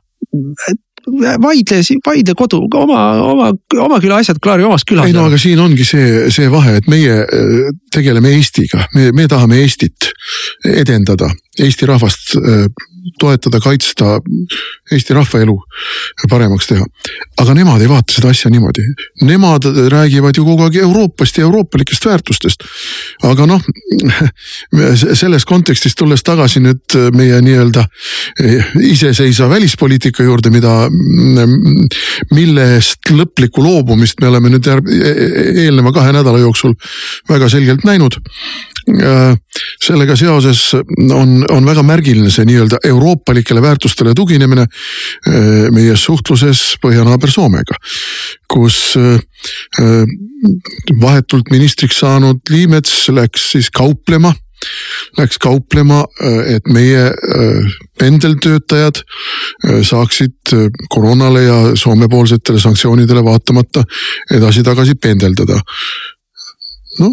vaidle, 1.42 1.80
vaidle 2.06 2.34
kodu, 2.38 2.62
oma, 2.74 3.00
oma, 3.22 3.50
oma 3.84 4.00
küla 4.02 4.20
asjad 4.22 4.40
klaari 4.42 4.66
omas 4.66 4.84
külas. 4.88 5.08
ei 5.08 5.16
no 5.16 5.26
aga 5.30 5.38
siin 5.40 5.60
ongi 5.62 5.86
see, 5.86 6.26
see 6.34 6.50
vahe, 6.52 6.78
et 6.80 6.90
meie 6.90 7.22
äh, 7.22 7.72
tegeleme 7.94 8.34
Eestiga, 8.36 8.86
me, 8.94 9.10
me 9.16 9.28
tahame 9.30 9.60
Eestit 9.62 10.10
edendada 10.66 11.30
Eesti 11.62 11.86
rahvast 11.88 12.36
äh, 12.36 12.66
toetada, 13.20 13.60
kaitsta, 13.62 14.18
Eesti 14.92 15.14
rahva 15.14 15.40
elu 15.42 15.54
paremaks 16.30 16.66
teha. 16.70 16.84
aga 17.40 17.54
nemad 17.54 17.82
ei 17.82 17.88
vaata 17.90 18.14
seda 18.14 18.30
asja 18.32 18.50
niimoodi, 18.50 18.82
nemad 19.28 19.66
räägivad 19.92 20.36
ju 20.36 20.44
kogu 20.44 20.66
aeg 20.66 20.78
Euroopast 20.82 21.38
ja 21.38 21.44
euroopalikest 21.46 22.06
väärtustest. 22.06 22.64
aga 23.22 23.46
noh, 23.46 23.62
selles 25.20 25.44
kontekstis 25.44 25.94
tulles 25.94 26.24
tagasi 26.26 26.62
nüüd 26.64 26.98
meie 27.14 27.40
nii-öelda 27.44 27.86
iseseisva 28.90 29.48
välispoliitika 29.54 30.26
juurde, 30.26 30.50
mida, 30.50 30.74
mille 32.34 32.68
eest 32.76 33.12
lõplikku 33.12 33.62
loobumist 33.62 34.20
me 34.20 34.32
oleme 34.32 34.54
nüüd 34.54 34.66
eelneva 34.66 35.92
kahe 35.94 36.14
nädala 36.16 36.42
jooksul 36.42 36.74
väga 37.30 37.50
selgelt 37.52 37.86
näinud 37.86 38.18
sellega 39.82 40.14
seoses 40.16 40.60
on, 40.76 41.40
on 41.50 41.66
väga 41.66 41.82
märgiline 41.86 42.30
see 42.30 42.46
nii-öelda 42.46 42.78
euroopalikele 42.86 43.62
väärtustele 43.62 44.14
tuginemine 44.14 44.66
äh, 44.66 45.66
meie 45.74 45.96
suhtluses 45.98 46.76
põhjanaaber 46.82 47.30
Soomega, 47.32 47.76
kus 48.50 48.78
äh, 49.00 49.18
vahetult 51.02 51.50
ministriks 51.50 52.00
saanud 52.04 52.42
Liimets 52.50 53.08
läks 53.14 53.52
siis 53.56 53.70
kauplema 53.74 54.34
läks 55.18 55.36
kauplema, 55.38 56.00
äh, 56.22 56.54
et 56.56 56.70
meie 56.72 57.10
pendeltöötajad 58.00 59.02
saaksid 59.84 60.54
koroonale 60.90 61.42
ja 61.42 61.58
Soome-poolsetele 61.76 62.60
sanktsioonidele 62.60 63.24
vaatamata 63.24 63.84
edasi-tagasi 64.32 64.96
pendeldada. 65.02 65.60
noh, 66.98 67.12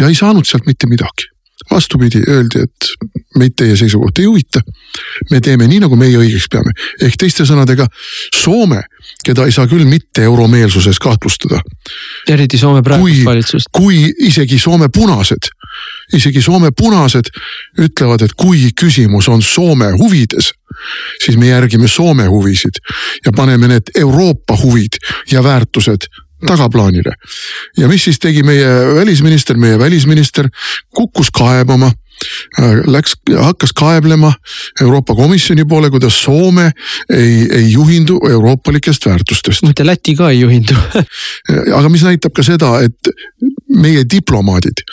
ja 0.00 0.08
ei 0.08 0.14
saanud 0.14 0.46
sealt 0.46 0.66
mitte 0.66 0.86
midagi 0.90 1.34
vastupidi, 1.70 2.22
öeldi, 2.28 2.62
et 2.62 3.08
meid 3.38 3.54
teie 3.56 3.76
seisukoht 3.76 4.18
ei 4.18 4.24
huvita. 4.24 4.60
me 5.30 5.40
teeme 5.40 5.66
nii, 5.68 5.80
nagu 5.84 5.96
meie 5.96 6.18
õigeks 6.18 6.46
peame, 6.50 6.72
ehk 7.02 7.16
teiste 7.18 7.46
sõnadega 7.48 7.86
Soome, 8.34 8.82
keda 9.24 9.46
ei 9.46 9.52
saa 9.54 9.66
küll 9.70 9.86
mitte 9.88 10.22
euromeelsuses 10.22 10.98
kahtlustada. 10.98 11.60
eriti 12.28 12.58
Soome 12.58 12.82
praegust 12.82 13.24
valitsust. 13.24 13.70
kui 13.72 14.10
isegi 14.18 14.58
Soome 14.58 14.88
punased, 14.94 15.48
isegi 16.12 16.42
Soome 16.42 16.70
punased 16.76 17.30
ütlevad, 17.78 18.22
et 18.22 18.34
kui 18.36 18.70
küsimus 18.80 19.28
on 19.28 19.42
Soome 19.42 19.92
huvides, 19.98 20.52
siis 21.24 21.38
me 21.38 21.48
järgime 21.48 21.88
Soome 21.88 22.26
huvisid 22.26 22.82
ja 23.24 23.32
paneme 23.32 23.68
need 23.68 23.94
Euroopa 23.98 24.58
huvid 24.62 25.00
ja 25.30 25.42
väärtused 25.42 26.10
tagaplaanile. 26.46 27.12
ja 27.76 27.88
mis 27.88 28.04
siis 28.04 28.18
tegi 28.18 28.42
meie 28.42 28.94
välisminister, 28.94 29.56
meie 29.56 29.78
välisminister 29.78 30.48
kukkus 30.94 31.30
kaebama 31.30 31.86
äh, 31.86 32.84
läks, 32.86 33.16
hakkas 33.38 33.72
kaeblema 33.72 34.32
Euroopa 34.80 35.14
Komisjoni 35.14 35.64
poole, 35.64 35.90
kuidas 35.90 36.22
Soome 36.22 36.70
ei, 37.12 37.48
ei 37.52 37.72
juhindu 37.72 38.20
euroopalikest 38.30 39.06
väärtustest. 39.06 39.62
mitte 39.62 39.86
Läti 39.86 40.14
ka 40.14 40.30
ei 40.30 40.40
juhindu 40.40 40.74
aga 41.78 41.88
mis 41.88 42.02
näitab 42.02 42.32
ka 42.36 42.42
seda, 42.42 42.78
et 42.84 43.14
meie 43.74 44.04
diplomaadid 44.10 44.84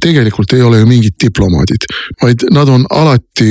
tegelikult 0.00 0.52
ei 0.52 0.62
ole 0.62 0.78
ju 0.78 0.86
mingid 0.86 1.18
diplomaadid, 1.22 1.90
vaid 2.22 2.46
nad 2.52 2.68
on 2.68 2.86
alati 2.90 3.50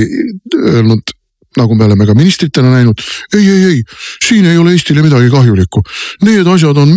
öelnud 0.54 1.14
nagu 1.56 1.74
me 1.74 1.84
oleme 1.84 2.06
ka 2.06 2.14
ministritena 2.14 2.70
näinud. 2.72 3.00
ei, 3.34 3.48
ei, 3.48 3.64
ei, 3.64 3.82
siin 4.26 4.46
ei 4.46 4.58
ole 4.58 4.72
Eestile 4.74 5.02
midagi 5.02 5.30
kahjulikku. 5.30 5.82
Need 6.22 6.46
asjad 6.46 6.76
on 6.76 6.94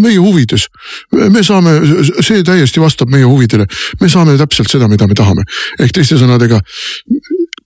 meie 0.00 0.18
huvides. 0.18 0.66
me 1.12 1.42
saame, 1.42 1.78
see 2.20 2.42
täiesti 2.42 2.80
vastab 2.80 3.10
meie 3.10 3.24
huvidele. 3.24 3.66
me 4.00 4.08
saame 4.08 4.36
täpselt 4.38 4.70
seda, 4.70 4.88
mida 4.88 5.06
me 5.06 5.14
tahame. 5.14 5.46
ehk 5.78 5.92
teiste 5.92 6.18
sõnadega 6.20 6.60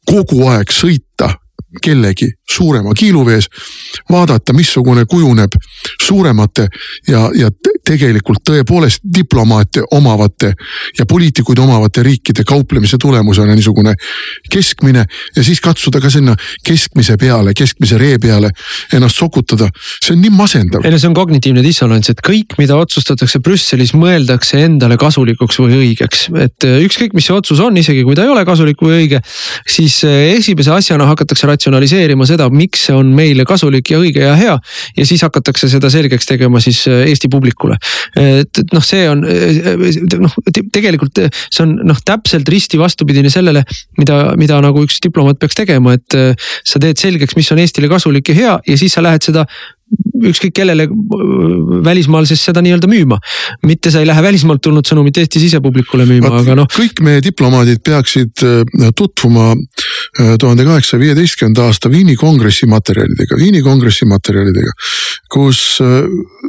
kogu 0.06 0.46
aeg 0.52 0.70
sõita 0.72 1.34
kellegi 1.82 2.28
suurema 2.50 2.94
kiiluvees, 2.96 3.48
vaadata, 4.10 4.52
missugune 4.52 5.04
kujuneb 5.04 5.56
suuremate 6.02 6.68
ja, 7.08 7.26
ja 7.34 7.50
tegelikult 7.86 8.44
tõepoolest 8.46 9.02
diplomaate 9.14 9.82
omavate 9.94 10.52
ja 10.98 11.06
poliitikuid 11.06 11.58
omavate 11.58 12.02
riikide 12.02 12.44
kauplemise 12.46 12.98
tulemusena 13.02 13.54
niisugune 13.54 13.94
keskmine 14.50 15.04
ja 15.36 15.44
siis 15.44 15.60
katsuda 15.60 16.00
ka 16.00 16.10
sinna 16.10 16.36
keskmise 16.66 17.16
peale, 17.20 17.54
keskmise 17.56 17.98
ree 17.98 18.18
peale 18.22 18.50
ennast 18.92 19.18
sokutada. 19.18 19.68
see 20.04 20.14
on 20.14 20.20
nii 20.22 20.30
masendav. 20.30 20.84
ei 20.84 20.90
no 20.90 20.98
see 20.98 21.08
on 21.10 21.14
kognitiivne 21.14 21.62
dissonants, 21.64 22.10
et 22.10 22.22
kõik, 22.24 22.56
mida 22.58 22.76
otsustatakse 22.78 23.40
Brüsselis, 23.44 23.94
mõeldakse 23.94 24.62
endale 24.64 24.96
kasulikuks 25.00 25.60
või 25.62 25.80
õigeks, 25.80 26.28
et 26.42 26.66
äh, 26.66 26.80
ükskõik, 26.86 27.14
mis 27.16 27.26
see 27.28 27.36
otsus 27.36 27.60
on, 27.62 27.76
isegi 27.76 28.04
kui 28.06 28.16
ta 28.18 28.26
ei 28.26 28.32
ole 28.32 28.44
kasulik 28.48 28.82
või 28.82 29.00
õige, 29.02 29.22
siis 29.68 29.98
äh, 30.06 30.36
esimese 30.36 30.74
asjana 30.74 31.08
hakatakse 31.10 31.48
ratsionaliseerima 31.66 32.26
seda, 32.28 32.46
miks 32.50 32.86
see 32.86 32.94
on 32.94 33.10
meile 33.16 33.44
kasulik 33.48 33.90
ja 33.90 33.98
õige 34.00 34.22
ja 34.22 34.34
hea 34.38 34.54
ja 34.96 35.06
siis 35.06 35.22
hakatakse 35.26 35.68
seda 35.70 35.90
selgeks 35.90 36.28
tegema 36.28 36.60
siis 36.62 36.84
äh, 36.88 37.04
Eesti 37.10 37.28
publikule. 37.32 37.76
Et, 38.16 38.60
noh, 38.72 38.84
see 38.84 39.06
on 39.10 39.22
noh, 39.22 40.36
tegelikult 40.72 41.20
see 41.34 41.64
on 41.64 41.76
noh, 41.86 41.98
täpselt 42.06 42.48
risti 42.48 42.78
vastupidine 42.80 43.30
sellele, 43.32 43.64
mida, 43.98 44.18
mida 44.38 44.60
nagu 44.64 44.84
üks 44.86 45.00
diplomaat 45.04 45.40
peaks 45.42 45.58
tegema, 45.58 45.96
et 45.96 46.16
sa 46.66 46.82
teed 46.82 47.00
selgeks, 47.00 47.36
mis 47.38 47.50
on 47.52 47.62
Eestile 47.62 47.90
kasulik 47.90 48.30
ja 48.32 48.38
hea 48.38 48.54
ja 48.66 48.78
siis 48.78 48.96
sa 48.96 49.04
lähed 49.04 49.26
seda 49.26 49.46
ükskõik 50.24 50.54
kellele 50.56 50.86
välismaal 51.84 52.26
siis 52.28 52.42
seda 52.44 52.62
nii-öelda 52.64 52.88
müüma. 52.90 53.18
mitte 53.66 53.90
sa 53.90 54.00
ei 54.00 54.06
lähe 54.06 54.22
välismaalt 54.22 54.62
tulnud 54.62 54.86
sõnumit 54.88 55.18
Eesti 55.20 55.40
sisepublikule 55.40 56.06
müüma, 56.08 56.32
aga 56.40 56.56
noh. 56.58 56.68
kõik 56.72 57.02
meie 57.04 57.22
diplomaadid 57.22 57.82
peaksid 57.84 58.44
äh, 58.44 58.90
tutvuma 58.96 59.52
äh, 59.52 60.34
tuhande 60.40 60.64
kaheksasaja 60.64 61.00
viieteistkümnenda 61.00 61.68
aasta 61.68 61.90
Viini 61.90 62.16
kongressi 62.16 62.66
materjalidega, 62.66 63.38
Viini 63.38 63.62
kongressi 63.62 64.08
materjalidega. 64.08 64.72
kus 65.32 65.78
äh, 65.84 66.02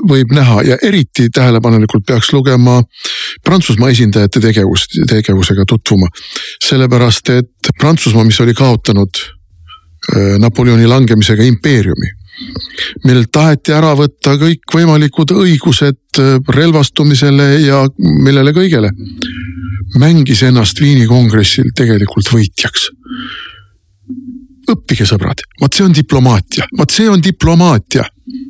võib 0.10 0.34
näha 0.34 0.64
ja 0.64 0.78
eriti 0.82 1.30
tähelepanelikult 1.30 2.06
peaks 2.08 2.34
lugema 2.34 2.82
Prantsusmaa 3.44 3.90
esindajate 3.90 4.40
tegevust, 4.40 4.98
tegevusega 5.10 5.66
tutvuma. 5.68 6.08
sellepärast, 6.64 7.30
et 7.30 7.74
Prantsusmaa, 7.80 8.24
mis 8.26 8.40
oli 8.42 8.54
kaotanud 8.54 9.26
Napoleoni 10.40 10.88
langemisega 10.88 11.44
impeeriumi 11.44 12.16
millelt 13.06 13.32
taheti 13.34 13.74
ära 13.76 13.94
võtta 13.98 14.36
kõikvõimalikud 14.40 15.34
õigused 15.38 16.22
äh, 16.22 16.36
relvastumisele 16.58 17.48
ja 17.66 17.84
millele 18.00 18.54
kõigele. 18.56 18.92
mängis 20.00 20.44
ennast 20.44 20.82
Viini 20.82 21.08
kongressil 21.08 21.72
tegelikult 21.76 22.30
võitjaks. 22.34 22.90
õppige, 24.68 25.06
sõbrad, 25.08 25.42
vot 25.62 25.74
see 25.74 25.86
on 25.86 25.94
diplomaatia, 25.96 26.68
vot 26.78 26.92
see 26.92 27.10
on 27.10 27.22
diplomaatia 27.24 28.04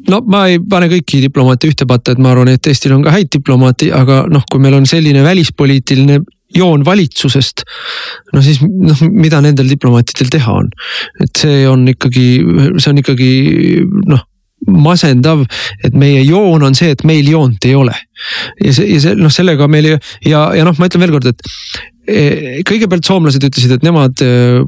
no 0.10 0.22
ma 0.26 0.48
ei 0.48 0.60
pane 0.60 0.90
kõiki 0.92 1.22
diplomaate 1.22 1.70
ühte 1.70 1.86
patta, 1.90 2.12
et 2.12 2.22
ma 2.22 2.32
arvan, 2.32 2.50
et 2.50 2.68
Eestil 2.68 2.96
on 2.96 3.04
ka 3.06 3.14
häid 3.14 3.30
diplomaate, 3.34 3.92
aga 3.94 4.24
noh, 4.32 4.44
kui 4.50 4.62
meil 4.64 4.78
on 4.80 4.88
selline 4.90 5.24
välispoliitiline 5.24 6.22
joon 6.58 6.86
valitsusest. 6.86 7.64
no 8.34 8.42
siis 8.46 8.62
noh, 8.64 9.04
mida 9.12 9.42
nendel 9.44 9.70
diplomaatidel 9.70 10.32
teha 10.34 10.58
on, 10.64 10.72
et 11.24 11.44
see 11.44 11.62
on 11.70 11.86
ikkagi, 11.94 12.28
see 12.78 12.92
on 12.94 13.04
ikkagi 13.04 13.30
noh 14.14 14.26
masendav, 14.68 15.44
et 15.86 15.96
meie 15.98 16.24
joon 16.26 16.66
on 16.66 16.76
see, 16.76 16.90
et 16.96 17.04
meil 17.08 17.28
joont 17.30 17.68
ei 17.70 17.76
ole. 17.78 17.94
ja 18.64 18.74
see, 18.74 18.88
ja 18.96 19.02
see 19.04 19.18
noh, 19.20 19.32
sellega 19.34 19.68
meil 19.70 19.94
ja, 19.94 20.00
ja 20.26 20.66
noh, 20.66 20.76
ma 20.78 20.90
ütlen 20.90 21.06
veelkord, 21.06 21.30
et 21.30 21.50
eh, 22.10 22.62
kõigepealt 22.68 23.06
soomlased 23.06 23.44
ütlesid, 23.44 23.78
et 23.78 23.86
nemad 23.86 24.24
eh, 24.26 24.64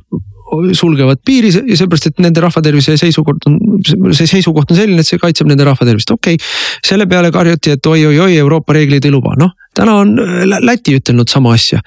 sulgevad 0.77 1.21
piiri 1.25 1.51
sellepärast, 1.53 2.09
et 2.09 2.21
nende 2.23 2.41
rahvatervise 2.43 2.95
seisukord 3.01 3.43
on, 3.49 3.57
see 4.13 4.29
seisukoht 4.29 4.71
on 4.73 4.79
selline, 4.79 5.01
et 5.01 5.09
see 5.09 5.21
kaitseb 5.21 5.49
nende 5.49 5.65
rahvatervist, 5.67 6.13
okei 6.15 6.37
okay.. 6.37 6.53
selle 6.85 7.09
peale 7.09 7.33
karjuti, 7.33 7.75
et 7.77 7.91
oi-oi-oi, 7.91 8.37
Euroopa 8.37 8.77
reeglid 8.77 9.05
ei 9.05 9.13
luba, 9.13 9.35
noh 9.39 9.55
täna 9.80 9.97
on 10.03 10.15
Läti 10.65 10.97
ütelnud 10.99 11.32
sama 11.32 11.55
asja. 11.57 11.82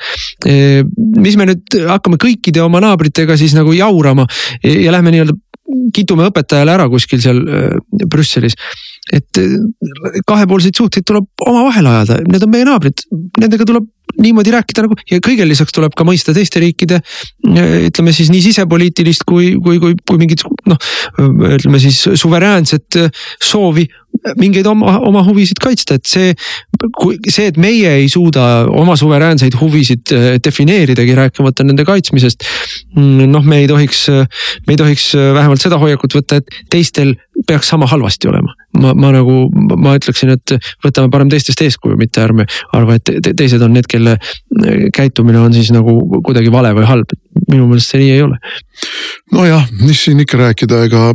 mis 1.23 1.39
me 1.39 1.49
nüüd 1.53 1.79
hakkame 1.89 2.19
kõikide 2.21 2.63
oma 2.65 2.81
naabritega 2.83 3.37
siis 3.41 3.57
nagu 3.57 3.75
jaurama 3.77 4.27
ja 4.65 4.95
lähme 4.95 5.15
nii-öelda 5.15 5.39
kitume 5.95 6.27
õpetajale 6.29 6.75
ära 6.75 6.89
kuskil 6.93 7.21
seal 7.23 7.41
Brüsselis. 8.11 8.57
Et 9.13 9.41
kahepoolseid 10.29 10.77
suhteid 10.79 11.07
tuleb 11.09 11.43
omavahel 11.43 11.89
ajada, 11.91 12.21
need 12.29 12.45
on 12.45 12.53
meie 12.53 12.67
naabrid, 12.69 13.03
nendega 13.41 13.67
tuleb 13.69 13.89
niimoodi 14.23 14.53
rääkida 14.53 14.85
nagu 14.85 14.97
ja 15.09 15.21
kõigele 15.25 15.53
lisaks 15.53 15.73
tuleb 15.73 15.95
ka 15.97 16.05
mõista 16.05 16.35
teiste 16.37 16.61
riikide 16.61 16.99
ütleme 17.49 18.13
siis 18.13 18.29
nii 18.33 18.43
sisepoliitilist 18.45 19.25
kui, 19.29 19.55
kui, 19.63 19.79
kui, 19.81 19.97
kui 19.97 20.21
mingit 20.21 20.45
noh, 20.69 20.91
ütleme 21.57 21.81
siis 21.83 22.03
suveräänset 22.21 23.01
soovi 23.41 23.87
mingeid 24.39 24.67
oma, 24.71 24.99
oma 25.03 25.23
huvisid 25.27 25.61
kaitsta, 25.63 25.99
et 25.99 26.07
see, 26.09 26.33
see, 27.27 27.49
et 27.51 27.59
meie 27.61 27.91
ei 28.03 28.09
suuda 28.13 28.67
oma 28.71 28.97
suveräänseid 28.99 29.57
huvisid 29.61 30.15
defineeridagi, 30.45 31.17
rääkimata 31.19 31.67
nende 31.67 31.87
kaitsmisest. 31.89 32.47
noh, 32.97 33.45
me 33.45 33.63
ei 33.63 33.69
tohiks, 33.71 34.07
me 34.67 34.77
ei 34.77 34.81
tohiks 34.81 35.13
vähemalt 35.17 35.65
seda 35.65 35.81
hoiakut 35.83 36.19
võtta, 36.21 36.43
et 36.43 36.61
teistel 36.71 37.17
peaks 37.49 37.73
sama 37.73 37.89
halvasti 37.91 38.31
olema 38.31 38.55
ma, 38.79 38.93
ma 38.97 39.13
nagu, 39.15 39.47
ma 39.81 39.95
ütleksin, 39.99 40.33
et 40.37 40.55
võtame 40.85 41.11
parem 41.13 41.31
teistest 41.33 41.61
eeskuju, 41.65 41.97
mitte 42.01 42.23
ärme 42.23 42.47
arva, 42.77 42.97
et 42.99 43.05
te, 43.09 43.35
teised 43.37 43.63
on 43.65 43.75
need, 43.77 43.89
kelle 43.91 44.17
käitumine 44.97 45.43
on 45.43 45.55
siis 45.57 45.73
nagu 45.75 45.97
kuidagi 46.25 46.53
vale 46.53 46.73
või 46.77 46.89
halb. 46.89 47.17
Minu 47.49 47.67
meelest 47.71 47.93
see 47.93 48.03
nii 48.03 48.15
ei 48.17 48.23
ole. 48.25 48.39
nojah, 49.33 49.67
mis 49.83 50.05
siin 50.05 50.21
ikka 50.23 50.41
rääkida, 50.41 50.85
ega 50.89 51.11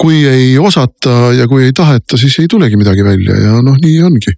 kui 0.00 0.24
ei 0.28 0.54
osata 0.58 1.32
ja 1.36 1.48
kui 1.48 1.66
ei 1.68 1.76
taheta, 1.76 2.18
siis 2.20 2.38
ei 2.42 2.48
tulegi 2.50 2.78
midagi 2.80 3.04
välja 3.06 3.36
ja 3.40 3.60
noh, 3.64 3.78
nii 3.80 4.00
ongi 4.04 4.34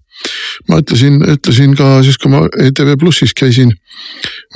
ma 0.71 0.81
ütlesin, 0.81 1.19
ütlesin 1.37 1.75
ka 1.79 1.99
siis, 2.07 2.17
kui 2.21 2.33
ma 2.33 2.45
ETV 2.49 2.95
Plussis 3.01 3.35
käisin 3.37 3.73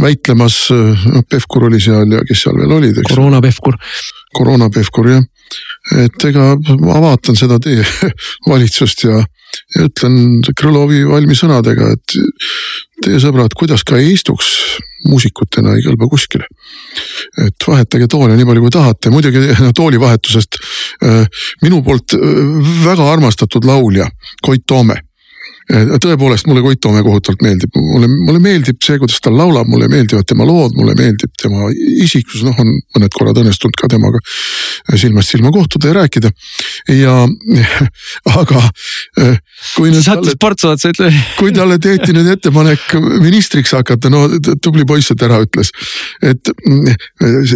väitlemas, 0.00 0.62
noh 0.72 1.26
Pevkur 1.28 1.68
oli 1.68 1.80
seal 1.82 2.16
ja 2.16 2.22
kes 2.26 2.46
seal 2.46 2.56
veel 2.60 2.72
olid, 2.78 3.02
eks. 3.02 3.12
koroona 3.12 3.42
Pevkur. 3.44 3.76
koroona 4.36 4.70
Pevkur 4.72 5.10
jah, 5.12 5.26
et 5.96 6.24
ega 6.28 6.54
ma 6.82 7.00
vaatan 7.02 7.38
seda 7.38 7.58
teie 7.62 7.84
valitsust 8.50 9.04
ja, 9.06 9.22
ja 9.76 9.88
ütlen 9.88 10.42
Krõlovi 10.56 11.02
valmisõnadega, 11.08 11.90
et 11.96 12.16
teie 13.04 13.20
sõbrad, 13.22 13.54
kuidas 13.56 13.84
ka 13.86 13.98
ei 13.98 14.12
istuks, 14.14 14.52
muusikutena 15.08 15.74
ei 15.76 15.84
kõlba 15.86 16.08
kuskile. 16.12 16.46
et 17.46 17.66
vahetage 17.66 18.06
toole 18.10 18.36
nii 18.36 18.48
palju 18.48 18.64
kui 18.66 18.74
tahate, 18.76 19.12
muidugi 19.12 19.54
toolivahetusest 19.78 20.60
äh, 21.04 21.44
minu 21.62 21.82
poolt 21.86 22.16
äh, 22.16 22.42
väga 22.84 23.12
armastatud 23.12 23.64
laulja 23.64 24.10
Koit 24.42 24.66
Toome 24.66 25.00
tõepoolest 25.70 26.48
mulle 26.50 26.62
Koit 26.64 26.80
Toome 26.82 27.02
kohutavalt 27.06 27.42
meeldib, 27.44 27.76
mulle, 27.78 28.08
mulle 28.10 28.40
meeldib 28.42 28.80
see, 28.84 28.98
kuidas 28.98 29.20
ta 29.22 29.32
laulab, 29.34 29.68
mulle 29.70 29.88
meeldivad 29.92 30.26
tema 30.28 30.46
lood, 30.48 30.74
mulle 30.78 30.96
meeldib 30.98 31.32
tema 31.40 31.68
isiksus, 32.04 32.42
noh, 32.46 32.56
on 32.58 32.72
mõned 32.96 33.14
korrad 33.14 33.38
õnnestunud 33.42 33.76
ka 33.78 33.90
temaga 33.90 34.20
silmast 34.98 35.34
silma 35.34 35.52
kohtuda 35.54 35.90
ja 35.90 35.96
rääkida. 36.00 36.30
ja 36.96 37.14
aga 38.40 38.62
kui 39.76 39.90
nüüd. 39.90 40.02
sattus 40.04 40.36
portsu 40.40 40.72
otsa, 40.72 40.90
ütle. 40.94 41.10
kui 41.40 41.54
talle 41.56 41.78
tehti 41.82 42.14
nüüd 42.16 42.30
ettepanek 42.34 42.96
ministriks 43.22 43.74
hakata, 43.76 44.10
no 44.12 44.26
tubli 44.62 44.86
poiss, 44.88 45.12
et 45.14 45.22
ära 45.26 45.40
ütles. 45.44 45.72
et 46.22 46.52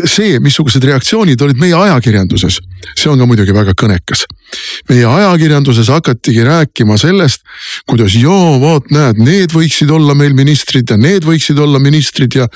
see, 0.07 0.39
missugused 0.45 0.85
reaktsioonid 0.85 1.41
olid 1.47 1.61
meie 1.61 1.77
ajakirjanduses, 1.79 2.61
see 2.95 3.11
on 3.11 3.21
ka 3.21 3.29
muidugi 3.31 3.57
väga 3.57 3.75
kõnekas. 3.79 4.27
Meie 4.91 5.07
ajakirjanduses 5.09 5.89
hakatigi 5.93 6.45
rääkima 6.47 6.97
sellest, 7.01 7.45
kuidas 7.91 8.17
joo, 8.19 8.59
vaat 8.63 8.91
näed, 8.95 9.21
need 9.25 9.55
võiksid 9.55 9.93
olla 9.95 10.17
meil 10.19 10.35
ministrid 10.37 10.91
ja 10.91 10.99
need 11.01 11.27
võiksid 11.29 11.61
olla 11.61 11.81
ministrid 11.83 12.37
ja. 12.39 12.49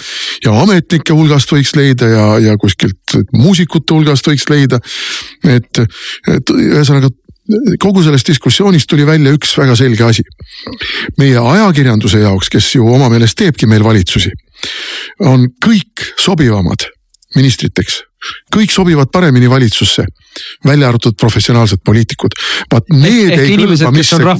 ja 0.44 0.56
ametnike 0.62 1.16
hulgast 1.16 1.52
võiks 1.52 1.74
leida 1.78 2.10
ja, 2.10 2.26
ja 2.50 2.58
kuskilt 2.60 3.18
muusikute 3.32 3.96
hulgast 3.96 4.28
võiks 4.28 4.48
leida. 4.50 4.80
et, 5.44 5.82
et 6.28 6.54
ühesõnaga 6.54 7.10
kogu 7.80 8.02
sellest 8.04 8.28
diskussioonist 8.28 8.88
tuli 8.90 9.06
välja 9.08 9.32
üks 9.32 9.54
väga 9.58 9.76
selge 9.76 10.04
asi. 10.04 10.22
meie 11.18 11.38
ajakirjanduse 11.38 12.20
jaoks, 12.20 12.50
kes 12.52 12.74
ju 12.74 12.88
oma 12.94 13.08
meelest 13.08 13.38
teebki 13.38 13.66
meil 13.66 13.84
valitsusi, 13.84 14.30
on 15.24 15.48
kõik 15.64 16.04
sobivamad 16.20 16.88
ministriteks 17.36 18.02
kõik 18.54 18.72
sobivad 18.72 19.10
paremini 19.12 19.50
valitsusse, 19.50 20.04
välja 20.66 20.88
arvatud 20.88 21.14
professionaalsed 21.20 21.80
poliitikud. 21.84 22.34
vaat 22.72 22.88
need 22.90 23.30
ehk, 23.30 23.42
ei 23.42 23.54
inimesed, 23.54 23.86
kõlba 23.86 24.34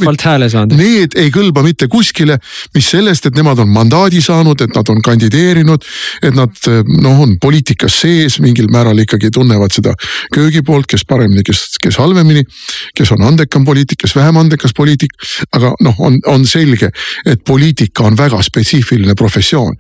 saanud. 0.51 0.75
Need 0.79 1.15
ei 1.19 1.31
kõlba 1.35 1.63
mitte 1.63 1.89
kuskile, 1.89 2.39
mis 2.75 2.91
sellest, 2.91 3.27
et 3.27 3.39
nemad 3.39 3.59
on 3.63 3.71
mandaadi 3.71 4.21
saanud, 4.23 4.61
et 4.61 4.75
nad 4.75 4.91
on 4.91 5.03
kandideerinud. 5.03 5.85
et 6.23 6.35
nad 6.35 6.51
noh, 7.03 7.21
on 7.23 7.37
poliitikas 7.41 8.01
sees 8.01 8.41
mingil 8.41 8.69
määral 8.73 8.99
ikkagi 8.99 9.31
tunnevad 9.31 9.73
seda 9.75 9.95
köögi 10.35 10.63
poolt, 10.63 10.87
kes 10.87 11.05
paremini, 11.05 11.43
kes, 11.47 11.79
kes 11.83 11.97
halvemini. 11.97 12.45
kes 12.95 13.13
on 13.13 13.23
andekam 13.23 13.65
poliitik, 13.65 14.03
kes 14.03 14.17
vähem 14.17 14.37
andekas 14.37 14.75
poliitik. 14.77 15.15
aga 15.53 15.73
noh, 15.81 15.95
on, 15.99 16.19
on 16.27 16.47
selge, 16.47 16.91
et 17.27 17.45
poliitika 17.45 18.05
on 18.11 18.17
väga 18.17 18.43
spetsiifiline 18.43 19.15
professioon. 19.15 19.75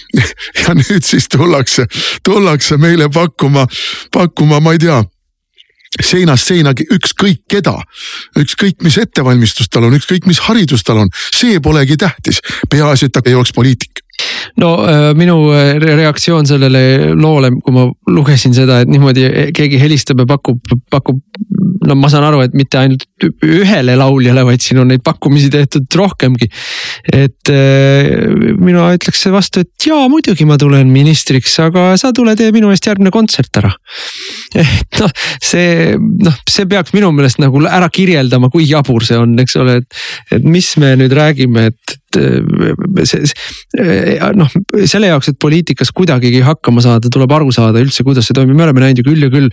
ja 0.62 0.74
nüüd 0.78 1.02
siis 1.04 1.28
tullakse, 1.28 1.86
tullakse 2.24 2.76
meile 2.76 3.08
pakkuma 3.10 3.31
pakkuma, 3.32 3.66
pakkuma, 4.12 4.60
ma 4.60 4.72
ei 4.72 4.78
tea 4.78 5.02
seinast 6.02 6.48
seinagi 6.48 6.86
ükskõik 6.92 7.42
keda, 7.50 7.74
ükskõik 8.40 8.80
mis 8.84 8.96
ettevalmistus 8.98 9.68
tal 9.68 9.88
on, 9.88 9.96
ükskõik 9.98 10.26
mis 10.26 10.40
haridus 10.46 10.84
tal 10.86 11.02
on, 11.04 11.10
see 11.34 11.60
polegi 11.60 11.98
tähtis, 12.00 12.40
peaasi, 12.70 13.08
et 13.08 13.12
ta 13.12 13.20
ei 13.26 13.36
oleks 13.36 13.52
poliitik 13.52 14.01
no 14.60 14.72
äh, 14.86 15.12
minu 15.16 15.36
äh, 15.54 15.76
reaktsioon 15.80 16.46
sellele 16.48 17.12
loole, 17.18 17.52
kui 17.62 17.74
ma 17.74 17.86
lugesin 18.12 18.54
seda, 18.56 18.82
et 18.82 18.90
niimoodi 18.92 19.52
keegi 19.56 19.80
helistab 19.80 20.22
ja 20.22 20.28
pakub, 20.28 20.60
pakub. 20.92 21.20
no 21.82 21.96
ma 21.98 22.06
saan 22.12 22.22
aru, 22.28 22.44
et 22.44 22.52
mitte 22.54 22.78
ainult 22.78 23.06
ühele 23.42 23.96
lauljale, 23.98 24.44
vaid 24.46 24.62
siin 24.62 24.78
on 24.82 24.92
neid 24.92 25.02
pakkumisi 25.02 25.48
tehtud 25.50 25.88
rohkemgi. 25.98 26.48
et 27.12 27.52
äh, 27.52 28.54
mina 28.60 28.90
ütleks 28.96 29.24
vastu, 29.32 29.64
et 29.64 29.88
jaa, 29.88 30.04
muidugi 30.12 30.46
ma 30.48 30.58
tulen 30.60 30.92
ministriks, 30.92 31.56
aga 31.64 31.92
sa 32.00 32.12
tule 32.14 32.36
tee 32.38 32.52
minu 32.54 32.70
eest 32.74 32.86
järgmine 32.86 33.14
kontsert 33.14 33.62
ära. 33.62 33.72
et 34.62 35.00
noh, 35.00 35.16
see 35.42 35.96
noh, 35.96 36.38
see 36.50 36.68
peaks 36.70 36.94
minu 36.96 37.10
meelest 37.16 37.40
nagu 37.42 37.64
ära 37.66 37.88
kirjeldama, 37.92 38.52
kui 38.52 38.68
jabur 38.68 39.04
see 39.06 39.18
on, 39.18 39.34
eks 39.42 39.58
ole, 39.62 39.80
et, 39.82 40.04
et 40.36 40.44
mis 40.44 40.74
me 40.82 40.94
nüüd 41.00 41.16
räägime, 41.16 41.70
et 41.72 41.98
see, 42.16 43.22
see 43.28 44.16
noh, 44.36 44.50
selle 44.88 45.10
jaoks, 45.10 45.32
et 45.32 45.38
poliitikas 45.42 45.92
kuidagigi 45.96 46.42
hakkama 46.46 46.84
saada, 46.84 47.10
tuleb 47.12 47.32
aru 47.38 47.52
saada 47.54 47.82
üldse, 47.82 48.04
kuidas 48.06 48.28
see 48.28 48.36
toimib, 48.36 48.56
me 48.58 48.66
oleme 48.66 48.84
näinud 48.84 49.02
ju 49.02 49.08
küll 49.10 49.26
ja 49.26 49.32
küll 49.32 49.50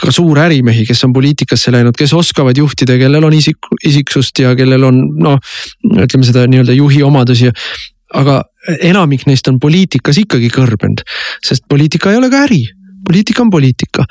ka 0.00 0.14
suurärimehi, 0.14 0.86
kes 0.88 1.04
on 1.08 1.14
poliitikasse 1.16 1.74
läinud, 1.74 1.96
kes 1.98 2.14
oskavad 2.16 2.58
juhtida, 2.58 2.98
kellel 3.00 3.28
on 3.28 3.36
isik, 3.36 3.72
isiksust 3.88 4.42
ja 4.44 4.54
kellel 4.58 4.88
on 4.90 5.02
noh, 5.22 5.40
ütleme 5.92 6.28
seda 6.28 6.46
nii-öelda 6.50 6.76
juhi 6.76 7.02
omadusi. 7.06 7.50
Ja 7.50 7.56
aga 8.12 8.42
enamik 8.84 9.24
neist 9.28 9.48
on 9.48 9.58
poliitikas 9.60 10.18
ikkagi 10.20 10.50
kõrbenud, 10.52 11.00
sest 11.44 11.64
poliitika 11.70 12.12
ei 12.12 12.20
ole 12.20 12.28
ka 12.32 12.44
äri 12.46 12.62
poliitika 13.06 13.42
on 13.42 13.50
poliitika. 13.50 14.04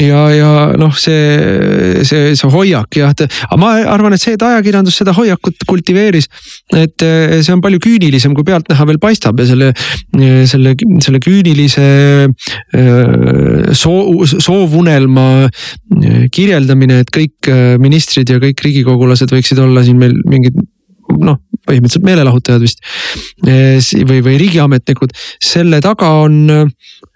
ja, 0.00 0.22
ja 0.34 0.50
noh, 0.80 0.94
see, 0.98 2.02
see, 2.06 2.34
see 2.36 2.50
hoiak 2.52 2.98
jah, 2.98 3.14
aga 3.14 3.58
ma 3.60 3.72
arvan, 3.94 4.16
et 4.16 4.22
see, 4.22 4.36
et 4.36 4.44
ajakirjandus 4.44 4.98
seda 5.00 5.14
hoiakut 5.16 5.66
kultiveeris. 5.68 6.28
et 6.74 7.04
eh, 7.06 7.38
see 7.44 7.54
on 7.54 7.62
palju 7.64 7.80
küünilisem, 7.84 8.34
kui 8.36 8.46
pealtnäha 8.46 8.88
veel 8.90 9.00
paistab 9.02 9.40
ja 9.40 9.48
selle, 9.48 9.72
selle, 10.50 10.74
selle 11.04 11.22
küünilise 11.24 11.86
eh, 12.26 13.72
soo-, 13.76 14.26
soovunelma 14.34 15.28
eh, 15.46 16.22
kirjeldamine, 16.34 17.02
et 17.04 17.12
kõik 17.14 17.52
ministrid 17.82 18.30
ja 18.30 18.40
kõik 18.42 18.62
riigikogulased 18.64 19.30
võiksid 19.34 19.60
olla 19.62 19.84
siin 19.84 20.00
meil 20.00 20.16
mingid 20.28 20.56
noh, 21.20 21.38
põhimõtteliselt 21.64 22.06
meelelahutajad 22.06 22.64
vist. 22.64 22.84
või, 23.44 24.20
või 24.24 24.38
riigiametnikud, 24.40 25.14
selle 25.42 25.80
taga 25.84 26.10
on 26.24 26.50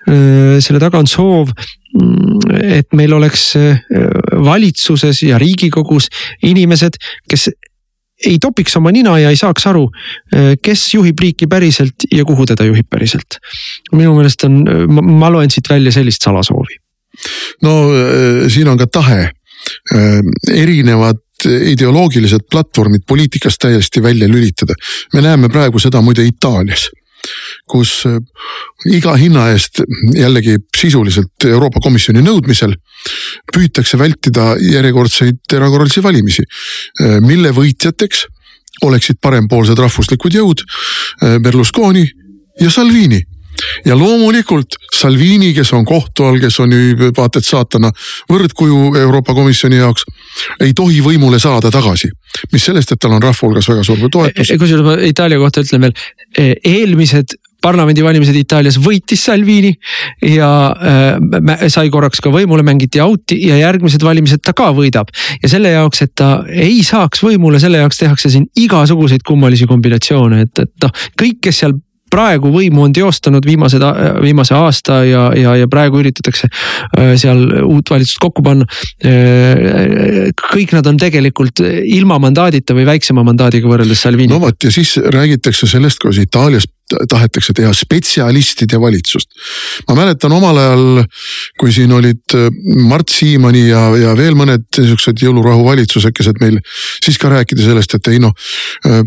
Äh, 0.08 0.58
selle 0.64 0.80
taga 0.80 1.00
on 1.02 1.08
soov, 1.10 1.50
mm, 1.52 2.52
et 2.78 2.94
meil 2.96 3.12
oleks 3.16 3.50
äh, 3.58 3.80
valitsuses 4.44 5.24
ja 5.26 5.40
riigikogus 5.40 6.08
inimesed, 6.46 6.96
kes 7.28 7.48
ei 8.26 8.38
topiks 8.42 8.74
oma 8.78 8.90
nina 8.94 9.18
ja 9.20 9.30
ei 9.30 9.38
saaks 9.38 9.68
aru, 9.70 9.84
kes 10.58 10.80
juhib 10.90 11.20
riiki 11.22 11.46
päriselt 11.46 12.02
ja 12.10 12.24
kuhu 12.26 12.48
teda 12.50 12.64
juhib 12.66 12.88
päriselt. 12.90 13.36
minu 13.92 14.16
meelest 14.16 14.42
on, 14.48 14.56
ma 14.90 15.28
loen 15.30 15.52
siit 15.54 15.70
välja 15.70 15.92
sellist 15.94 16.26
salasoovi. 16.26 16.80
no 17.62 17.76
siin 18.50 18.72
on 18.72 18.80
ka 18.80 18.88
tahe, 18.90 19.20
erinevad 20.50 21.22
ideoloogilised 21.46 22.48
platvormid 22.50 23.04
poliitikast 23.06 23.60
täiesti 23.62 24.02
välja 24.02 24.28
lülitada. 24.28 24.74
me 25.14 25.20
näeme 25.20 25.48
praegu 25.48 25.78
seda 25.78 26.00
muide 26.02 26.24
Itaalias 26.26 26.88
kus 27.68 27.92
äh, 28.06 28.18
iga 28.88 29.14
hinna 29.18 29.48
eest 29.52 29.82
jällegi 30.14 30.56
sisuliselt 30.76 31.46
Euroopa 31.48 31.82
Komisjoni 31.84 32.22
nõudmisel 32.24 32.74
püütakse 33.54 33.98
vältida 33.98 34.54
järjekordseid 34.62 35.56
erakorralisi 35.58 36.02
valimisi, 36.04 36.44
äh, 36.44 37.18
mille 37.24 37.52
võitjateks 37.56 38.26
oleksid 38.86 39.18
parempoolsed 39.22 39.78
rahvuslikud 39.78 40.38
jõud 40.38 40.62
äh, 40.64 41.38
Berlusconi 41.42 42.06
ja 42.60 42.70
Salvini 42.70 43.20
ja 43.86 43.96
loomulikult 43.98 44.78
Salvini, 44.98 45.52
kes 45.54 45.72
on 45.76 45.84
kohtu 45.86 46.24
all, 46.28 46.40
kes 46.42 46.60
on 46.60 46.72
ju 46.72 47.10
vaata 47.16 47.42
et 47.42 47.46
saatana 47.46 47.90
võrdkuju 48.30 48.94
Euroopa 48.98 49.34
Komisjoni 49.34 49.80
jaoks, 49.80 50.06
ei 50.64 50.74
tohi 50.76 51.02
võimule 51.04 51.38
saada 51.42 51.70
tagasi. 51.70 52.10
mis 52.52 52.64
sellest, 52.64 52.92
et 52.92 53.00
tal 53.00 53.16
on 53.16 53.22
rahva 53.22 53.46
hulgas 53.46 53.68
väga 53.68 53.84
suur 53.84 54.08
toetus. 54.10 54.52
kusjuures 54.58 54.84
ma 54.84 54.96
Itaalia 55.08 55.38
kohta 55.38 55.64
ütlen 55.64 55.86
veel, 55.86 55.94
e, 56.38 56.54
eelmised 56.64 57.38
parlamendivalimised 57.64 58.36
Itaalias 58.38 58.78
võitis 58.78 59.24
Salvini 59.26 59.72
ja 60.22 60.50
äh, 60.70 61.64
sai 61.72 61.90
korraks 61.90 62.22
ka 62.22 62.30
võimule, 62.30 62.62
mängiti 62.66 63.02
out'i 63.02 63.40
ja 63.48 63.58
järgmised 63.58 64.04
valimised 64.04 64.44
ta 64.44 64.54
ka 64.56 64.70
võidab. 64.76 65.10
ja 65.42 65.50
selle 65.50 65.72
jaoks, 65.74 66.02
et 66.06 66.14
ta 66.14 66.44
ei 66.48 66.82
saaks 66.86 67.22
võimule, 67.24 67.60
selle 67.60 67.82
jaoks 67.82 67.98
tehakse 67.98 68.30
siin 68.30 68.46
igasuguseid 68.56 69.26
kummalisi 69.26 69.66
kombinatsioone, 69.66 70.44
et, 70.46 70.64
et 70.64 70.86
noh, 70.86 70.94
kõik, 71.18 71.42
kes 71.48 71.64
seal 71.64 71.74
praegu 72.10 72.52
võimu 72.54 72.84
on 72.86 72.94
teostanud 72.96 73.44
viimased, 73.46 73.84
viimase 74.22 74.56
aasta 74.58 75.02
ja, 75.06 75.28
ja, 75.36 75.54
ja 75.62 75.68
praegu 75.70 76.00
üritatakse 76.02 76.48
äh, 76.48 77.12
seal 77.20 77.44
uut 77.64 77.90
valitsust 77.90 78.22
kokku 78.22 78.44
panna. 78.46 78.68
Äh, 79.04 80.30
kõik 80.52 80.74
nad 80.76 80.86
on 80.90 80.98
tegelikult 81.00 81.62
ilma 81.64 82.18
mandaadita 82.22 82.76
või 82.76 82.88
väiksema 82.88 83.24
mandaadiga 83.26 83.70
võrreldes 83.70 84.02
Salvini. 84.06 84.32
no 84.32 84.42
vot 84.42 84.64
ja 84.64 84.72
siis 84.74 84.96
räägitakse 85.14 85.68
sellest, 85.70 86.00
kuidas 86.02 86.22
Itaalias 86.22 86.68
tahetakse 86.88 87.52
teha 87.56 87.72
spetsialistide 87.74 88.80
valitsust. 88.80 89.28
ma 89.88 89.94
mäletan 89.94 90.32
omal 90.32 90.56
ajal, 90.56 91.02
kui 91.60 91.72
siin 91.72 91.92
olid 91.92 92.34
äh, 92.34 92.48
Mart 92.88 93.08
Siimanni 93.12 93.66
ja, 93.68 93.82
ja 93.96 94.14
veel 94.16 94.36
mõned 94.38 94.66
niisugused 94.78 95.20
jõulurahu 95.22 95.66
valitsusekesed 95.66 96.40
meil, 96.40 96.58
siis 97.04 97.18
ka 97.20 97.30
rääkida 97.32 97.64
sellest, 97.64 97.94
et 97.98 98.10
ei 98.12 98.20
noh, 98.22 98.32
äh, 98.88 99.02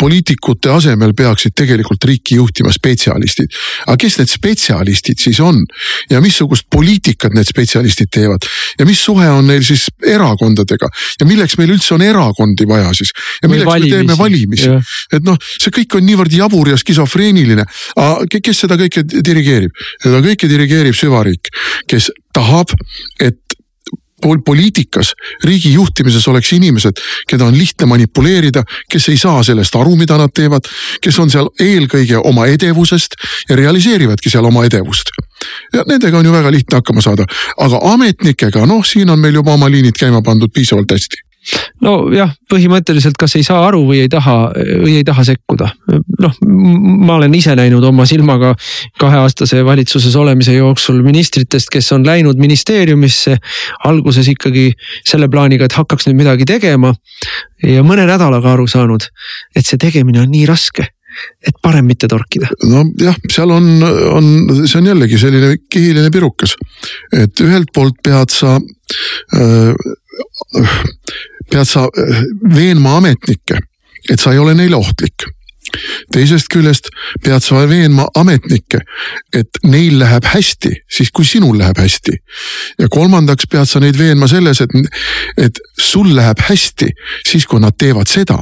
poliitikute 0.00 0.72
asemel 0.72 1.14
peaksid 1.18 1.56
tegelikult 1.58 2.04
riiki 2.08 2.38
juhtima 2.40 2.72
spetsialistid. 2.72 3.52
aga 3.86 3.96
kes 4.00 4.18
need 4.22 4.32
spetsialistid 4.32 5.20
siis 5.20 5.40
on 5.44 5.60
ja 6.10 6.22
missugust 6.24 6.68
poliitikat 6.72 7.36
need 7.36 7.48
spetsialistid 7.48 8.12
teevad? 8.14 8.48
Ja 8.78 8.88
mis 8.88 9.02
suhe 9.04 9.28
on 9.30 9.46
neil 9.50 9.64
siis 9.66 9.88
erakondadega? 10.04 10.88
Ja 11.20 11.28
milleks 11.28 11.58
meil 11.60 11.74
üldse 11.76 11.94
on 11.98 12.04
erakondi 12.04 12.68
vaja 12.68 12.92
siis? 12.96 13.12
Ja 13.42 13.52
milleks 13.52 13.84
me 13.84 13.92
teeme 13.92 14.18
valimisi, 14.18 14.72
et 15.12 15.24
noh, 15.26 15.36
see 15.58 15.74
kõik 15.74 15.98
on 15.98 16.06
niivõrd 16.08 16.32
jabur 16.32 16.72
ja 16.72 16.78
skisofreeniline 16.80 17.17
skisofreeniline. 17.18 17.64
kes 18.42 18.64
seda 18.64 18.76
kõike 18.78 19.04
dirigeerib? 19.04 19.74
seda 20.02 20.22
kõike 20.22 20.48
dirigeerib 20.48 20.94
süvariik, 20.94 21.50
kes 21.88 22.10
tahab, 22.32 22.72
et 23.20 23.36
poliitikas, 24.18 25.12
riigi 25.46 25.70
juhtimises 25.76 26.24
oleks 26.28 26.50
inimesed, 26.52 26.98
keda 27.30 27.44
on 27.46 27.54
lihtne 27.54 27.86
manipuleerida, 27.86 28.64
kes 28.90 29.08
ei 29.12 29.18
saa 29.18 29.44
sellest 29.46 29.76
aru, 29.78 29.94
mida 29.96 30.16
nad 30.18 30.32
teevad, 30.34 30.66
kes 31.00 31.18
on 31.22 31.30
seal 31.30 31.46
eelkõige 31.62 32.18
oma 32.18 32.48
edevusest 32.50 33.14
ja 33.48 33.56
realiseerivadki 33.56 34.30
seal 34.30 34.44
oma 34.44 34.64
edevust. 34.66 35.14
ja 35.72 35.84
nendega 35.86 36.18
on 36.18 36.26
ju 36.26 36.32
väga 36.32 36.50
lihtne 36.50 36.80
hakkama 36.80 37.00
saada, 37.00 37.28
aga 37.62 37.78
ametnikega, 37.94 38.66
noh, 38.66 38.82
siin 38.84 39.10
on 39.10 39.20
meil 39.20 39.38
juba 39.38 39.54
oma 39.54 39.70
liinid 39.70 39.94
käima 39.94 40.22
pandud 40.22 40.50
piisavalt 40.50 40.90
hästi 40.90 41.27
nojah, 41.84 42.32
põhimõtteliselt 42.50 43.16
kas 43.18 43.36
ei 43.38 43.44
saa 43.46 43.62
aru 43.68 43.84
või 43.88 44.02
ei 44.04 44.10
taha 44.12 44.36
või 44.54 44.98
ei 45.00 45.06
taha 45.06 45.24
sekkuda. 45.28 45.70
noh, 46.24 46.34
ma 46.44 47.16
olen 47.18 47.34
ise 47.34 47.54
näinud 47.58 47.84
oma 47.84 48.06
silmaga 48.06 48.54
kaheaastase 49.00 49.64
valitsuses 49.64 50.16
olemise 50.16 50.54
jooksul 50.56 51.02
ministritest, 51.06 51.70
kes 51.72 51.92
on 51.96 52.06
läinud 52.06 52.40
ministeeriumisse 52.40 53.38
alguses 53.84 54.28
ikkagi 54.28 54.72
selle 55.06 55.28
plaaniga, 55.28 55.64
et 55.64 55.78
hakkaks 55.78 56.08
nüüd 56.08 56.22
midagi 56.24 56.48
tegema. 56.48 56.94
ja 57.62 57.82
mõne 57.82 58.06
nädalaga 58.06 58.52
aru 58.52 58.66
saanud, 58.66 59.08
et 59.56 59.66
see 59.66 59.78
tegemine 59.78 60.22
on 60.22 60.30
nii 60.30 60.46
raske 60.46 60.88
et 61.42 61.56
parem 61.62 61.86
mitte 61.88 62.08
torkida. 62.10 62.48
nojah, 62.68 63.16
seal 63.30 63.50
on, 63.50 63.68
on, 63.82 64.28
see 64.64 64.78
on 64.80 64.90
jällegi 64.92 65.18
selline 65.18 65.56
kihiline 65.70 66.10
pirukas, 66.14 66.54
et 67.14 67.42
ühelt 67.42 67.72
poolt 67.74 67.98
pead 68.04 68.30
sa 68.34 68.56
äh, 68.58 69.72
pead 71.50 71.68
sa 71.68 71.86
äh, 71.88 72.22
veenma 72.54 72.98
ametnikke, 72.98 73.58
et 74.08 74.20
sa 74.20 74.32
ei 74.32 74.42
ole 74.42 74.54
neile 74.58 74.76
ohtlik 74.76 75.28
teisest 76.12 76.48
küljest 76.52 76.90
pead 77.24 77.44
sa 77.44 77.64
veenma 77.68 78.08
ametnikke, 78.18 78.80
et 79.34 79.60
neil 79.64 79.98
läheb 80.00 80.26
hästi, 80.28 80.72
siis 80.90 81.10
kui 81.14 81.24
sinul 81.24 81.58
läheb 81.58 81.78
hästi. 81.78 82.16
ja 82.78 82.88
kolmandaks 82.88 83.46
pead 83.50 83.68
sa 83.68 83.80
neid 83.80 83.98
veenma 83.98 84.28
selles, 84.28 84.60
et, 84.60 84.74
et 85.36 85.60
sul 85.78 86.14
läheb 86.16 86.40
hästi, 86.48 86.90
siis 87.28 87.46
kui 87.46 87.60
nad 87.60 87.76
teevad 87.78 88.08
seda, 88.08 88.38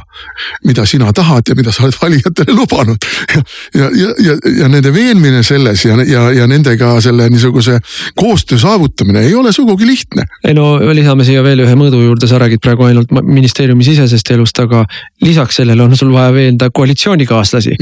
mida 0.64 0.87
sina 0.87 1.12
tahad 1.12 1.49
ja 1.49 1.55
mida 1.55 1.72
sa 1.72 1.87
oled 1.87 1.99
valijatele 2.03 2.57
lubanud. 2.57 3.09
ja, 3.35 3.43
ja, 3.74 3.91
ja, 3.95 4.12
ja, 4.24 4.37
ja 4.61 4.68
nende 4.68 4.93
veenmine 4.95 5.43
selles 5.47 5.85
ja, 5.85 5.97
ja, 6.07 6.31
ja 6.33 6.47
nendega 6.47 6.97
selle 7.01 7.29
niisuguse 7.31 7.79
koostöö 8.14 8.59
saavutamine 8.59 9.20
ei 9.27 9.35
ole 9.35 9.53
sugugi 9.53 9.87
lihtne. 9.87 10.27
ei 10.45 10.55
no 10.55 10.77
lisame 10.95 11.24
siia 11.24 11.43
veel 11.43 11.64
ühe 11.64 11.74
mõõdu 11.79 12.03
juurde, 12.05 12.29
sa 12.29 12.39
räägid 12.43 12.62
praegu 12.62 12.87
ainult 12.89 13.12
ministeeriumi 13.22 13.85
sisesest 13.85 14.31
elust, 14.35 14.59
aga 14.62 14.85
lisaks 15.24 15.61
sellele 15.61 15.83
on 15.83 15.97
sul 15.97 16.12
vaja 16.12 16.33
veenda 16.35 16.70
koalitsiooni 16.70 17.15
fraktsioonikaaslasi. 17.16 17.76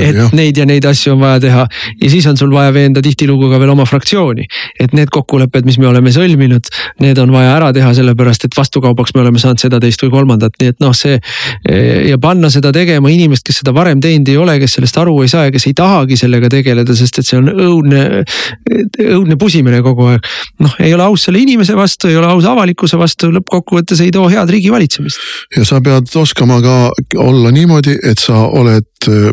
et 0.00 0.16
jah. 0.16 0.32
neid 0.32 0.56
ja 0.56 0.66
neid 0.66 0.84
asju 0.84 1.12
on 1.14 1.20
vaja 1.20 1.40
teha 1.40 1.66
ja 2.02 2.10
siis 2.10 2.26
on 2.26 2.36
sul 2.36 2.50
vaja 2.50 2.72
veenda 2.72 3.02
tihtilugu 3.02 3.50
ka 3.50 3.60
veel 3.60 3.70
oma 3.70 3.84
fraktsiooni. 3.84 4.46
et 4.80 4.92
need 4.92 5.08
kokkulepped, 5.10 5.64
mis 5.64 5.78
me 5.78 5.88
oleme 5.88 6.10
sõlminud, 6.10 6.68
need 7.00 7.18
on 7.18 7.32
vaja 7.32 7.56
ära 7.56 7.72
teha, 7.72 7.92
sellepärast 7.94 8.44
et 8.44 8.56
vastukaubaks 8.56 9.14
me 9.14 9.20
oleme 9.20 9.38
saanud 9.38 9.60
seda, 9.60 9.80
teist 9.80 10.02
või 10.02 10.10
kolmandat, 10.10 10.56
nii 10.60 10.68
et 10.68 10.80
noh, 10.80 10.94
see. 10.94 11.18
ja 12.08 12.18
panna 12.18 12.50
seda 12.50 12.72
tegema 12.72 13.10
inimest, 13.10 13.44
kes 13.46 13.60
seda 13.62 13.74
varem 13.74 14.00
teinud 14.00 14.28
ei 14.28 14.36
ole, 14.36 14.58
kes 14.60 14.78
sellest 14.78 14.98
aru 14.98 15.16
ei 15.22 15.28
saa 15.28 15.48
ja 15.48 15.54
kes 15.54 15.66
ei 15.66 15.74
tahagi 15.74 16.16
sellega 16.16 16.48
tegeleda, 16.52 16.94
sest 16.96 17.20
et 17.20 17.26
see 17.26 17.38
on 17.38 17.50
õudne, 17.52 18.24
õudne 19.04 19.38
pusimine 19.38 19.82
kogu 19.82 20.08
aeg. 20.12 20.26
noh, 20.64 20.76
ei 20.80 20.94
ole 20.94 21.04
aus 21.04 21.28
selle 21.28 21.42
inimese 21.42 21.76
vastu, 21.76 22.08
ei 22.08 22.16
ole 22.16 22.30
aus 22.30 22.46
avalikkuse 22.48 22.98
vastu, 22.98 23.32
lõppkokkuvõttes 23.34 24.02
ei 24.04 24.12
too 24.14 24.28
head 24.30 24.50
riigivalitsemist. 24.50 25.18
ja 25.56 25.64
sa 25.68 25.80
pead 25.84 26.10
oskama 26.14 26.60
ka 26.62 26.76
olla 27.18 27.50
niimoodi, 27.54 27.98
et 28.06 28.18
sa 28.22 28.46
oled 28.46 28.77
et 28.78 29.08
eh, 29.10 29.30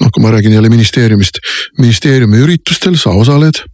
noh, 0.00 0.12
kui 0.12 0.24
ma 0.24 0.32
räägin 0.34 0.56
jälle 0.56 0.70
ministeeriumist, 0.72 1.40
ministeeriumi 1.78 2.42
üritustel 2.44 2.98
sa 3.00 3.14
osaled. 3.16 3.64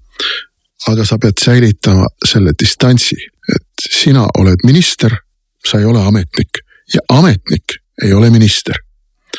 aga 0.90 1.04
sa 1.06 1.14
pead 1.22 1.38
säilitama 1.38 2.08
selle 2.26 2.50
distantsi, 2.58 3.14
et 3.54 3.84
sina 3.86 4.24
oled 4.38 4.64
minister, 4.66 5.14
sa 5.62 5.78
ei 5.78 5.84
ole 5.86 6.02
ametnik 6.02 6.58
ja 6.94 7.04
ametnik 7.08 7.76
ei 8.02 8.12
ole 8.12 8.30
minister 8.30 8.74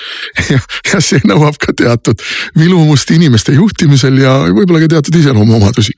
ja, 0.53 0.59
ja 0.93 1.01
see 1.03 1.19
nõuab 1.27 1.57
ka 1.61 1.75
teatud 1.77 2.21
vilumust 2.57 3.11
inimeste 3.11 3.53
juhtimisel 3.57 4.17
ja 4.23 4.37
võib-olla 4.47 4.81
ka 4.85 4.93
teatud 4.95 5.19
iseloomuomadusi 5.19 5.93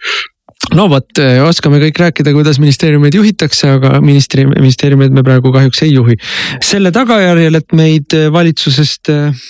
no 0.74 0.88
vot, 0.90 1.08
eh, 1.22 1.38
oskame 1.46 1.80
kõik 1.84 2.00
rääkida, 2.02 2.34
kuidas 2.36 2.60
ministeeriumeid 2.62 3.16
juhitakse, 3.18 3.76
aga 3.78 4.00
ministri, 4.04 4.46
ministeeriumeid 4.50 5.14
me 5.16 5.24
praegu 5.26 5.52
kahjuks 5.54 5.84
ei 5.86 5.94
juhi. 5.94 6.18
selle 6.64 6.92
tagajärjel, 6.96 7.60
et 7.60 7.76
meid 7.78 8.16
eh, 8.18 8.28
valitsusest 8.34 9.12
eh, 9.14 9.46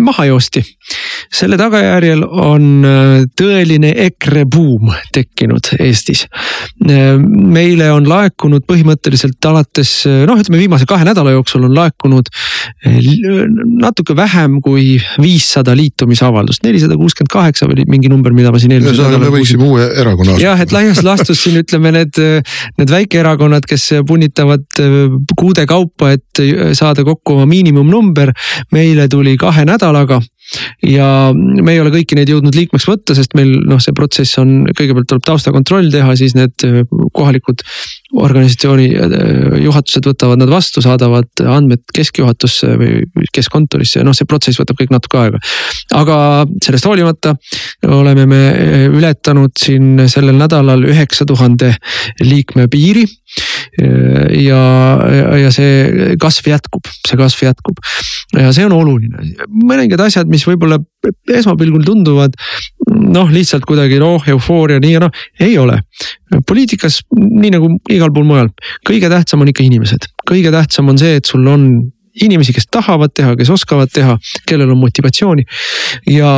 maha 0.00 0.24
joosti. 0.24 0.62
selle 1.32 1.56
tagajärjel 1.60 2.22
on 2.24 2.84
tõeline 3.38 3.92
EKRE 4.06 4.44
buum 4.48 4.90
tekkinud 5.12 5.72
Eestis. 5.80 6.26
meile 6.82 7.90
on 7.92 8.08
laekunud 8.08 8.64
põhimõtteliselt 8.68 9.44
alates 9.48 9.92
noh, 10.26 10.40
ütleme 10.40 10.60
viimase 10.60 10.86
kahe 10.88 11.04
nädala 11.04 11.34
jooksul 11.36 11.66
on 11.68 11.74
laekunud 11.76 12.30
natuke 13.82 14.16
vähem 14.16 14.60
kui 14.64 14.96
viissada 15.20 15.76
liitumisavaldust, 15.76 16.64
nelisada 16.66 16.96
kuuskümmend 16.96 17.32
kaheksa 17.32 17.68
või 17.70 17.86
mingi 17.88 18.10
number, 18.12 18.34
mida 18.36 18.52
ma 18.52 18.60
siin 18.62 18.76
eelmisel 18.76 19.04
nädalal. 19.04 19.26
me 19.26 19.36
võiksime 19.36 19.68
uue 19.68 19.88
erakonna 20.02 20.38
jah, 20.40 20.60
et 20.60 20.72
laias 20.72 21.02
laastus 21.04 21.44
siin 21.44 21.60
ütleme 21.62 21.92
need, 21.94 22.18
need 22.80 22.92
väikeerakonnad, 22.92 23.66
kes 23.68 23.88
punnitavad 24.08 24.66
äh, 24.80 24.98
kuude 25.38 25.66
kaupa, 25.68 26.12
et 26.16 26.42
saada 26.78 27.04
kokku 27.06 27.36
oma 27.36 27.46
miinimumnumber. 27.50 28.32
meile 28.72 29.08
tuli 29.08 29.36
kahe 29.36 29.64
nädalaga 29.82 30.20
ja 30.86 31.06
me 31.34 31.74
ei 31.74 31.80
ole 31.82 31.92
kõiki 31.94 32.16
neid 32.18 32.30
jõudnud 32.32 32.56
liikmeks 32.56 32.86
võtta, 32.88 33.16
sest 33.16 33.36
meil 33.38 33.54
noh, 33.68 33.80
see 33.82 33.94
protsess 33.96 34.38
on, 34.42 34.62
kõigepealt 34.70 35.08
tuleb 35.10 35.24
taustakontroll 35.26 35.90
teha, 35.92 36.14
siis 36.18 36.36
need 36.38 36.66
äh, 36.68 36.82
kohalikud 37.16 37.64
organisatsiooni 38.22 38.88
äh, 38.92 39.16
juhatused 39.64 40.06
võtavad 40.10 40.42
nad 40.42 40.52
vastu, 40.52 40.82
saadavad 40.84 41.44
andmed 41.46 41.84
keskjuhatusse 41.94 42.74
või 42.80 43.26
keskkontorisse 43.32 44.00
ja 44.00 44.06
noh, 44.06 44.16
see 44.16 44.28
protsess 44.28 44.60
võtab 44.60 44.80
kõik 44.80 44.92
natuke 44.94 45.20
aega. 45.22 45.42
aga 45.98 46.18
sellest 46.64 46.88
hoolimata 46.88 47.34
oleme 47.88 48.26
me 48.28 48.42
äh, 48.50 48.86
ületanud 48.92 49.56
siin 49.58 50.04
sellel 50.12 50.36
nädalal 50.40 50.84
üheksa 50.88 51.26
tuhande 51.28 51.74
liikme 52.22 52.68
piiri. 52.72 53.06
Ja, 54.42 54.60
ja 55.40 55.50
see 55.54 56.16
kasv 56.20 56.50
jätkub, 56.50 56.88
see 57.08 57.16
kasv 57.16 57.46
jätkub. 57.46 57.78
Ja 58.36 58.50
see 58.52 58.66
on 58.66 58.74
oluline, 58.76 59.22
mõningad 59.48 60.02
asjad, 60.04 60.28
mis 60.32 60.41
võib-olla 60.48 60.78
esmapilgul 61.32 61.84
tunduvad 61.86 62.36
noh, 63.12 63.30
lihtsalt 63.32 63.66
kuidagi 63.68 63.98
noh, 64.02 64.22
eufooria 64.32 64.80
nii 64.82 64.92
ja 64.94 65.02
noh, 65.04 65.24
ei 65.42 65.56
ole. 65.58 65.80
poliitikas 66.48 67.00
nii 67.16 67.52
nagu 67.54 67.70
igal 67.92 68.12
pool 68.14 68.28
mujal, 68.28 68.52
kõige 68.88 69.10
tähtsam 69.12 69.42
on 69.42 69.50
ikka 69.52 69.64
inimesed, 69.66 70.08
kõige 70.28 70.52
tähtsam 70.54 70.88
on 70.92 71.00
see, 71.00 71.18
et 71.20 71.28
sul 71.28 71.46
on 71.50 71.66
inimesi, 72.22 72.52
kes 72.52 72.68
tahavad 72.72 73.12
teha, 73.16 73.34
kes 73.36 73.50
oskavad 73.52 73.92
teha, 73.92 74.18
kellel 74.48 74.72
on 74.74 74.80
motivatsiooni 74.82 75.46
ja 76.12 76.32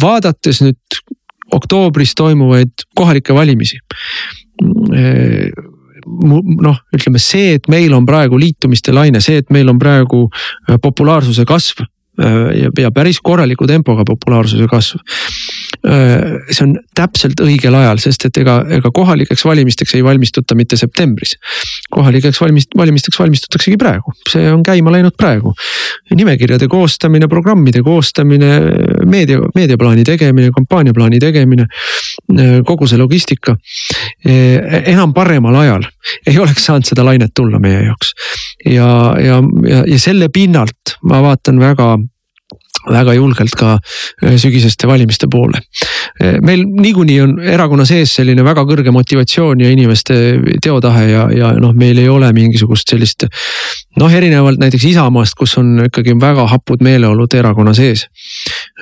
vaadates 0.00 0.62
nüüd 0.64 1.00
oktoobris 1.52 2.14
toimuvaid 2.16 2.86
kohalikke 2.96 3.34
valimisi 3.34 3.80
noh, 6.06 6.80
ütleme 6.96 7.20
see, 7.20 7.54
et 7.58 7.68
meil 7.72 7.92
on 7.96 8.06
praegu 8.08 8.38
liitumiste 8.40 8.94
laine, 8.94 9.20
see, 9.24 9.40
et 9.42 9.50
meil 9.52 9.68
on 9.70 9.78
praegu 9.80 10.26
populaarsuse 10.82 11.44
kasv 11.48 11.84
ja, 12.20 12.70
ja 12.82 12.90
päris 12.94 13.20
korraliku 13.24 13.66
tempoga 13.66 14.04
populaarsuse 14.06 14.66
kasv. 14.70 15.00
see 16.50 16.64
on 16.66 16.74
täpselt 16.96 17.40
õigel 17.40 17.74
ajal, 17.78 18.00
sest 18.02 18.26
et 18.28 18.40
ega, 18.42 18.58
ega 18.76 18.90
kohalikeks 18.92 19.44
valimisteks 19.46 19.94
ei 19.96 20.04
valmistuta 20.04 20.54
mitte 20.58 20.76
septembris. 20.76 21.36
kohalikeks 21.90 22.40
valimist-, 22.42 22.76
valimisteks 22.76 23.18
valmistutaksegi 23.18 23.78
praegu, 23.80 24.12
see 24.28 24.50
on 24.52 24.62
käima 24.66 24.92
läinud 24.92 25.16
praegu. 25.18 25.54
nimekirjade 26.14 26.68
koostamine, 26.68 27.28
programmide 27.28 27.82
koostamine, 27.82 28.50
meedia, 29.06 29.40
meediaplaani 29.54 30.04
tegemine, 30.04 30.50
kampaaniaplaani 30.54 31.18
tegemine, 31.18 31.66
kogu 32.66 32.86
see 32.86 32.98
logistika. 32.98 33.56
enam 34.24 35.14
paremal 35.14 35.56
ajal 35.62 35.86
ei 36.26 36.38
oleks 36.38 36.64
saanud 36.66 36.86
seda 36.88 37.04
lainet 37.04 37.32
tulla 37.36 37.58
meie 37.58 37.84
jaoks. 37.84 38.14
ja, 38.66 38.88
ja, 39.18 39.42
ja, 39.68 39.84
ja 39.86 39.98
selle 39.98 40.28
pinnalt 40.28 40.96
ma 41.02 41.22
vaatan 41.22 41.60
väga 41.60 41.96
väga 42.88 43.14
julgelt 43.14 43.56
ka 43.58 43.74
äh, 43.76 44.36
sügiseste 44.40 44.88
valimiste 44.88 45.28
poole. 45.30 45.60
Äh, 46.22 46.38
meil 46.44 46.64
niikuinii 46.64 47.18
on 47.24 47.36
erakonna 47.40 47.84
sees 47.88 48.14
selline 48.16 48.44
väga 48.46 48.64
kõrge 48.68 48.92
motivatsioon 48.94 49.60
ja 49.60 49.70
inimeste 49.72 50.16
teotahe 50.62 51.06
ja, 51.10 51.26
ja 51.34 51.52
noh, 51.60 51.74
meil 51.76 51.98
ei 52.00 52.08
ole 52.08 52.32
mingisugust 52.36 52.88
sellist. 52.88 53.26
noh, 54.00 54.12
erinevalt 54.12 54.60
näiteks 54.60 54.84
Isamaast, 54.92 55.34
kus 55.36 55.56
on 55.60 55.84
ikkagi 55.84 56.14
väga 56.20 56.46
hapud 56.48 56.82
meeleolud 56.84 57.34
erakonna 57.34 57.74
sees. 57.76 58.06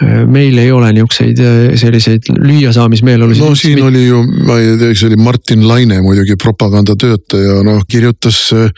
Äh, 0.03 0.23
meil 0.27 0.59
ei 0.59 0.71
ole 0.73 0.93
niukseid 0.93 1.41
selliseid 1.81 2.31
lüüasaamismeeleolusid. 2.39 3.43
no 3.43 3.55
siin 3.59 3.83
oli 3.83 4.07
ju, 4.07 4.23
ma 4.47 4.59
ei 4.63 4.77
tea, 4.79 4.95
see 4.95 5.11
oli 5.11 5.21
Martin 5.23 5.67
Laine 5.69 6.01
muidugi 6.05 6.37
propagandatöötaja, 6.39 7.63
noh 7.67 7.83
kirjutas 7.91 8.39
äh, 8.55 8.71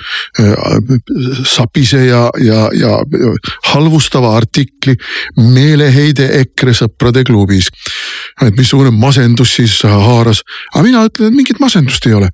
sapise 1.44 2.04
ja, 2.06 2.28
ja, 2.40 2.68
ja 2.76 2.96
halvustava 3.72 4.36
artikli 4.36 4.96
meeleheide 5.36 6.28
EKRE 6.40 6.74
sõprade 6.76 7.24
klubis. 7.24 7.68
et 8.40 8.56
missugune 8.56 8.90
masendus 8.90 9.54
siis 9.56 9.82
haaras, 9.82 10.40
aga 10.74 10.82
mina 10.84 11.04
ütlen, 11.04 11.28
et 11.28 11.36
mingit 11.36 11.60
masendust 11.60 12.06
ei 12.06 12.14
ole. 12.14 12.28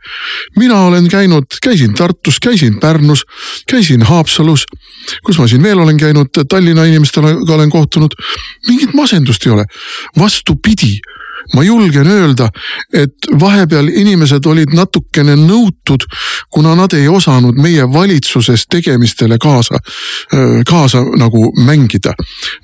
mina 0.57 0.81
olen 0.81 1.09
käinud, 1.09 1.47
käisin 1.63 1.95
Tartus, 1.95 2.41
käisin 2.41 2.81
Pärnus, 2.81 3.25
käisin 3.71 4.03
Haapsalus. 4.03 4.65
kus 5.25 5.39
ma 5.39 5.49
siin 5.49 5.63
veel 5.63 5.79
olen 5.79 5.97
käinud, 5.97 6.31
Tallinna 6.49 6.85
inimestega 6.85 7.55
olen 7.55 7.71
kohtunud. 7.71 8.15
mingit 8.69 8.95
masendust 8.95 9.47
ei 9.47 9.53
ole, 9.53 9.65
vastupidi 10.19 10.99
ma 11.55 11.63
julgen 11.65 12.07
öelda, 12.07 12.49
et 12.93 13.29
vahepeal 13.41 13.89
inimesed 13.89 14.47
olid 14.47 14.75
natukene 14.75 15.37
nõutud, 15.37 16.07
kuna 16.51 16.75
nad 16.79 16.93
ei 16.97 17.09
osanud 17.09 17.59
meie 17.61 17.87
valitsuses 17.93 18.67
tegemistele 18.71 19.39
kaasa, 19.39 19.79
kaasa 20.69 21.03
nagu 21.19 21.53
mängida. 21.65 22.15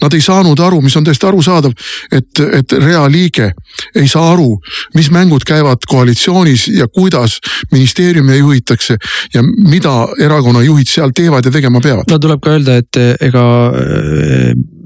Nad 0.03 0.15
ei 0.15 0.21
saanud 0.25 0.61
aru, 0.61 0.81
mis 0.83 0.97
on 0.97 1.05
täiesti 1.05 1.27
arusaadav, 1.27 1.73
et, 2.13 2.43
et 2.59 2.73
realiige 2.73 3.53
ei 3.95 4.09
saa 4.09 4.33
aru, 4.33 4.59
mis 4.95 5.11
mängud 5.11 5.47
käivad 5.47 5.87
koalitsioonis 5.89 6.69
ja 6.69 6.89
kuidas 6.89 7.39
ministeeriume 7.73 8.37
juhitakse 8.37 8.97
ja 9.35 9.43
mida 9.43 10.09
erakonna 10.21 10.63
juhid 10.63 10.89
seal 10.89 11.15
teevad 11.15 11.45
ja 11.45 11.51
tegema 11.51 11.81
peavad. 11.81 12.11
no 12.11 12.19
tuleb 12.19 12.41
ka 12.43 12.57
öelda, 12.57 12.77
et 12.83 13.01
ega 13.21 13.45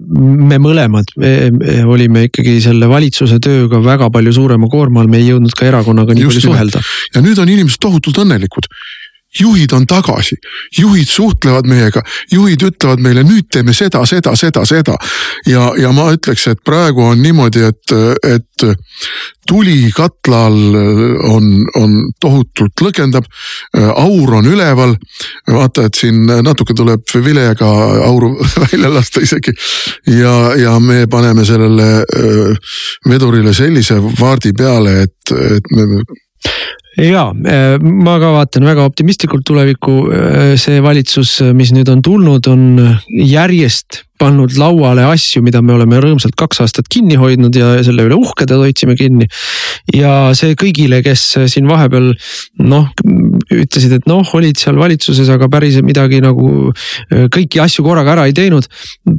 me 0.06 0.58
mõlemad 0.62 1.10
me, 1.20 1.32
me 1.50 1.78
olime 1.90 2.26
ikkagi 2.28 2.58
selle 2.64 2.88
valitsuse 2.90 3.40
tööga 3.42 3.80
väga 3.82 4.10
palju 4.14 4.34
suurema 4.36 4.68
koorma 4.70 5.02
all, 5.02 5.10
me 5.10 5.20
ei 5.20 5.30
jõudnud 5.32 5.54
ka 5.56 5.66
erakonnaga 5.66 6.14
nii 6.14 6.26
Just 6.26 6.38
palju 6.38 6.54
suhelda. 6.54 6.82
ja 7.14 7.24
nüüd 7.24 7.40
on 7.42 7.50
inimesed 7.50 7.82
tohutult 7.82 8.22
õnnelikud 8.22 8.70
juhid 9.40 9.72
on 9.72 9.86
tagasi, 9.86 10.36
juhid 10.78 11.08
suhtlevad 11.08 11.68
meiega, 11.68 12.02
juhid 12.32 12.62
ütlevad 12.62 13.02
meile 13.04 13.24
nüüd 13.26 13.48
teeme 13.52 13.74
seda, 13.76 14.04
seda, 14.06 14.36
seda, 14.36 14.64
seda. 14.66 14.96
ja, 15.46 15.70
ja 15.80 15.92
ma 15.92 16.10
ütleks, 16.14 16.46
et 16.50 16.62
praegu 16.64 17.04
on 17.04 17.22
niimoodi, 17.22 17.64
et, 17.70 17.96
et 18.26 18.66
tuli 19.46 19.90
katla 19.94 20.46
all 20.46 20.76
on, 21.30 21.46
on 21.78 21.96
tohutult 22.20 22.82
lõkendab. 22.82 23.26
aur 23.76 24.34
on 24.40 24.46
üleval, 24.50 24.96
vaata, 25.46 25.86
et 25.86 25.94
siin 25.94 26.26
natuke 26.26 26.74
tuleb 26.74 27.04
vilega 27.24 27.68
auru 28.08 28.34
välja 28.66 28.90
lasta 28.92 29.22
isegi. 29.22 29.54
ja, 30.06 30.36
ja 30.58 30.78
me 30.80 31.06
paneme 31.10 31.44
sellele 31.44 32.04
vedurile 33.08 33.54
sellise 33.54 34.00
vaardi 34.20 34.52
peale, 34.52 35.02
et, 35.06 35.36
et 35.56 35.74
me 35.74 36.02
ja 36.96 37.28
äh, 37.30 37.76
ma 37.80 38.16
ka 38.22 38.32
vaatan 38.38 38.66
väga 38.68 38.86
optimistlikult 38.88 39.44
tulevikku. 39.46 39.96
Äh, 40.10 40.56
see 40.60 40.82
valitsus, 40.82 41.38
mis 41.56 41.72
nüüd 41.76 41.90
on 41.92 42.02
tulnud, 42.04 42.48
on 42.50 42.66
järjest 43.12 44.05
pannud 44.18 44.56
lauale 44.58 45.04
asju, 45.06 45.42
mida 45.44 45.62
me 45.62 45.74
oleme 45.76 46.00
rõõmsalt 46.02 46.36
kaks 46.38 46.62
aastat 46.64 46.88
kinni 46.92 47.18
hoidnud 47.20 47.56
ja 47.56 47.74
selle 47.86 48.06
üle 48.08 48.18
uhked, 48.18 48.50
et 48.50 48.62
hoidsime 48.62 48.96
kinni. 48.98 49.28
ja 49.94 50.32
see 50.36 50.56
kõigile, 50.58 51.02
kes 51.04 51.24
siin 51.52 51.68
vahepeal 51.68 52.12
noh, 52.66 52.88
ütlesid, 53.52 53.96
et 53.98 54.08
noh, 54.10 54.26
olid 54.38 54.58
seal 54.60 54.78
valitsuses, 54.80 55.28
aga 55.32 55.48
päris 55.52 55.78
midagi 55.84 56.20
nagu 56.24 56.72
kõiki 57.10 57.60
asju 57.62 57.84
korraga 57.86 58.16
ära 58.16 58.26
ei 58.26 58.34
teinud. 58.36 58.66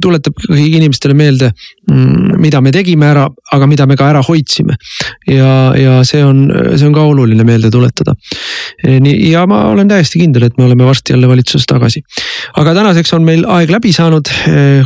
tuletab 0.02 0.36
kõigile 0.48 0.78
inimestele 0.78 1.14
meelde, 1.14 1.50
mm, 1.90 2.38
mida 2.40 2.60
me 2.64 2.72
tegime 2.74 3.08
ära, 3.08 3.26
aga 3.52 3.66
mida 3.70 3.86
me 3.86 3.96
ka 3.96 4.08
ära 4.10 4.22
hoidsime. 4.24 4.76
ja, 5.26 5.72
ja 5.76 5.98
see 6.04 6.22
on, 6.24 6.46
see 6.76 6.86
on 6.86 6.94
ka 6.94 7.04
oluline 7.06 7.44
meelde 7.44 7.70
tuletada. 7.70 8.14
nii, 8.84 9.30
ja 9.30 9.46
ma 9.46 9.64
olen 9.72 9.88
täiesti 9.88 10.22
kindel, 10.22 10.48
et 10.48 10.58
me 10.58 10.64
oleme 10.64 10.86
varsti 10.88 11.14
jälle 11.14 11.28
valitsuses 11.28 11.66
tagasi. 11.66 12.02
Aga 12.56 12.74
tänaseks 12.74 13.12
on 13.16 13.24
meil 13.26 13.44
aeg 13.58 13.70
läbi 13.70 13.92
saanud 13.92 14.30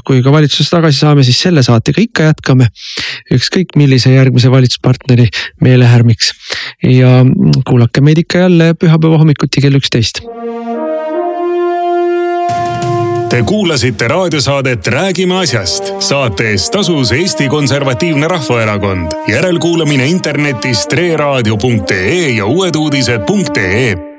kui 0.07 0.23
ka 0.23 0.33
valitsusest 0.35 0.75
tagasi 0.75 0.99
saame, 1.03 1.25
siis 1.27 1.41
selle 1.43 1.63
saatega 1.63 2.03
ikka 2.03 2.31
jätkame. 2.31 2.69
ükskõik 3.33 3.77
millise 3.77 4.13
järgmise 4.13 4.51
valitsuspartneri 4.51 5.29
meelehärmiks 5.61 6.33
ja 6.83 7.23
kuulake 7.69 8.01
meid 8.01 8.19
ikka 8.19 8.47
jälle 8.47 8.75
pühapäeva 8.75 9.19
hommikuti 9.19 9.61
kell 9.61 9.79
üksteist. 9.81 10.23
Te 13.33 13.43
kuulasite 13.43 14.09
raadiosaadet 14.09 14.87
Räägime 14.87 15.39
asjast. 15.41 15.89
saate 15.99 16.51
eest 16.51 16.73
tasus 16.73 17.13
Eesti 17.13 17.49
Konservatiivne 17.49 18.29
Rahvaerakond. 18.29 19.13
järelkuulamine 19.29 20.07
internetis 20.07 20.87
treeraadio.ee 20.87 22.29
ja 22.29 22.47
uueduudised.ee 22.47 24.12